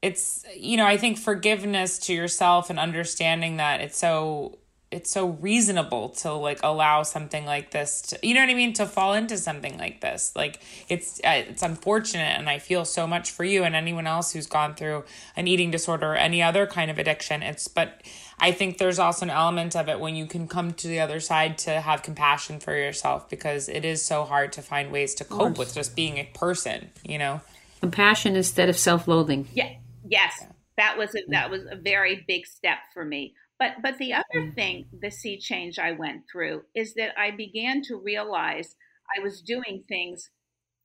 it's 0.00 0.46
you 0.56 0.78
know 0.78 0.86
i 0.86 0.96
think 0.96 1.18
forgiveness 1.18 1.98
to 1.98 2.14
yourself 2.14 2.70
and 2.70 2.78
understanding 2.78 3.58
that 3.58 3.82
it's 3.82 3.98
so 3.98 4.58
it's 4.94 5.10
so 5.10 5.30
reasonable 5.40 6.10
to 6.10 6.32
like 6.32 6.60
allow 6.62 7.02
something 7.02 7.44
like 7.44 7.72
this 7.72 8.00
to 8.00 8.18
you 8.22 8.32
know 8.32 8.40
what 8.40 8.48
i 8.48 8.54
mean 8.54 8.72
to 8.72 8.86
fall 8.86 9.12
into 9.12 9.36
something 9.36 9.76
like 9.76 10.00
this 10.00 10.32
like 10.36 10.60
it's 10.88 11.20
uh, 11.24 11.42
it's 11.48 11.62
unfortunate 11.62 12.38
and 12.38 12.48
i 12.48 12.58
feel 12.58 12.84
so 12.84 13.06
much 13.06 13.32
for 13.32 13.44
you 13.44 13.64
and 13.64 13.74
anyone 13.74 14.06
else 14.06 14.32
who's 14.32 14.46
gone 14.46 14.74
through 14.74 15.04
an 15.36 15.48
eating 15.48 15.70
disorder 15.70 16.12
or 16.12 16.16
any 16.16 16.42
other 16.42 16.66
kind 16.66 16.90
of 16.90 16.98
addiction 16.98 17.42
it's 17.42 17.66
but 17.66 18.02
I 18.36 18.50
think 18.50 18.78
there's 18.78 18.98
also 18.98 19.26
an 19.26 19.30
element 19.30 19.76
of 19.76 19.88
it 19.88 20.00
when 20.00 20.16
you 20.16 20.26
can 20.26 20.48
come 20.48 20.72
to 20.74 20.88
the 20.88 20.98
other 20.98 21.20
side 21.20 21.56
to 21.58 21.80
have 21.80 22.02
compassion 22.02 22.58
for 22.58 22.76
yourself 22.76 23.30
because 23.30 23.68
it 23.68 23.84
is 23.84 24.04
so 24.04 24.24
hard 24.24 24.52
to 24.54 24.60
find 24.62 24.90
ways 24.90 25.14
to 25.14 25.24
cope 25.24 25.56
with 25.56 25.72
just 25.72 25.94
being 25.94 26.18
a 26.18 26.24
person, 26.34 26.90
you 27.04 27.16
know. 27.16 27.40
Compassion 27.80 28.34
instead 28.34 28.68
of 28.68 28.76
self-loathing. 28.76 29.46
Yeah. 29.54 29.70
Yes. 30.06 30.44
That 30.76 30.98
was 30.98 31.14
a, 31.14 31.20
that 31.28 31.48
was 31.48 31.62
a 31.70 31.76
very 31.76 32.24
big 32.26 32.46
step 32.46 32.78
for 32.92 33.04
me. 33.04 33.34
But 33.58 33.82
but 33.82 33.98
the 33.98 34.12
other 34.12 34.24
mm. 34.34 34.54
thing, 34.54 34.86
the 35.00 35.10
sea 35.10 35.38
change 35.38 35.78
I 35.78 35.92
went 35.92 36.22
through 36.30 36.62
is 36.74 36.94
that 36.94 37.18
I 37.18 37.30
began 37.30 37.82
to 37.82 37.96
realize 37.96 38.76
I 39.16 39.22
was 39.22 39.40
doing 39.40 39.84
things 39.88 40.30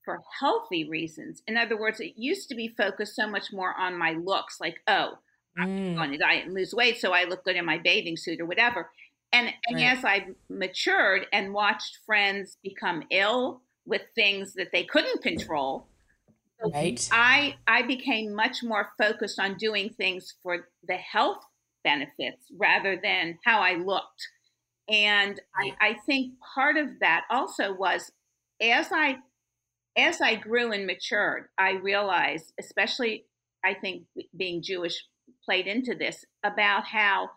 for 0.06 0.22
healthy 0.40 0.88
reasons. 0.88 1.42
In 1.48 1.58
other 1.58 1.78
words, 1.78 2.00
it 2.00 2.14
used 2.16 2.50
to 2.50 2.56
be 2.56 2.74
focused 2.78 3.16
so 3.16 3.28
much 3.28 3.52
more 3.52 3.74
on 3.80 3.98
my 3.98 4.14
looks, 4.14 4.60
like, 4.60 4.82
oh, 4.88 5.20
I'm 5.58 5.96
going 5.96 6.12
to 6.12 6.18
diet 6.18 6.46
and 6.46 6.54
lose 6.54 6.74
weight 6.74 7.00
so 7.00 7.12
I 7.12 7.26
look 7.26 7.44
good 7.44 7.56
in 7.56 7.66
my 7.66 7.78
bathing 7.78 8.18
suit 8.18 8.40
or 8.40 8.46
whatever. 8.46 8.90
And, 9.32 9.54
and 9.68 9.76
right. 9.76 9.98
as 9.98 10.06
I 10.06 10.28
matured 10.50 11.28
and 11.34 11.54
watched 11.54 12.00
friends 12.06 12.58
become 12.64 13.04
ill 13.12 13.62
with 13.86 14.02
things 14.16 14.54
that 14.54 14.70
they 14.72 14.84
couldn't 14.84 15.22
control, 15.22 15.88
right. 16.74 17.08
I 17.12 17.56
I 17.68 17.84
became 17.84 18.34
much 18.34 18.64
more 18.64 18.90
focused 18.98 19.40
on 19.40 19.58
doing 19.58 19.90
things 19.90 20.36
for 20.42 20.68
the 20.88 20.96
health 20.96 21.44
benefits 21.84 22.46
rather 22.58 23.00
than 23.02 23.38
how 23.46 23.60
I 23.62 23.76
looked. 23.76 24.28
And 24.88 25.40
I, 25.56 25.90
I 25.90 25.98
think 26.06 26.34
part 26.56 26.78
of 26.78 26.88
that 27.00 27.24
also 27.30 27.74
was 27.74 28.12
as 28.62 28.88
I 28.92 29.18
as 29.98 30.22
I 30.22 30.36
grew 30.36 30.72
and 30.72 30.86
matured, 30.86 31.46
I 31.58 31.72
realized, 31.72 32.54
especially 32.60 33.26
I 33.66 33.74
think 33.74 34.04
being 34.36 34.62
Jewish 34.64 35.06
played 35.44 35.68
into 35.68 35.96
this 35.96 36.26
about 36.44 36.86
how 36.86 37.30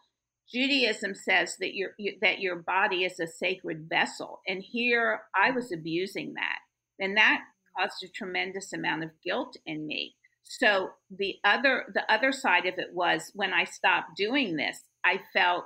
Judaism 0.52 1.14
says 1.14 1.56
that 1.60 1.74
your 1.74 1.90
that 2.20 2.40
your 2.40 2.56
body 2.56 3.04
is 3.04 3.18
a 3.18 3.26
sacred 3.26 3.88
vessel, 3.88 4.40
and 4.46 4.62
here 4.62 5.22
I 5.34 5.50
was 5.50 5.72
abusing 5.72 6.34
that, 6.34 6.58
and 6.98 7.16
that 7.16 7.40
mm-hmm. 7.40 7.82
caused 7.82 8.04
a 8.04 8.08
tremendous 8.08 8.72
amount 8.72 9.04
of 9.04 9.10
guilt 9.24 9.56
in 9.64 9.86
me. 9.86 10.14
So 10.44 10.90
the 11.10 11.36
other 11.44 11.84
the 11.94 12.10
other 12.12 12.32
side 12.32 12.66
of 12.66 12.74
it 12.78 12.92
was 12.92 13.30
when 13.34 13.52
I 13.52 13.64
stopped 13.64 14.16
doing 14.16 14.56
this, 14.56 14.80
I 15.04 15.20
felt 15.32 15.64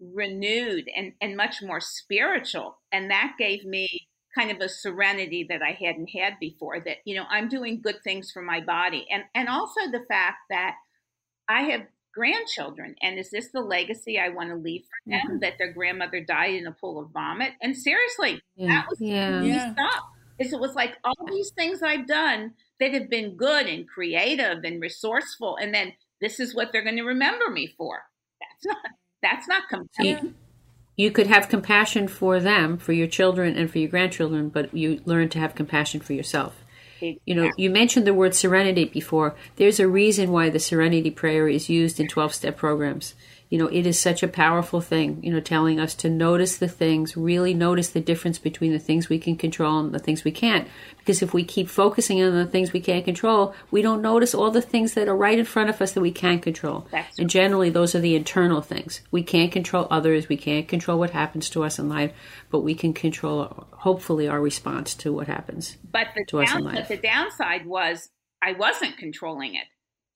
renewed 0.00 0.88
and, 0.96 1.12
and 1.20 1.36
much 1.36 1.62
more 1.62 1.80
spiritual, 1.80 2.78
and 2.92 3.10
that 3.10 3.34
gave 3.38 3.64
me 3.64 4.08
kind 4.38 4.50
of 4.50 4.60
a 4.60 4.68
serenity 4.68 5.46
that 5.48 5.62
I 5.62 5.72
hadn't 5.72 6.10
had 6.10 6.38
before. 6.40 6.80
That 6.80 6.98
you 7.04 7.16
know 7.16 7.24
I'm 7.30 7.48
doing 7.48 7.80
good 7.82 8.02
things 8.04 8.30
for 8.30 8.42
my 8.42 8.60
body, 8.60 9.06
and 9.10 9.24
and 9.34 9.48
also 9.48 9.80
the 9.90 10.04
fact 10.08 10.38
that 10.50 10.76
I 11.48 11.62
have 11.62 11.82
grandchildren, 12.14 12.94
and 13.02 13.18
is 13.18 13.30
this 13.30 13.50
the 13.52 13.60
legacy 13.60 14.18
I 14.18 14.30
want 14.30 14.50
to 14.50 14.56
leave 14.56 14.82
for 14.82 15.10
them? 15.10 15.20
Mm-hmm. 15.26 15.38
That 15.40 15.54
their 15.58 15.72
grandmother 15.72 16.20
died 16.20 16.54
in 16.54 16.66
a 16.66 16.72
pool 16.72 17.00
of 17.00 17.10
vomit? 17.10 17.52
And 17.60 17.76
seriously, 17.76 18.40
yeah. 18.56 18.68
that 18.68 18.86
was 18.88 19.00
yeah. 19.00 19.42
yeah. 19.42 19.72
stop. 19.72 20.04
Is 20.38 20.52
it 20.52 20.60
was 20.60 20.74
like 20.74 20.96
all 21.04 21.26
these 21.28 21.50
things 21.56 21.82
I've 21.82 22.06
done 22.06 22.54
that 22.80 22.92
have 22.92 23.08
been 23.10 23.36
good 23.36 23.66
and 23.66 23.88
creative 23.88 24.64
and 24.64 24.80
resourceful, 24.80 25.56
and 25.56 25.72
then 25.72 25.92
this 26.20 26.40
is 26.40 26.54
what 26.54 26.72
they're 26.72 26.84
going 26.84 26.96
to 26.96 27.04
remember 27.04 27.50
me 27.50 27.72
for. 27.76 28.02
That's 28.40 28.66
not 28.66 28.92
that's 29.22 29.48
not 29.48 29.68
complete. 29.68 30.34
You 30.96 31.10
could 31.10 31.28
have 31.28 31.48
compassion 31.48 32.08
for 32.08 32.40
them, 32.40 32.76
for 32.76 32.92
your 32.92 33.06
children 33.06 33.56
and 33.56 33.70
for 33.70 33.78
your 33.78 33.88
grandchildren, 33.88 34.48
but 34.48 34.74
you 34.74 35.00
learn 35.04 35.28
to 35.30 35.38
have 35.38 35.54
compassion 35.54 36.00
for 36.00 36.12
yourself. 36.12 36.56
You 37.00 37.34
know, 37.34 37.50
you 37.56 37.70
mentioned 37.70 38.06
the 38.06 38.12
word 38.12 38.34
serenity 38.34 38.84
before. 38.84 39.34
There's 39.56 39.80
a 39.80 39.88
reason 39.88 40.30
why 40.30 40.50
the 40.50 40.58
serenity 40.58 41.10
prayer 41.10 41.48
is 41.48 41.70
used 41.70 41.98
in 41.98 42.08
12 42.08 42.34
step 42.34 42.56
programs 42.58 43.14
you 43.50 43.58
know, 43.58 43.66
it 43.66 43.84
is 43.84 43.98
such 43.98 44.22
a 44.22 44.28
powerful 44.28 44.80
thing, 44.80 45.18
you 45.24 45.32
know, 45.32 45.40
telling 45.40 45.80
us 45.80 45.92
to 45.96 46.08
notice 46.08 46.56
the 46.56 46.68
things, 46.68 47.16
really 47.16 47.52
notice 47.52 47.90
the 47.90 48.00
difference 48.00 48.38
between 48.38 48.72
the 48.72 48.78
things 48.78 49.08
we 49.08 49.18
can 49.18 49.36
control 49.36 49.80
and 49.80 49.92
the 49.92 49.98
things 49.98 50.22
we 50.22 50.30
can't. 50.30 50.68
Because 50.98 51.20
if 51.20 51.34
we 51.34 51.42
keep 51.42 51.68
focusing 51.68 52.22
on 52.22 52.32
the 52.32 52.46
things 52.46 52.72
we 52.72 52.80
can't 52.80 53.04
control, 53.04 53.52
we 53.72 53.82
don't 53.82 54.02
notice 54.02 54.36
all 54.36 54.52
the 54.52 54.62
things 54.62 54.94
that 54.94 55.08
are 55.08 55.16
right 55.16 55.36
in 55.36 55.44
front 55.44 55.68
of 55.68 55.82
us 55.82 55.92
that 55.92 56.00
we 56.00 56.12
can 56.12 56.38
control. 56.38 56.86
That's 56.92 57.18
and 57.18 57.28
generally, 57.28 57.70
those 57.70 57.96
are 57.96 58.00
the 58.00 58.14
internal 58.14 58.62
things. 58.62 59.00
We 59.10 59.24
can't 59.24 59.50
control 59.50 59.88
others, 59.90 60.28
we 60.28 60.36
can't 60.36 60.68
control 60.68 61.00
what 61.00 61.10
happens 61.10 61.50
to 61.50 61.64
us 61.64 61.80
in 61.80 61.88
life, 61.88 62.12
but 62.50 62.60
we 62.60 62.76
can 62.76 62.94
control, 62.94 63.66
hopefully, 63.72 64.28
our 64.28 64.40
response 64.40 64.94
to 64.94 65.12
what 65.12 65.26
happens 65.26 65.76
but 65.90 66.06
the 66.14 66.24
to 66.26 66.36
down, 66.36 66.44
us 66.44 66.54
in 66.54 66.64
life. 66.64 66.74
But 66.76 66.88
the 66.88 66.96
downside 66.98 67.66
was 67.66 68.10
I 68.40 68.52
wasn't 68.52 68.96
controlling 68.96 69.56
it. 69.56 69.64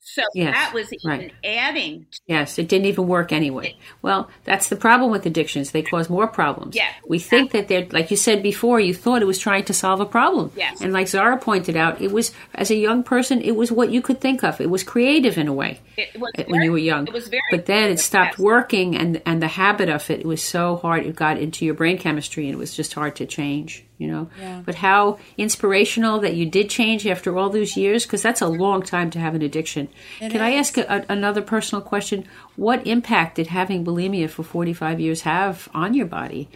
So 0.06 0.22
yes, 0.34 0.54
that 0.54 0.74
was 0.74 0.92
even 0.92 1.10
right. 1.10 1.32
adding. 1.42 2.06
yes, 2.26 2.58
it 2.58 2.68
didn't 2.68 2.84
even 2.86 3.08
work 3.08 3.32
anyway. 3.32 3.76
Well, 4.02 4.28
that's 4.44 4.68
the 4.68 4.76
problem 4.76 5.10
with 5.10 5.24
addictions. 5.24 5.70
They 5.70 5.82
cause 5.82 6.10
more 6.10 6.28
problems. 6.28 6.76
Yeah, 6.76 6.90
we 7.08 7.18
think 7.18 7.52
that 7.52 7.68
they're, 7.68 7.86
like 7.86 8.10
you 8.10 8.16
said 8.18 8.42
before, 8.42 8.78
you 8.80 8.92
thought 8.92 9.22
it 9.22 9.26
was 9.26 9.38
trying 9.38 9.64
to 9.64 9.72
solve 9.72 10.00
a 10.00 10.06
problem. 10.06 10.52
Yes. 10.56 10.82
And 10.82 10.92
like 10.92 11.08
Zara 11.08 11.38
pointed 11.38 11.74
out, 11.74 12.02
it 12.02 12.12
was, 12.12 12.32
as 12.54 12.70
a 12.70 12.76
young 12.76 13.02
person, 13.02 13.40
it 13.40 13.56
was 13.56 13.72
what 13.72 13.90
you 13.90 14.02
could 14.02 14.20
think 14.20 14.44
of. 14.44 14.60
It 14.60 14.68
was 14.68 14.82
creative 14.82 15.38
in 15.38 15.48
a 15.48 15.54
way 15.54 15.80
it 15.96 16.20
was 16.20 16.32
uh, 16.38 16.44
when 16.48 16.62
you 16.62 16.72
were 16.72 16.78
young. 16.78 17.06
It 17.06 17.14
was 17.14 17.28
very 17.28 17.42
but 17.50 17.64
then 17.64 17.90
it 17.90 17.98
stopped 17.98 18.38
working, 18.38 18.96
and, 18.96 19.22
and 19.24 19.42
the 19.42 19.48
habit 19.48 19.88
of 19.88 20.10
it, 20.10 20.20
it 20.20 20.26
was 20.26 20.42
so 20.42 20.76
hard. 20.76 21.06
It 21.06 21.16
got 21.16 21.38
into 21.38 21.64
your 21.64 21.74
brain 21.74 21.96
chemistry, 21.96 22.44
and 22.44 22.54
it 22.54 22.58
was 22.58 22.76
just 22.76 22.92
hard 22.92 23.16
to 23.16 23.26
change 23.26 23.83
you 24.04 24.12
know. 24.12 24.28
Yeah. 24.38 24.62
But 24.64 24.76
how 24.76 25.18
inspirational 25.38 26.20
that 26.20 26.34
you 26.34 26.46
did 26.46 26.68
change 26.68 27.06
after 27.06 27.36
all 27.38 27.48
those 27.48 27.76
years, 27.76 28.04
because 28.04 28.22
that's 28.22 28.42
a 28.42 28.48
long 28.48 28.82
time 28.82 29.10
to 29.10 29.18
have 29.18 29.34
an 29.34 29.42
addiction. 29.42 29.88
It 30.20 30.30
Can 30.30 30.36
is. 30.36 30.42
I 30.42 30.52
ask 30.52 30.78
a, 30.78 31.06
another 31.08 31.42
personal 31.42 31.82
question? 31.82 32.26
What 32.56 32.86
impact 32.86 33.36
did 33.36 33.48
having 33.48 33.84
bulimia 33.84 34.28
for 34.28 34.42
45 34.42 35.00
years 35.00 35.22
have 35.22 35.68
on 35.72 35.94
your 35.94 36.06
body? 36.06 36.48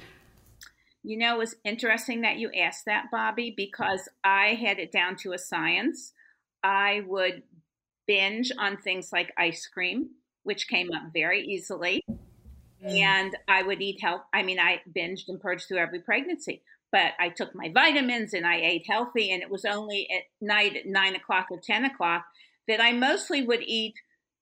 You 1.03 1.17
know, 1.17 1.41
it's 1.41 1.55
interesting 1.65 2.21
that 2.21 2.39
you 2.39 2.51
asked 2.53 2.85
that, 2.85 3.07
Bobby, 3.11 3.55
because 3.57 4.09
I 4.23 4.59
had 4.61 4.79
it 4.79 4.93
down 4.93 5.17
to 5.23 5.33
a 5.33 5.39
science. 5.39 6.13
I 6.63 7.03
would 7.07 7.43
binge 8.07 8.53
on 8.59 8.77
things 8.77 9.11
like 9.13 9.33
ice 9.39 9.67
cream, 9.67 10.11
which 10.43 10.69
came 10.69 10.91
up 10.93 11.13
very 11.15 11.47
easily. 11.47 12.03
Mm. 12.85 13.01
And 13.01 13.37
I 13.49 13.63
would 13.63 13.81
eat 13.81 14.03
health. 14.03 14.23
I 14.33 14.43
mean, 14.43 14.59
I 14.61 14.81
binged 14.95 15.29
and 15.29 15.41
purged 15.41 15.67
through 15.67 15.79
every 15.79 16.01
pregnancy 16.01 16.63
but 16.91 17.13
I 17.19 17.29
took 17.29 17.55
my 17.55 17.71
vitamins 17.73 18.33
and 18.33 18.47
I 18.47 18.57
ate 18.57 18.87
healthy. 18.89 19.31
And 19.31 19.43
it 19.43 19.51
was 19.51 19.65
only 19.65 20.09
at 20.11 20.25
night 20.41 20.77
at 20.77 20.87
nine 20.87 21.15
o'clock 21.15 21.47
or 21.51 21.61
10 21.63 21.85
o'clock 21.85 22.25
that 22.67 22.81
I 22.81 22.93
mostly 22.93 23.43
would 23.43 23.63
eat, 23.63 23.95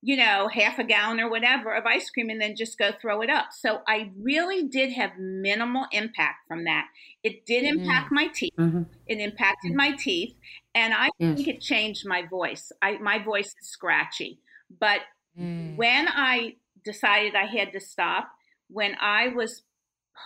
you 0.02 0.16
know, 0.16 0.48
half 0.52 0.78
a 0.78 0.84
gallon 0.84 1.20
or 1.20 1.30
whatever 1.30 1.74
of 1.74 1.84
ice 1.86 2.10
cream 2.10 2.30
and 2.30 2.40
then 2.40 2.54
just 2.56 2.78
go 2.78 2.90
throw 3.00 3.20
it 3.22 3.30
up. 3.30 3.46
So 3.52 3.80
I 3.86 4.10
really 4.20 4.64
did 4.68 4.92
have 4.92 5.12
minimal 5.18 5.86
impact 5.92 6.46
from 6.46 6.64
that. 6.64 6.86
It 7.22 7.44
did 7.46 7.64
impact 7.64 8.12
my 8.12 8.28
teeth. 8.28 8.54
Mm-hmm. 8.58 8.82
It 9.06 9.18
impacted 9.18 9.74
my 9.74 9.92
teeth. 9.92 10.34
And 10.74 10.94
I 10.94 11.10
yes. 11.18 11.36
think 11.36 11.48
it 11.48 11.60
changed 11.60 12.06
my 12.06 12.22
voice. 12.28 12.70
I, 12.82 12.98
my 12.98 13.22
voice 13.22 13.48
is 13.60 13.68
scratchy. 13.68 14.40
But 14.78 15.00
mm. 15.38 15.76
when 15.76 16.06
I 16.08 16.56
decided 16.84 17.34
I 17.34 17.46
had 17.46 17.72
to 17.72 17.80
stop, 17.80 18.28
when 18.68 18.96
I 19.00 19.28
was 19.28 19.62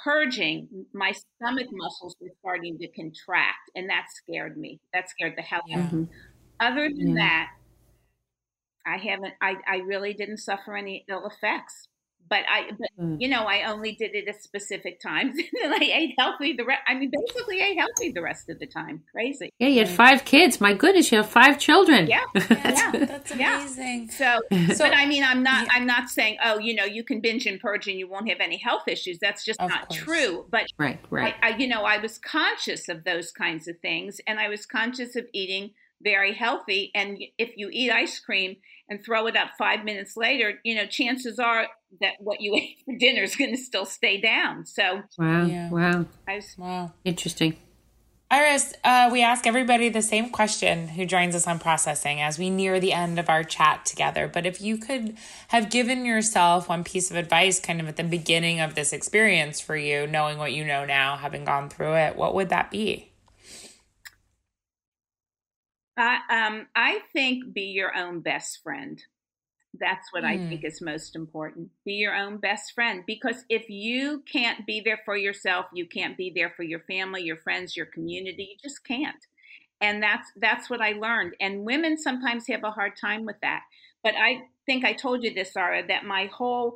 purging, 0.04 0.86
my 0.92 1.12
stomach 1.12 1.68
muscles 1.72 2.16
were 2.20 2.30
starting 2.40 2.78
to 2.78 2.88
contract, 2.88 3.70
and 3.74 3.88
that 3.90 4.06
scared 4.10 4.56
me. 4.56 4.80
That 4.92 5.08
scared 5.08 5.34
the 5.36 5.42
hell 5.42 5.62
out 5.72 5.86
of 5.86 5.92
me. 5.92 6.08
Other 6.60 6.88
than 6.88 7.16
yeah. 7.16 7.22
that, 7.22 7.50
I 8.86 8.96
haven't. 8.96 9.34
I 9.40 9.56
I 9.66 9.76
really 9.78 10.14
didn't 10.14 10.38
suffer 10.38 10.76
any 10.76 11.04
ill 11.08 11.26
effects. 11.26 11.88
But 12.30 12.44
I, 12.48 12.70
but, 12.78 12.88
mm. 12.98 13.16
you 13.20 13.26
know, 13.26 13.42
I 13.42 13.68
only 13.68 13.92
did 13.92 14.14
it 14.14 14.28
at 14.28 14.40
specific 14.40 15.00
times, 15.00 15.36
and 15.62 15.74
I 15.74 15.80
ate 15.82 16.14
healthy 16.16 16.52
the 16.52 16.64
rest. 16.64 16.82
I 16.86 16.94
mean, 16.94 17.10
basically, 17.10 17.60
ate 17.60 17.76
healthy 17.76 18.12
the 18.12 18.22
rest 18.22 18.48
of 18.48 18.60
the 18.60 18.66
time. 18.66 19.02
Crazy. 19.10 19.50
Yeah, 19.58 19.66
you 19.66 19.80
had 19.80 19.88
five 19.88 20.24
kids. 20.24 20.60
My 20.60 20.72
goodness, 20.72 21.10
you 21.10 21.18
have 21.18 21.28
five 21.28 21.58
children. 21.58 22.06
Yeah, 22.06 22.22
yeah, 22.34 22.92
that's 22.92 23.32
amazing. 23.32 24.10
Yeah. 24.18 24.38
So, 24.38 24.74
so, 24.74 24.84
but 24.84 24.96
I 24.96 25.06
mean, 25.06 25.24
I'm 25.24 25.42
not, 25.42 25.66
yeah. 25.66 25.72
I'm 25.72 25.86
not 25.86 26.08
saying, 26.08 26.38
oh, 26.44 26.60
you 26.60 26.72
know, 26.72 26.84
you 26.84 27.02
can 27.02 27.20
binge 27.20 27.46
and 27.46 27.58
purge 27.58 27.88
and 27.88 27.98
you 27.98 28.08
won't 28.08 28.28
have 28.28 28.38
any 28.40 28.58
health 28.58 28.86
issues. 28.86 29.18
That's 29.18 29.44
just 29.44 29.60
of 29.60 29.68
not 29.68 29.88
course. 29.88 30.00
true. 30.00 30.46
But 30.50 30.66
right, 30.78 31.00
right. 31.10 31.34
I, 31.42 31.50
I, 31.50 31.56
you 31.56 31.66
know, 31.66 31.82
I 31.82 31.98
was 31.98 32.16
conscious 32.16 32.88
of 32.88 33.02
those 33.02 33.32
kinds 33.32 33.66
of 33.66 33.80
things, 33.80 34.20
and 34.28 34.38
I 34.38 34.48
was 34.48 34.66
conscious 34.66 35.16
of 35.16 35.26
eating 35.32 35.72
very 36.02 36.32
healthy. 36.34 36.90
And 36.94 37.18
if 37.38 37.56
you 37.56 37.68
eat 37.72 37.90
ice 37.90 38.18
cream 38.18 38.56
and 38.88 39.04
throw 39.04 39.26
it 39.26 39.36
up 39.36 39.50
five 39.58 39.84
minutes 39.84 40.16
later, 40.16 40.60
you 40.64 40.74
know, 40.74 40.86
chances 40.86 41.38
are 41.38 41.66
that 42.00 42.14
what 42.18 42.40
you 42.40 42.54
ate 42.56 42.78
for 42.84 42.96
dinner 42.98 43.22
is 43.22 43.36
going 43.36 43.54
to 43.54 43.60
still 43.60 43.86
stay 43.86 44.20
down. 44.20 44.66
So, 44.66 45.02
wow, 45.18 45.44
yeah. 45.44 45.70
wow, 45.70 46.06
was, 46.26 46.54
wow, 46.58 46.92
interesting. 47.04 47.56
Iris, 48.32 48.74
uh, 48.84 49.10
we 49.12 49.22
ask 49.24 49.44
everybody 49.44 49.88
the 49.88 50.02
same 50.02 50.30
question 50.30 50.86
who 50.86 51.04
joins 51.04 51.34
us 51.34 51.48
on 51.48 51.58
processing 51.58 52.20
as 52.20 52.38
we 52.38 52.48
near 52.48 52.78
the 52.78 52.92
end 52.92 53.18
of 53.18 53.28
our 53.28 53.42
chat 53.42 53.84
together. 53.84 54.28
But 54.32 54.46
if 54.46 54.60
you 54.60 54.76
could 54.76 55.16
have 55.48 55.68
given 55.68 56.04
yourself 56.04 56.68
one 56.68 56.84
piece 56.84 57.10
of 57.10 57.16
advice 57.16 57.58
kind 57.58 57.80
of 57.80 57.88
at 57.88 57.96
the 57.96 58.04
beginning 58.04 58.60
of 58.60 58.76
this 58.76 58.92
experience 58.92 59.60
for 59.60 59.74
you, 59.74 60.06
knowing 60.06 60.38
what 60.38 60.52
you 60.52 60.64
know 60.64 60.84
now, 60.84 61.16
having 61.16 61.44
gone 61.44 61.68
through 61.68 61.94
it, 61.94 62.14
what 62.14 62.36
would 62.36 62.50
that 62.50 62.70
be? 62.70 63.09
I, 65.96 66.20
um, 66.30 66.66
I 66.74 67.00
think 67.12 67.52
be 67.52 67.62
your 67.62 67.96
own 67.96 68.20
best 68.20 68.62
friend. 68.62 69.02
That's 69.78 70.12
what 70.12 70.24
mm. 70.24 70.28
I 70.28 70.48
think 70.48 70.64
is 70.64 70.80
most 70.80 71.14
important. 71.14 71.70
Be 71.84 71.92
your 71.92 72.16
own 72.16 72.38
best 72.38 72.72
friend 72.74 73.04
because 73.06 73.44
if 73.48 73.68
you 73.68 74.22
can't 74.30 74.66
be 74.66 74.80
there 74.84 75.00
for 75.04 75.16
yourself, 75.16 75.66
you 75.72 75.86
can't 75.86 76.16
be 76.16 76.32
there 76.34 76.52
for 76.56 76.62
your 76.62 76.80
family, 76.80 77.22
your 77.22 77.36
friends, 77.36 77.76
your 77.76 77.86
community. 77.86 78.48
You 78.50 78.56
just 78.62 78.84
can't. 78.84 79.26
And 79.80 80.02
that's 80.02 80.28
that's 80.36 80.68
what 80.68 80.82
I 80.82 80.92
learned. 80.92 81.34
And 81.40 81.64
women 81.64 81.96
sometimes 81.96 82.48
have 82.48 82.64
a 82.64 82.70
hard 82.70 82.92
time 83.00 83.24
with 83.24 83.36
that. 83.42 83.62
But 84.02 84.14
I 84.14 84.42
think 84.66 84.84
I 84.84 84.92
told 84.92 85.22
you 85.22 85.32
this, 85.32 85.52
Zara, 85.52 85.86
that 85.86 86.04
my 86.04 86.26
whole 86.26 86.74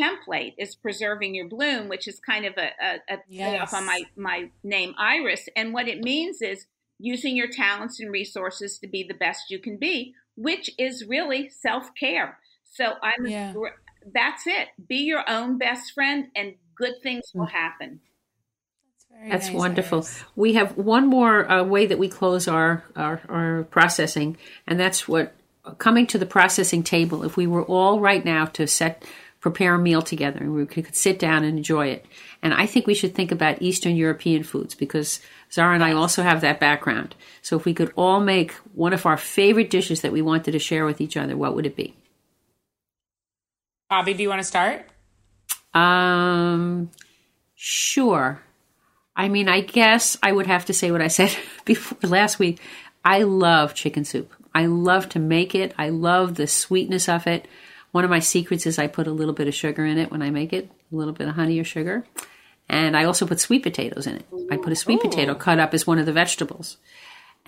template 0.00 0.54
is 0.58 0.74
preserving 0.74 1.34
your 1.34 1.48
bloom, 1.48 1.88
which 1.88 2.08
is 2.08 2.18
kind 2.18 2.44
of 2.44 2.54
a, 2.56 2.70
a, 2.82 3.14
a 3.14 3.18
yes. 3.28 3.72
on 3.74 3.86
my 3.86 4.02
my 4.16 4.50
name 4.62 4.94
Iris. 4.98 5.48
And 5.56 5.72
what 5.72 5.88
it 5.88 6.00
means 6.00 6.42
is 6.42 6.66
using 6.98 7.36
your 7.36 7.48
talents 7.48 8.00
and 8.00 8.10
resources 8.10 8.78
to 8.78 8.86
be 8.86 9.04
the 9.06 9.14
best 9.14 9.50
you 9.50 9.58
can 9.58 9.76
be, 9.76 10.14
which 10.36 10.70
is 10.78 11.06
really 11.06 11.48
self 11.48 11.90
care. 11.98 12.38
So 12.64 12.94
I'm 13.02 13.26
yeah. 13.26 13.54
that's 14.12 14.46
it. 14.46 14.68
Be 14.86 14.98
your 14.98 15.28
own 15.28 15.58
best 15.58 15.92
friend, 15.92 16.28
and 16.34 16.54
good 16.74 16.94
things 17.02 17.24
will 17.34 17.46
happen. 17.46 18.00
That's, 19.10 19.30
That's 19.30 19.46
nice, 19.46 19.56
wonderful. 19.56 19.98
Iris. 19.98 20.24
We 20.34 20.54
have 20.54 20.76
one 20.76 21.06
more 21.06 21.50
uh, 21.50 21.64
way 21.64 21.86
that 21.86 21.98
we 21.98 22.08
close 22.08 22.48
our, 22.48 22.84
our, 22.94 23.22
our 23.28 23.64
processing, 23.70 24.36
and 24.66 24.78
that's 24.78 25.08
what 25.08 25.34
coming 25.78 26.06
to 26.08 26.18
the 26.18 26.26
processing 26.26 26.82
table. 26.82 27.24
If 27.24 27.36
we 27.36 27.46
were 27.46 27.64
all 27.64 28.00
right 28.00 28.24
now 28.24 28.44
to 28.46 28.66
set 28.66 29.04
prepare 29.46 29.76
a 29.76 29.78
meal 29.78 30.02
together 30.02 30.40
and 30.40 30.52
we 30.52 30.66
could 30.66 30.96
sit 30.96 31.20
down 31.20 31.44
and 31.44 31.56
enjoy 31.56 31.86
it. 31.86 32.04
And 32.42 32.52
I 32.52 32.66
think 32.66 32.84
we 32.84 32.94
should 32.94 33.14
think 33.14 33.30
about 33.30 33.62
Eastern 33.62 33.94
European 33.94 34.42
foods 34.42 34.74
because 34.74 35.20
Zara 35.52 35.72
and 35.72 35.84
I 35.84 35.92
also 35.92 36.24
have 36.24 36.40
that 36.40 36.58
background. 36.58 37.14
So 37.42 37.56
if 37.56 37.64
we 37.64 37.72
could 37.72 37.92
all 37.94 38.18
make 38.18 38.50
one 38.74 38.92
of 38.92 39.06
our 39.06 39.16
favorite 39.16 39.70
dishes 39.70 40.00
that 40.00 40.10
we 40.10 40.20
wanted 40.20 40.50
to 40.50 40.58
share 40.58 40.84
with 40.84 41.00
each 41.00 41.16
other, 41.16 41.36
what 41.36 41.54
would 41.54 41.64
it 41.64 41.76
be? 41.76 41.94
Bobby, 43.88 44.14
do 44.14 44.24
you 44.24 44.28
want 44.28 44.40
to 44.40 44.44
start? 44.44 44.84
Um, 45.72 46.90
sure. 47.54 48.42
I 49.14 49.28
mean, 49.28 49.48
I 49.48 49.60
guess 49.60 50.18
I 50.24 50.32
would 50.32 50.48
have 50.48 50.64
to 50.64 50.74
say 50.74 50.90
what 50.90 51.02
I 51.02 51.06
said 51.06 51.36
before 51.64 52.10
last 52.10 52.40
week. 52.40 52.58
I 53.04 53.22
love 53.22 53.74
chicken 53.74 54.04
soup. 54.04 54.32
I 54.52 54.66
love 54.66 55.08
to 55.10 55.20
make 55.20 55.54
it. 55.54 55.72
I 55.78 55.90
love 55.90 56.34
the 56.34 56.48
sweetness 56.48 57.08
of 57.08 57.28
it. 57.28 57.46
One 57.92 58.04
of 58.04 58.10
my 58.10 58.18
secrets 58.18 58.66
is 58.66 58.78
I 58.78 58.86
put 58.86 59.06
a 59.06 59.12
little 59.12 59.34
bit 59.34 59.48
of 59.48 59.54
sugar 59.54 59.84
in 59.84 59.98
it 59.98 60.10
when 60.10 60.22
I 60.22 60.30
make 60.30 60.52
it, 60.52 60.70
a 60.92 60.96
little 60.96 61.14
bit 61.14 61.28
of 61.28 61.34
honey 61.34 61.58
or 61.58 61.64
sugar. 61.64 62.04
And 62.68 62.96
I 62.96 63.04
also 63.04 63.26
put 63.26 63.40
sweet 63.40 63.62
potatoes 63.62 64.06
in 64.06 64.16
it. 64.16 64.26
I 64.50 64.56
put 64.56 64.72
a 64.72 64.76
sweet 64.76 64.98
Ooh. 64.98 65.08
potato 65.08 65.34
cut 65.34 65.60
up 65.60 65.72
as 65.72 65.86
one 65.86 65.98
of 65.98 66.06
the 66.06 66.12
vegetables. 66.12 66.76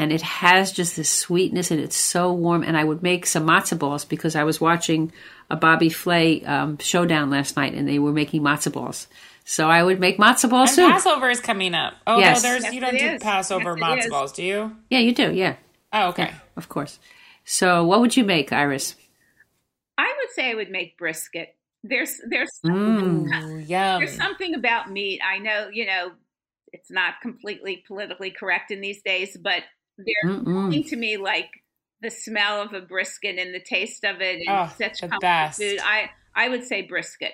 And 0.01 0.13
it 0.13 0.23
has 0.23 0.71
just 0.71 0.97
this 0.97 1.11
sweetness 1.11 1.73
and 1.73 1.81
it's 1.81 1.97
so 1.97 2.33
warm. 2.33 2.63
And 2.63 2.77
I 2.77 2.85
would 2.85 3.03
make 3.03 3.27
some 3.27 3.45
matzo 3.45 3.77
balls 3.77 4.05
because 4.05 4.37
I 4.37 4.45
was 4.45 4.61
watching 4.61 5.13
a 5.51 5.57
Bobby 5.57 5.89
Flay 5.89 6.45
um, 6.45 6.79
showdown 6.79 7.31
last 7.31 7.57
night 7.57 7.75
and 7.75 7.89
they 7.89 7.99
were 7.99 8.13
making 8.13 8.43
matzo 8.43 8.73
balls. 8.73 9.09
So 9.45 9.69
I 9.69 9.83
would 9.83 9.99
make 9.99 10.19
matzo 10.19 10.49
balls 10.49 10.77
too. 10.77 10.87
Passover 10.87 11.31
is 11.31 11.41
coming 11.41 11.75
up. 11.75 11.95
Oh, 12.07 12.19
yes. 12.19 12.43
no, 12.43 12.51
there's 12.51 12.65
yes, 12.65 12.75
you 12.75 12.81
don't 12.81 12.97
do 12.97 13.07
is. 13.07 13.23
Passover 13.23 13.77
yes, 13.77 14.07
matzo 14.07 14.11
balls, 14.11 14.33
do 14.33 14.45
you? 14.45 14.77
Yeah, 14.89 15.01
you 15.01 15.13
do. 15.13 15.33
Yeah. 15.33 15.57
Oh, 15.93 16.11
okay. 16.11 16.25
Yeah, 16.25 16.39
of 16.57 16.69
course. 16.69 16.99
So 17.45 17.85
what 17.85 18.01
would 18.01 18.17
you 18.17 18.25
make, 18.25 18.53
Iris? 18.53 18.95
I 19.99 20.15
would 20.19 20.31
say 20.35 20.51
I 20.51 20.55
would 20.55 20.71
make 20.71 20.97
brisket. 20.97 21.57
There's 21.83 22.21
there's 22.29 22.51
mm, 22.65 23.67
there's 23.69 24.17
something 24.17 24.55
about 24.55 24.91
meat. 24.91 25.21
I 25.25 25.39
know 25.39 25.69
you 25.73 25.87
know 25.87 26.13
it's 26.73 26.91
not 26.91 27.15
completely 27.21 27.85
politically 27.87 28.31
correct 28.31 28.71
in 28.71 28.81
these 28.81 29.03
days, 29.03 29.37
but 29.37 29.63
there's 29.99 30.45
something 30.45 30.85
to 30.85 30.97
me 30.97 31.17
like 31.17 31.51
the 32.01 32.11
smell 32.11 32.63
of 32.63 32.73
a 32.73 32.81
brisket 32.81 33.39
and 33.39 33.55
the 33.55 33.61
taste 33.61 34.05
of 34.05 34.21
it 34.21 34.41
and 34.47 34.49
oh, 34.49 34.73
such 34.79 35.01
comfort 35.01 35.21
best. 35.21 35.61
food. 35.61 35.81
I 35.83 36.11
I 36.35 36.49
would 36.49 36.65
say 36.65 36.83
brisket. 36.83 37.33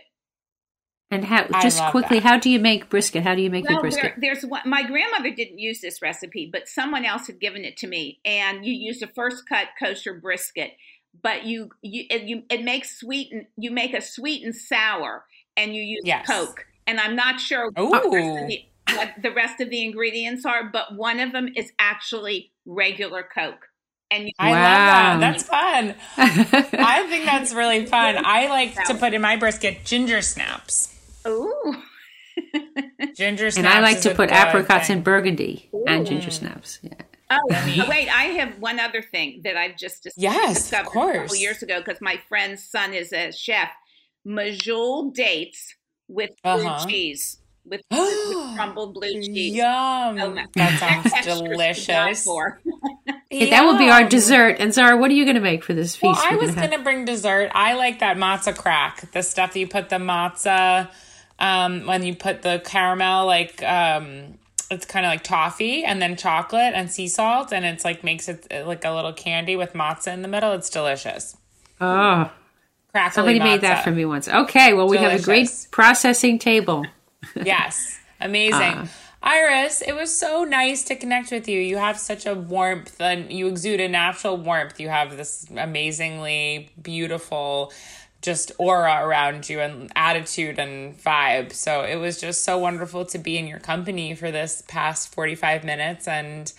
And 1.11 1.25
how 1.25 1.47
just 1.61 1.81
quickly, 1.91 2.19
that. 2.19 2.29
how 2.29 2.39
do 2.39 2.51
you 2.51 2.59
make 2.59 2.89
brisket? 2.89 3.23
How 3.23 3.35
do 3.35 3.43
you 3.43 3.51
make 3.51 3.65
well, 3.65 3.75
your 3.75 3.83
brisket? 3.83 4.15
There, 4.17 4.35
there's 4.35 4.45
one, 4.45 4.63
my 4.65 4.83
grandmother 4.83 5.31
didn't 5.31 5.59
use 5.59 5.81
this 5.81 6.03
recipe, 6.03 6.49
but 6.51 6.67
someone 6.67 7.05
else 7.05 7.29
had 7.29 7.39
given 7.39 7.65
it 7.65 7.77
to 7.79 7.87
me. 7.87 8.19
And 8.25 8.65
you 8.65 8.73
use 8.73 9.01
a 9.01 9.07
first 9.07 9.45
cut 9.49 9.69
kosher 9.79 10.15
brisket, 10.15 10.73
but 11.23 11.45
you 11.45 11.71
you 11.83 12.05
it, 12.11 12.23
you 12.23 12.43
it 12.51 12.63
makes 12.63 12.99
sweet 12.99 13.33
and 13.33 13.47
you 13.57 13.71
make 13.71 13.95
a 13.95 14.01
sweet 14.01 14.45
and 14.45 14.55
sour, 14.55 15.25
and 15.57 15.75
you 15.75 15.83
use 15.83 16.03
yes. 16.05 16.27
Coke. 16.27 16.67
And 16.87 17.01
I'm 17.01 17.17
not 17.17 17.41
sure 17.41 17.71
what 17.75 18.03
the, 18.03 18.61
what 18.93 19.15
the 19.23 19.31
rest 19.31 19.61
of 19.61 19.71
the 19.71 19.83
ingredients 19.83 20.45
are, 20.45 20.69
but 20.71 20.95
one 20.95 21.19
of 21.19 21.33
them 21.33 21.49
is 21.57 21.73
actually 21.79 22.53
regular 22.67 23.23
Coke. 23.23 23.67
And 24.11 24.27
you- 24.27 24.33
I 24.39 24.51
wow. 24.51 25.13
love 25.13 25.21
that. 25.21 25.33
That's 25.33 25.43
fun. 25.45 25.95
I 26.81 27.07
think 27.09 27.25
that's 27.25 27.55
really 27.55 27.87
fun. 27.87 28.23
I 28.25 28.49
like 28.49 28.75
to 28.87 28.95
put 28.95 29.15
in 29.15 29.23
my 29.23 29.37
brisket 29.37 29.85
ginger 29.85 30.21
snaps. 30.21 30.95
Ooh. 31.27 31.83
ginger 33.15 33.51
snaps. 33.51 33.57
And 33.57 33.67
I 33.67 33.81
like 33.81 34.03
to 34.03 34.15
put 34.15 34.31
apricots 34.31 34.89
thing. 34.89 34.99
in 34.99 35.03
burgundy 35.03 35.71
Ooh. 35.75 35.85
and 35.87 36.07
ginger 36.07 36.31
snaps. 36.31 36.81
Yeah. 36.83 36.93
Oh, 37.31 37.41
wait, 37.89 38.09
I 38.09 38.25
have 38.39 38.59
one 38.59 38.79
other 38.79 39.03
thing 39.03 39.41
that 39.45 39.57
I've 39.57 39.77
just 39.77 40.09
yes, 40.17 40.55
discovered 40.55 40.87
of 40.87 40.93
course. 40.93 41.17
a 41.17 41.21
couple 41.21 41.37
years 41.37 41.63
ago 41.63 41.81
because 41.81 42.01
my 42.01 42.21
friend's 42.29 42.63
son 42.63 42.93
is 42.93 43.13
a 43.13 43.33
chef. 43.33 43.71
Medjool 44.27 45.13
dates 45.13 45.75
with 46.09 46.31
uh-huh. 46.45 46.85
blue 46.85 46.91
cheese. 46.91 47.39
With, 47.67 47.81
with, 47.91 48.57
crumbled 48.57 48.93
blue 48.93 49.23
cheese. 49.23 49.55
Yum. 49.55 50.21
Oh, 50.21 50.37
that 50.55 50.79
sounds 50.79 51.25
delicious. 51.25 52.29
hey, 53.31 53.49
that 53.49 53.65
will 53.65 53.79
be 53.79 53.89
our 53.89 54.07
dessert. 54.07 54.57
And 54.59 54.75
Zara, 54.75 54.99
what 54.99 55.11
are 55.11 55.15
you 55.15 55.25
going 55.25 55.37
to 55.37 55.41
make 55.41 55.65
for 55.65 55.73
this 55.73 55.97
feast? 55.97 56.21
Well, 56.21 56.31
I 56.31 56.37
was 56.37 56.55
going 56.55 56.73
to 56.73 56.81
bring 56.81 57.07
dessert. 57.07 57.51
I 57.55 57.73
like 57.73 58.01
that 58.01 58.19
matzah 58.19 58.55
crack, 58.55 59.11
the 59.13 59.23
stuff 59.23 59.55
that 59.55 59.59
you 59.59 59.67
put 59.67 59.89
the 59.89 59.97
matzah, 59.97 60.91
um, 61.39 61.87
when 61.87 62.03
you 62.03 62.15
put 62.15 62.43
the 62.43 62.61
caramel, 62.63 63.25
like, 63.25 63.63
um, 63.63 64.37
it's 64.71 64.87
kind 64.87 65.05
of 65.07 65.11
like 65.11 65.23
toffee 65.25 65.85
and 65.85 66.01
then 66.01 66.17
chocolate 66.17 66.73
and 66.75 66.91
sea 66.91 67.09
salt 67.09 67.53
and 67.53 67.65
it's 67.65 67.85
like 67.85 68.03
makes 68.05 68.29
it 68.29 68.47
uh, 68.51 68.67
like 68.67 68.85
a 68.85 68.91
little 68.91 69.13
candy 69.13 69.57
with 69.57 69.73
matzah 69.73 70.13
in 70.13 70.23
the 70.23 70.29
middle. 70.29 70.53
It's 70.53 70.71
delicious. 70.71 71.37
Oh, 71.81 72.31
Crackly 72.93 73.15
somebody 73.15 73.41
matzah. 73.41 73.45
made 73.45 73.61
that 73.63 73.85
for 73.85 73.91
me 73.91 74.05
once. 74.05 74.29
Okay, 74.29 74.73
well 74.73 74.89
we 74.89 74.97
delicious. 74.97 75.13
have 75.13 75.21
a 75.21 75.25
great 75.25 75.67
processing 75.71 76.39
table. 76.39 76.85
yes, 77.37 77.99
amazing. 78.21 78.61
Uh. 78.61 78.87
Iris, 79.27 79.81
it 79.81 79.95
was 79.95 80.15
so 80.15 80.45
nice 80.45 80.85
to 80.85 80.97
connect 80.97 81.31
with 81.31 81.49
you. 81.49 81.59
You 81.59 81.79
have 81.79 81.99
such 81.99 82.27
a 82.27 82.35
warmth 82.35 83.01
and 83.01 83.33
you 83.33 83.47
exude 83.47 83.81
a 83.81 83.89
natural 83.89 84.37
warmth. 84.37 84.79
You 84.79 84.91
have 84.91 85.17
this 85.17 85.47
amazingly 85.57 86.71
beautiful 86.81 87.73
just 88.25 88.53
aura 88.59 89.01
around 89.07 89.49
you 89.51 89.61
and 89.61 89.93
attitude 89.95 90.59
and 90.59 90.99
vibe. 90.99 91.53
So 91.53 91.83
it 91.83 91.97
was 91.97 92.19
just 92.19 92.43
so 92.43 92.57
wonderful 92.57 93.05
to 93.07 93.19
be 93.19 93.37
in 93.37 93.47
your 93.47 93.59
company 93.61 94.15
for 94.15 94.31
this 94.31 94.63
past 94.67 95.15
45 95.15 95.63
minutes. 95.63 96.09
And 96.09 96.51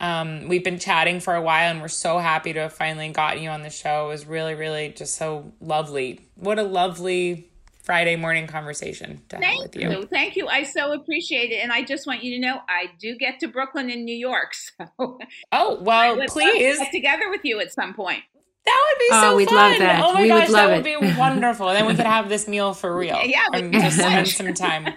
um, 0.00 0.46
we've 0.46 0.62
been 0.62 0.78
chatting 0.78 1.18
for 1.18 1.34
a 1.34 1.42
while 1.42 1.72
and 1.72 1.82
we're 1.82 1.88
so 1.88 2.18
happy 2.18 2.52
to 2.52 2.60
have 2.60 2.72
finally 2.72 3.08
gotten 3.08 3.42
you 3.42 3.50
on 3.50 3.64
the 3.64 3.70
show. 3.70 4.06
It 4.06 4.12
was 4.12 4.26
really, 4.26 4.54
really 4.54 4.90
just 4.90 5.16
so 5.16 5.52
lovely. 5.60 6.20
What 6.36 6.60
a 6.60 6.62
lovely 6.62 7.48
Friday 7.82 8.14
morning 8.14 8.46
conversation 8.46 9.20
to 9.30 9.38
Thank 9.38 9.60
have 9.60 9.72
with 9.72 9.76
you. 9.76 9.90
you. 9.90 10.06
Thank 10.06 10.36
you. 10.36 10.46
I 10.46 10.62
so 10.62 10.92
appreciate 10.92 11.50
it. 11.50 11.64
And 11.64 11.72
I 11.72 11.82
just 11.82 12.06
want 12.06 12.22
you 12.22 12.36
to 12.36 12.40
know 12.40 12.60
I 12.68 12.90
do 13.00 13.16
get 13.16 13.40
to 13.40 13.48
Brooklyn 13.48 13.90
in 13.90 14.04
New 14.04 14.16
York. 14.16 14.52
So 14.98 15.18
Oh, 15.50 15.78
well, 15.82 16.16
please 16.28 16.78
get 16.78 16.92
together 16.92 17.28
with 17.28 17.40
you 17.44 17.58
at 17.60 17.72
some 17.72 17.94
point. 17.94 18.22
That 18.64 18.86
would 18.92 18.98
be 18.98 19.06
Oh, 19.12 19.20
so 19.30 19.36
we'd 19.36 19.48
fun. 19.48 19.56
love 19.56 19.78
that. 19.78 20.02
Oh 20.04 20.12
my 20.12 20.22
We 20.22 20.30
would 20.32 20.40
gosh, 20.40 20.50
love 20.50 20.68
that 20.70 20.76
would 20.76 20.86
it. 20.86 21.00
be 21.00 21.14
wonderful. 21.18 21.68
then 21.68 21.86
we 21.86 21.94
could 21.94 22.06
have 22.06 22.28
this 22.28 22.46
meal 22.46 22.74
for 22.74 22.94
real. 22.96 23.20
Yeah, 23.24 23.46
we 23.52 23.58
and 23.60 23.72
could. 23.72 23.82
just 23.82 23.98
spend 23.98 24.28
some 24.28 24.54
time. 24.54 24.92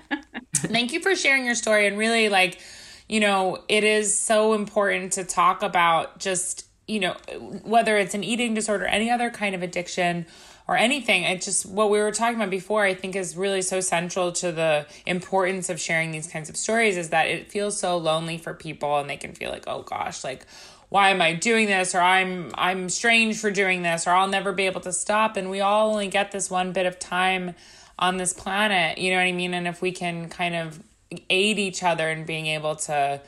Thank 0.56 0.92
you 0.94 1.00
for 1.00 1.16
sharing 1.16 1.46
your 1.46 1.56
story 1.56 1.88
and 1.88 1.98
really 1.98 2.28
like, 2.30 2.60
you 3.08 3.20
know, 3.20 3.64
it 3.70 3.84
is 3.84 4.18
so 4.18 4.54
important 4.54 5.14
to 5.14 5.24
talk 5.24 5.64
about 5.64 6.20
just, 6.20 6.66
you 6.88 7.00
know, 7.00 7.16
whether 7.64 7.98
it's 7.98 8.14
an 8.14 8.24
eating 8.24 8.54
disorder, 8.54 8.86
any 8.86 9.10
other 9.10 9.30
kind 9.30 9.56
of 9.56 9.62
addiction 9.64 10.26
or 10.68 10.78
anything. 10.78 11.24
It 11.24 11.42
just 11.42 11.66
what 11.66 11.90
we 11.90 12.00
were 12.00 12.12
talking 12.12 12.36
about 12.36 12.50
before, 12.50 12.84
I 12.84 12.94
think 12.94 13.16
is 13.16 13.36
really 13.38 13.62
so 13.62 13.80
central 13.82 14.32
to 14.34 14.52
the 14.52 14.86
importance 15.06 15.70
of 15.70 15.80
sharing 15.80 16.12
these 16.12 16.28
kinds 16.28 16.50
of 16.50 16.58
stories 16.58 16.98
is 16.98 17.10
that 17.10 17.28
it 17.28 17.50
feels 17.52 17.80
so 17.80 17.98
lonely 17.98 18.38
for 18.38 18.54
people 18.54 19.00
and 19.00 19.10
they 19.10 19.18
can 19.18 19.34
feel 19.34 19.50
like, 19.52 19.64
oh 19.68 19.82
gosh, 19.84 20.24
like 20.24 20.46
why 20.92 21.12
am 21.12 21.22
I 21.22 21.32
doing 21.32 21.68
this? 21.68 21.96
Or 21.96 22.02
I'm 22.02 22.52
I'm 22.56 22.90
strange 22.90 23.40
for 23.40 23.50
doing 23.50 23.82
this 23.82 24.06
or 24.06 24.10
I'll 24.10 24.28
never 24.28 24.52
be 24.52 24.66
able 24.66 24.82
to 24.82 24.92
stop. 24.92 25.38
And 25.38 25.50
we 25.50 25.62
all 25.62 25.90
only 25.90 26.10
get 26.10 26.34
this 26.34 26.52
one 26.52 26.74
bit 26.74 26.86
of 26.86 27.00
time 27.00 27.56
on 27.98 28.18
this 28.18 28.34
planet, 28.34 28.98
you 28.98 29.12
know 29.12 29.18
what 29.18 29.24
I 29.24 29.32
mean? 29.32 29.54
And 29.54 29.70
if 29.70 29.82
we 29.82 29.94
can 29.94 30.28
kind 30.28 30.54
of 30.54 30.84
aid 31.30 31.60
each 31.60 31.82
other 31.82 32.10
in 32.10 32.26
being 32.26 32.46
able 32.48 32.76
to 32.76 33.22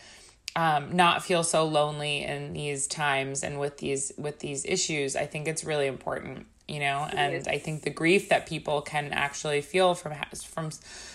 um, 0.57 0.93
not 0.93 1.23
feel 1.23 1.41
so 1.41 1.65
lonely 1.65 2.23
in 2.23 2.51
these 2.51 2.85
times 2.85 3.43
and 3.43 3.61
with 3.61 3.77
these 3.77 4.11
with 4.17 4.39
these 4.39 4.65
issues, 4.65 5.15
I 5.15 5.25
think 5.25 5.47
it's 5.47 5.63
really 5.63 5.87
important, 5.87 6.45
you 6.67 6.79
know. 6.79 7.07
And 7.11 7.47
I 7.47 7.57
think 7.57 7.83
the 7.83 7.89
grief 7.89 8.29
that 8.29 8.47
people 8.47 8.81
can 8.81 9.11
actually 9.13 9.61
feel 9.61 9.95
from 9.95 10.13
from 10.45 10.69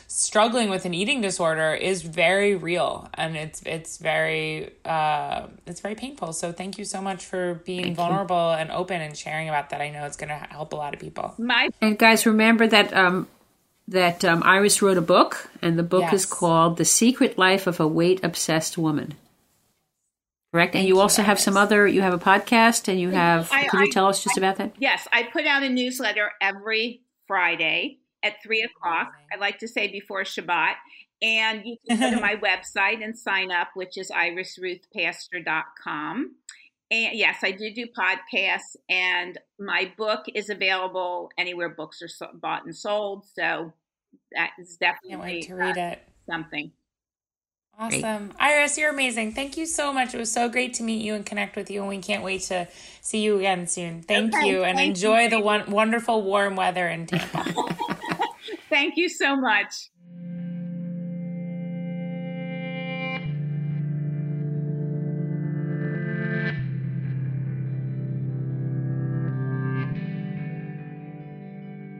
struggling 0.09 0.71
with 0.71 0.85
an 0.85 0.95
eating 0.95 1.21
disorder 1.21 1.75
is 1.75 2.03
very 2.03 2.55
real, 2.55 3.09
and 3.15 3.37
it's 3.37 3.63
it's 3.65 3.99
very 3.99 4.71
uh, 4.85 5.47
it's 5.67 5.81
very 5.81 5.95
painful. 5.95 6.33
So 6.33 6.53
thank 6.53 6.79
you 6.79 6.85
so 6.85 7.01
much 7.01 7.25
for 7.25 7.55
being 7.65 7.95
vulnerable 7.95 8.51
and 8.53 8.71
open 8.71 9.01
and 9.01 9.17
sharing 9.17 9.49
about 9.49 9.71
that. 9.71 9.81
I 9.81 9.91
know 9.91 10.05
it's 10.05 10.17
going 10.17 10.31
to 10.31 10.47
help 10.51 10.73
a 10.73 10.77
lot 10.77 10.95
of 10.95 11.01
people. 11.01 11.35
My 11.39 11.71
And 11.81 11.99
guys, 11.99 12.27
remember 12.27 12.67
that 12.67 12.93
um, 12.93 13.29
that 13.89 14.25
um, 14.25 14.43
Iris 14.45 14.83
wrote 14.83 14.99
a 14.99 15.03
book, 15.03 15.51
and 15.63 15.79
the 15.79 15.83
book 15.83 16.03
Yes. 16.03 16.13
is 16.15 16.27
called 16.27 16.77
"The 16.77 16.85
Secret 16.85 17.39
Life 17.39 17.67
of 17.67 17.81
a 17.81 17.87
Weight 17.87 18.23
Obsessed 18.25 18.77
Woman." 18.79 19.15
Correct, 20.53 20.75
and 20.75 20.89
you 20.89 20.99
also 20.99 21.23
have 21.23 21.39
some 21.39 21.59
other. 21.59 21.87
You 21.87 22.01
have 22.01 22.15
a 22.15 22.19
podcast, 22.19 22.89
and 22.89 22.99
you 22.99 23.11
have. 23.11 23.51
I- 23.53 23.67
could 23.67 23.81
you 23.81 23.87
I- 23.87 23.91
tell 23.91 24.07
us 24.07 24.25
just 24.25 24.39
about 24.39 24.57
that? 24.57 24.73
Yes, 24.79 25.07
I 25.13 25.25
put 25.25 25.45
out 25.47 25.63
a 25.63 25.69
newsletter 25.69 26.33
every 26.41 27.03
Friday 27.27 27.99
at 28.23 28.43
three 28.43 28.63
oh, 28.63 28.67
o'clock. 28.71 29.13
I 29.33 29.37
like 29.39 29.59
to 29.59 29.69
say 29.69 29.89
before 29.89 30.23
Shabbat. 30.23 30.77
And 31.21 31.67
you 31.67 31.77
can 31.89 31.99
go 31.99 32.11
to 32.13 32.21
my 32.21 32.37
website 32.43 33.03
and 33.03 33.19
sign 33.19 33.51
up, 33.51 33.71
which 33.75 33.99
is 33.99 34.09
irisruthpastor.com. 34.11 36.37
And 36.91 37.19
yes, 37.19 37.39
I 37.43 37.51
do 37.51 37.71
do 37.75 37.87
podcasts, 37.87 38.77
and 38.89 39.37
my 39.59 39.93
book 39.99 40.25
is 40.35 40.49
available 40.49 41.31
anywhere 41.37 41.69
books 41.69 42.01
are 42.01 42.09
so- 42.09 42.31
bought 42.35 42.65
and 42.65 42.75
sold. 42.75 43.27
So 43.27 43.75
that 44.33 44.53
is 44.59 44.79
Can't 44.81 44.97
definitely 45.03 45.33
wait 45.33 45.43
to 45.49 45.55
read 45.55 45.77
it. 45.77 45.99
something. 46.29 46.73
Awesome. 47.81 48.33
Iris, 48.41 48.77
you're 48.77 48.91
amazing. 48.91 49.35
Thank 49.35 49.57
you 49.57 49.65
so 49.65 49.93
much. 49.93 50.13
It 50.13 50.19
was 50.19 50.33
so 50.33 50.49
great 50.49 50.75
to 50.75 50.83
meet 50.83 51.01
you 51.01 51.15
and 51.15 51.25
connect 51.25 51.55
with 51.55 51.71
you, 51.71 51.81
and 51.81 51.89
we 51.89 51.99
can't 51.99 52.25
wait 52.25 52.41
to 52.43 52.67
see 53.01 53.21
you 53.23 53.39
again 53.39 53.69
soon. 53.69 54.03
Thank 54.03 54.35
Okay, 54.35 54.49
you, 54.49 54.65
and 54.65 54.77
thank 54.77 54.87
you, 55.01 55.09
enjoy 55.09 55.29
the 55.29 55.39
one, 55.39 55.71
wonderful 55.71 56.23
warm 56.23 56.57
weather 56.57 56.89
in 56.89 57.07
Tampa. 57.07 57.45
Thank 58.69 58.95
you 58.97 59.09
so 59.09 59.37
much. 59.37 59.91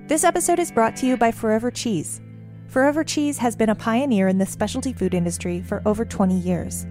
This 0.09 0.25
episode 0.25 0.59
is 0.59 0.73
brought 0.73 0.97
to 0.97 1.07
you 1.07 1.17
by 1.17 1.31
Forever 1.31 1.71
Cheese. 1.71 2.21
Forever 2.69 3.03
Cheese 3.03 3.39
has 3.39 3.57
been 3.57 3.71
a 3.71 3.75
pioneer 3.75 4.29
in 4.29 4.37
the 4.37 4.45
specialty 4.45 4.93
food 4.93 5.15
industry 5.15 5.63
for 5.63 5.81
over 5.87 6.05
20 6.05 6.39
years. 6.39 6.87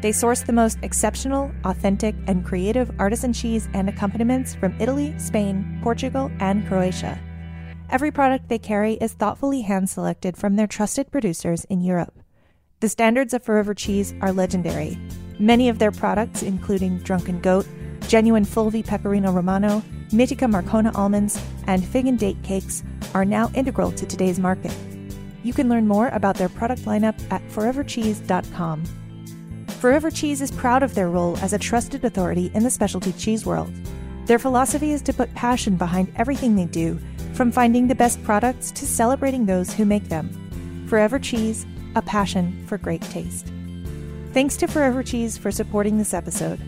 They 0.00 0.10
source 0.10 0.40
the 0.40 0.54
most 0.54 0.78
exceptional, 0.80 1.52
authentic, 1.64 2.14
and 2.26 2.46
creative 2.46 2.90
artisan 2.98 3.34
cheese 3.34 3.68
and 3.74 3.90
accompaniments 3.90 4.54
from 4.54 4.74
Italy, 4.80 5.14
Spain, 5.18 5.80
Portugal, 5.82 6.30
and 6.40 6.66
Croatia. 6.66 7.20
Every 7.90 8.10
product 8.10 8.48
they 8.48 8.58
carry 8.58 8.94
is 8.94 9.12
thoughtfully 9.12 9.60
hand 9.60 9.90
selected 9.90 10.34
from 10.34 10.56
their 10.56 10.66
trusted 10.66 11.10
producers 11.10 11.66
in 11.66 11.82
Europe. 11.82 12.14
The 12.80 12.88
standards 12.88 13.34
of 13.34 13.42
Forever 13.42 13.74
Cheese 13.74 14.14
are 14.22 14.32
legendary. 14.32 14.98
Many 15.38 15.68
of 15.68 15.78
their 15.78 15.92
products, 15.92 16.42
including 16.42 16.98
Drunken 17.00 17.40
Goat, 17.40 17.66
genuine 18.08 18.46
Fulvi 18.46 18.86
Pecorino 18.86 19.30
Romano, 19.30 19.82
Mitica 20.08 20.50
Marcona 20.50 20.94
almonds, 20.94 21.38
and 21.66 21.84
fig 21.84 22.06
and 22.06 22.18
date 22.18 22.42
cakes, 22.42 22.82
are 23.12 23.26
now 23.26 23.50
integral 23.54 23.92
to 23.92 24.06
today's 24.06 24.38
market. 24.38 24.72
You 25.48 25.54
can 25.54 25.70
learn 25.70 25.88
more 25.88 26.08
about 26.08 26.36
their 26.36 26.50
product 26.50 26.82
lineup 26.82 27.18
at 27.32 27.40
forevercheese.com. 27.48 28.84
Forever 29.80 30.10
Cheese 30.10 30.42
is 30.42 30.50
proud 30.50 30.82
of 30.82 30.94
their 30.94 31.08
role 31.08 31.38
as 31.38 31.54
a 31.54 31.58
trusted 31.58 32.04
authority 32.04 32.50
in 32.52 32.64
the 32.64 32.70
specialty 32.70 33.14
cheese 33.14 33.46
world. 33.46 33.72
Their 34.26 34.38
philosophy 34.38 34.92
is 34.92 35.00
to 35.00 35.14
put 35.14 35.34
passion 35.34 35.76
behind 35.76 36.12
everything 36.16 36.54
they 36.54 36.66
do, 36.66 37.00
from 37.32 37.50
finding 37.50 37.88
the 37.88 37.94
best 37.94 38.22
products 38.24 38.70
to 38.72 38.86
celebrating 38.86 39.46
those 39.46 39.72
who 39.72 39.86
make 39.86 40.10
them. 40.10 40.84
Forever 40.86 41.18
Cheese, 41.18 41.64
a 41.94 42.02
passion 42.02 42.66
for 42.66 42.76
great 42.76 43.00
taste. 43.00 43.50
Thanks 44.34 44.54
to 44.58 44.66
Forever 44.66 45.02
Cheese 45.02 45.38
for 45.38 45.50
supporting 45.50 45.96
this 45.96 46.12
episode. 46.12 46.60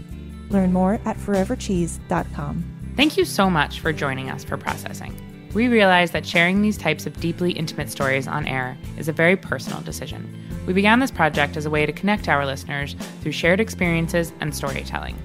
Learn 0.49 0.73
more 0.73 0.95
at 1.05 1.19
forevercheese.com. 1.19 2.95
Thank 2.97 3.19
you 3.19 3.27
so 3.27 3.51
much 3.51 3.81
for 3.81 3.93
joining 3.93 4.31
us 4.31 4.43
for 4.43 4.57
processing. 4.57 5.30
We 5.53 5.67
realize 5.67 6.13
that 6.13 6.25
sharing 6.25 6.63
these 6.63 6.79
types 6.79 7.07
of 7.07 7.19
deeply 7.19 7.51
intimate 7.51 7.91
stories 7.91 8.29
on 8.29 8.47
air 8.47 8.79
is 8.97 9.09
a 9.09 9.13
very 9.13 9.37
personal 9.37 9.81
decision. 9.81 10.33
We 10.65 10.73
began 10.73 11.01
this 11.01 11.11
project 11.11 11.57
as 11.57 11.67
a 11.67 11.71
way 11.71 11.87
to 11.87 11.93
connect 11.93 12.29
our 12.29 12.47
listeners 12.47 12.95
through 13.21 13.33
shared 13.33 13.59
experiences 13.59 14.33
and 14.41 14.55
storytelling. 14.55 15.19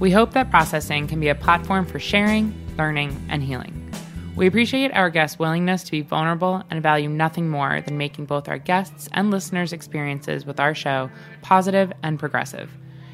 We 0.00 0.10
hope 0.10 0.32
that 0.32 0.50
processing 0.50 1.06
can 1.06 1.20
be 1.20 1.28
a 1.28 1.34
platform 1.34 1.84
for 1.84 1.98
sharing, 1.98 2.54
learning, 2.78 3.22
and 3.28 3.42
healing. 3.42 3.82
We 4.34 4.46
appreciate 4.46 4.92
our 4.92 5.10
guests' 5.10 5.38
willingness 5.38 5.82
to 5.84 5.90
be 5.90 6.00
vulnerable 6.00 6.62
and 6.70 6.82
value 6.82 7.10
nothing 7.10 7.50
more 7.50 7.82
than 7.82 7.98
making 7.98 8.26
both 8.26 8.48
our 8.48 8.58
guests' 8.58 9.10
and 9.12 9.30
listeners' 9.30 9.74
experiences 9.74 10.46
with 10.46 10.58
our 10.58 10.74
show 10.74 11.10
positive 11.42 11.92
and 12.02 12.18
progressive. 12.18 12.70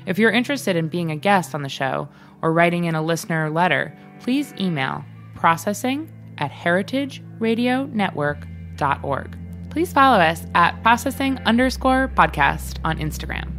If 0.06 0.16
you're 0.16 0.30
interested 0.30 0.76
in 0.76 0.88
being 0.88 1.10
a 1.10 1.16
guest 1.16 1.56
on 1.56 1.62
the 1.62 1.68
show 1.68 2.08
or 2.40 2.52
writing 2.52 2.84
in 2.84 2.94
a 2.94 3.02
listener 3.02 3.50
letter, 3.50 3.96
please 4.20 4.54
email 4.60 5.04
processing 5.34 6.08
at 6.42 6.50
heritageradionetwork.org. 6.50 9.38
Please 9.70 9.92
follow 9.92 10.18
us 10.18 10.44
at 10.56 10.82
processing 10.82 11.38
underscore 11.46 12.10
podcast 12.16 12.78
on 12.84 12.98
Instagram. 12.98 13.52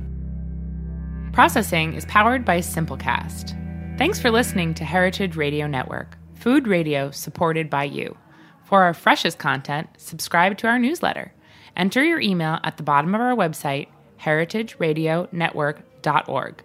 Processing 1.31 1.93
is 1.93 2.03
powered 2.05 2.43
by 2.43 2.57
Simplecast. 2.59 3.57
Thanks 3.97 4.19
for 4.19 4.29
listening 4.29 4.73
to 4.73 4.83
Heritage 4.83 5.37
Radio 5.37 5.65
Network, 5.65 6.17
food 6.35 6.67
radio 6.67 7.09
supported 7.09 7.69
by 7.69 7.85
you. 7.85 8.17
For 8.65 8.83
our 8.83 8.93
freshest 8.93 9.39
content, 9.39 9.87
subscribe 9.97 10.57
to 10.57 10.67
our 10.67 10.77
newsletter. 10.77 11.31
Enter 11.77 12.03
your 12.03 12.19
email 12.19 12.59
at 12.63 12.75
the 12.75 12.83
bottom 12.83 13.15
of 13.15 13.21
our 13.21 13.33
website, 13.33 13.87
heritageradionetwork.org. 14.19 16.63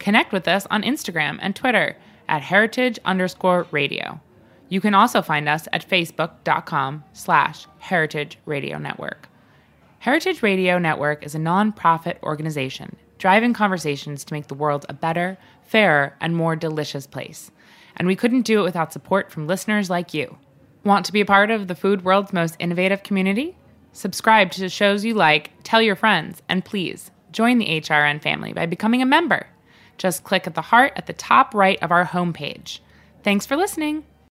Connect 0.00 0.32
with 0.32 0.48
us 0.48 0.66
on 0.68 0.82
Instagram 0.82 1.38
and 1.40 1.54
Twitter 1.54 1.96
at 2.28 2.42
heritage 2.42 2.98
underscore 3.04 3.68
radio. 3.70 4.20
You 4.70 4.80
can 4.80 4.94
also 4.94 5.20
find 5.20 5.48
us 5.48 5.68
at 5.72 5.86
facebook.com 5.86 7.04
slash 7.12 7.66
heritage 7.80 8.38
radio 8.46 8.78
network. 8.78 9.28
Heritage 9.98 10.42
Radio 10.42 10.78
Network 10.78 11.22
is 11.26 11.34
a 11.34 11.38
nonprofit 11.38 12.22
organization 12.22 12.96
driving 13.18 13.52
conversations 13.52 14.24
to 14.24 14.32
make 14.32 14.46
the 14.46 14.54
world 14.54 14.86
a 14.88 14.94
better, 14.94 15.36
fairer, 15.62 16.16
and 16.22 16.34
more 16.34 16.56
delicious 16.56 17.06
place. 17.06 17.50
And 17.96 18.08
we 18.08 18.16
couldn't 18.16 18.46
do 18.46 18.60
it 18.60 18.64
without 18.64 18.94
support 18.94 19.30
from 19.30 19.46
listeners 19.46 19.90
like 19.90 20.14
you. 20.14 20.38
Want 20.84 21.04
to 21.04 21.12
be 21.12 21.20
a 21.20 21.26
part 21.26 21.50
of 21.50 21.68
the 21.68 21.74
food 21.74 22.02
world's 22.02 22.32
most 22.32 22.56
innovative 22.58 23.02
community? 23.02 23.58
Subscribe 23.92 24.50
to 24.52 24.60
the 24.60 24.70
shows 24.70 25.04
you 25.04 25.12
like, 25.12 25.50
tell 25.64 25.82
your 25.82 25.96
friends, 25.96 26.40
and 26.48 26.64
please 26.64 27.10
join 27.30 27.58
the 27.58 27.66
HRN 27.66 28.22
family 28.22 28.54
by 28.54 28.64
becoming 28.64 29.02
a 29.02 29.06
member. 29.06 29.46
Just 29.98 30.24
click 30.24 30.46
at 30.46 30.54
the 30.54 30.62
heart 30.62 30.94
at 30.96 31.06
the 31.06 31.12
top 31.12 31.52
right 31.52 31.78
of 31.82 31.90
our 31.90 32.06
homepage. 32.06 32.78
Thanks 33.22 33.44
for 33.44 33.56
listening. 33.56 34.04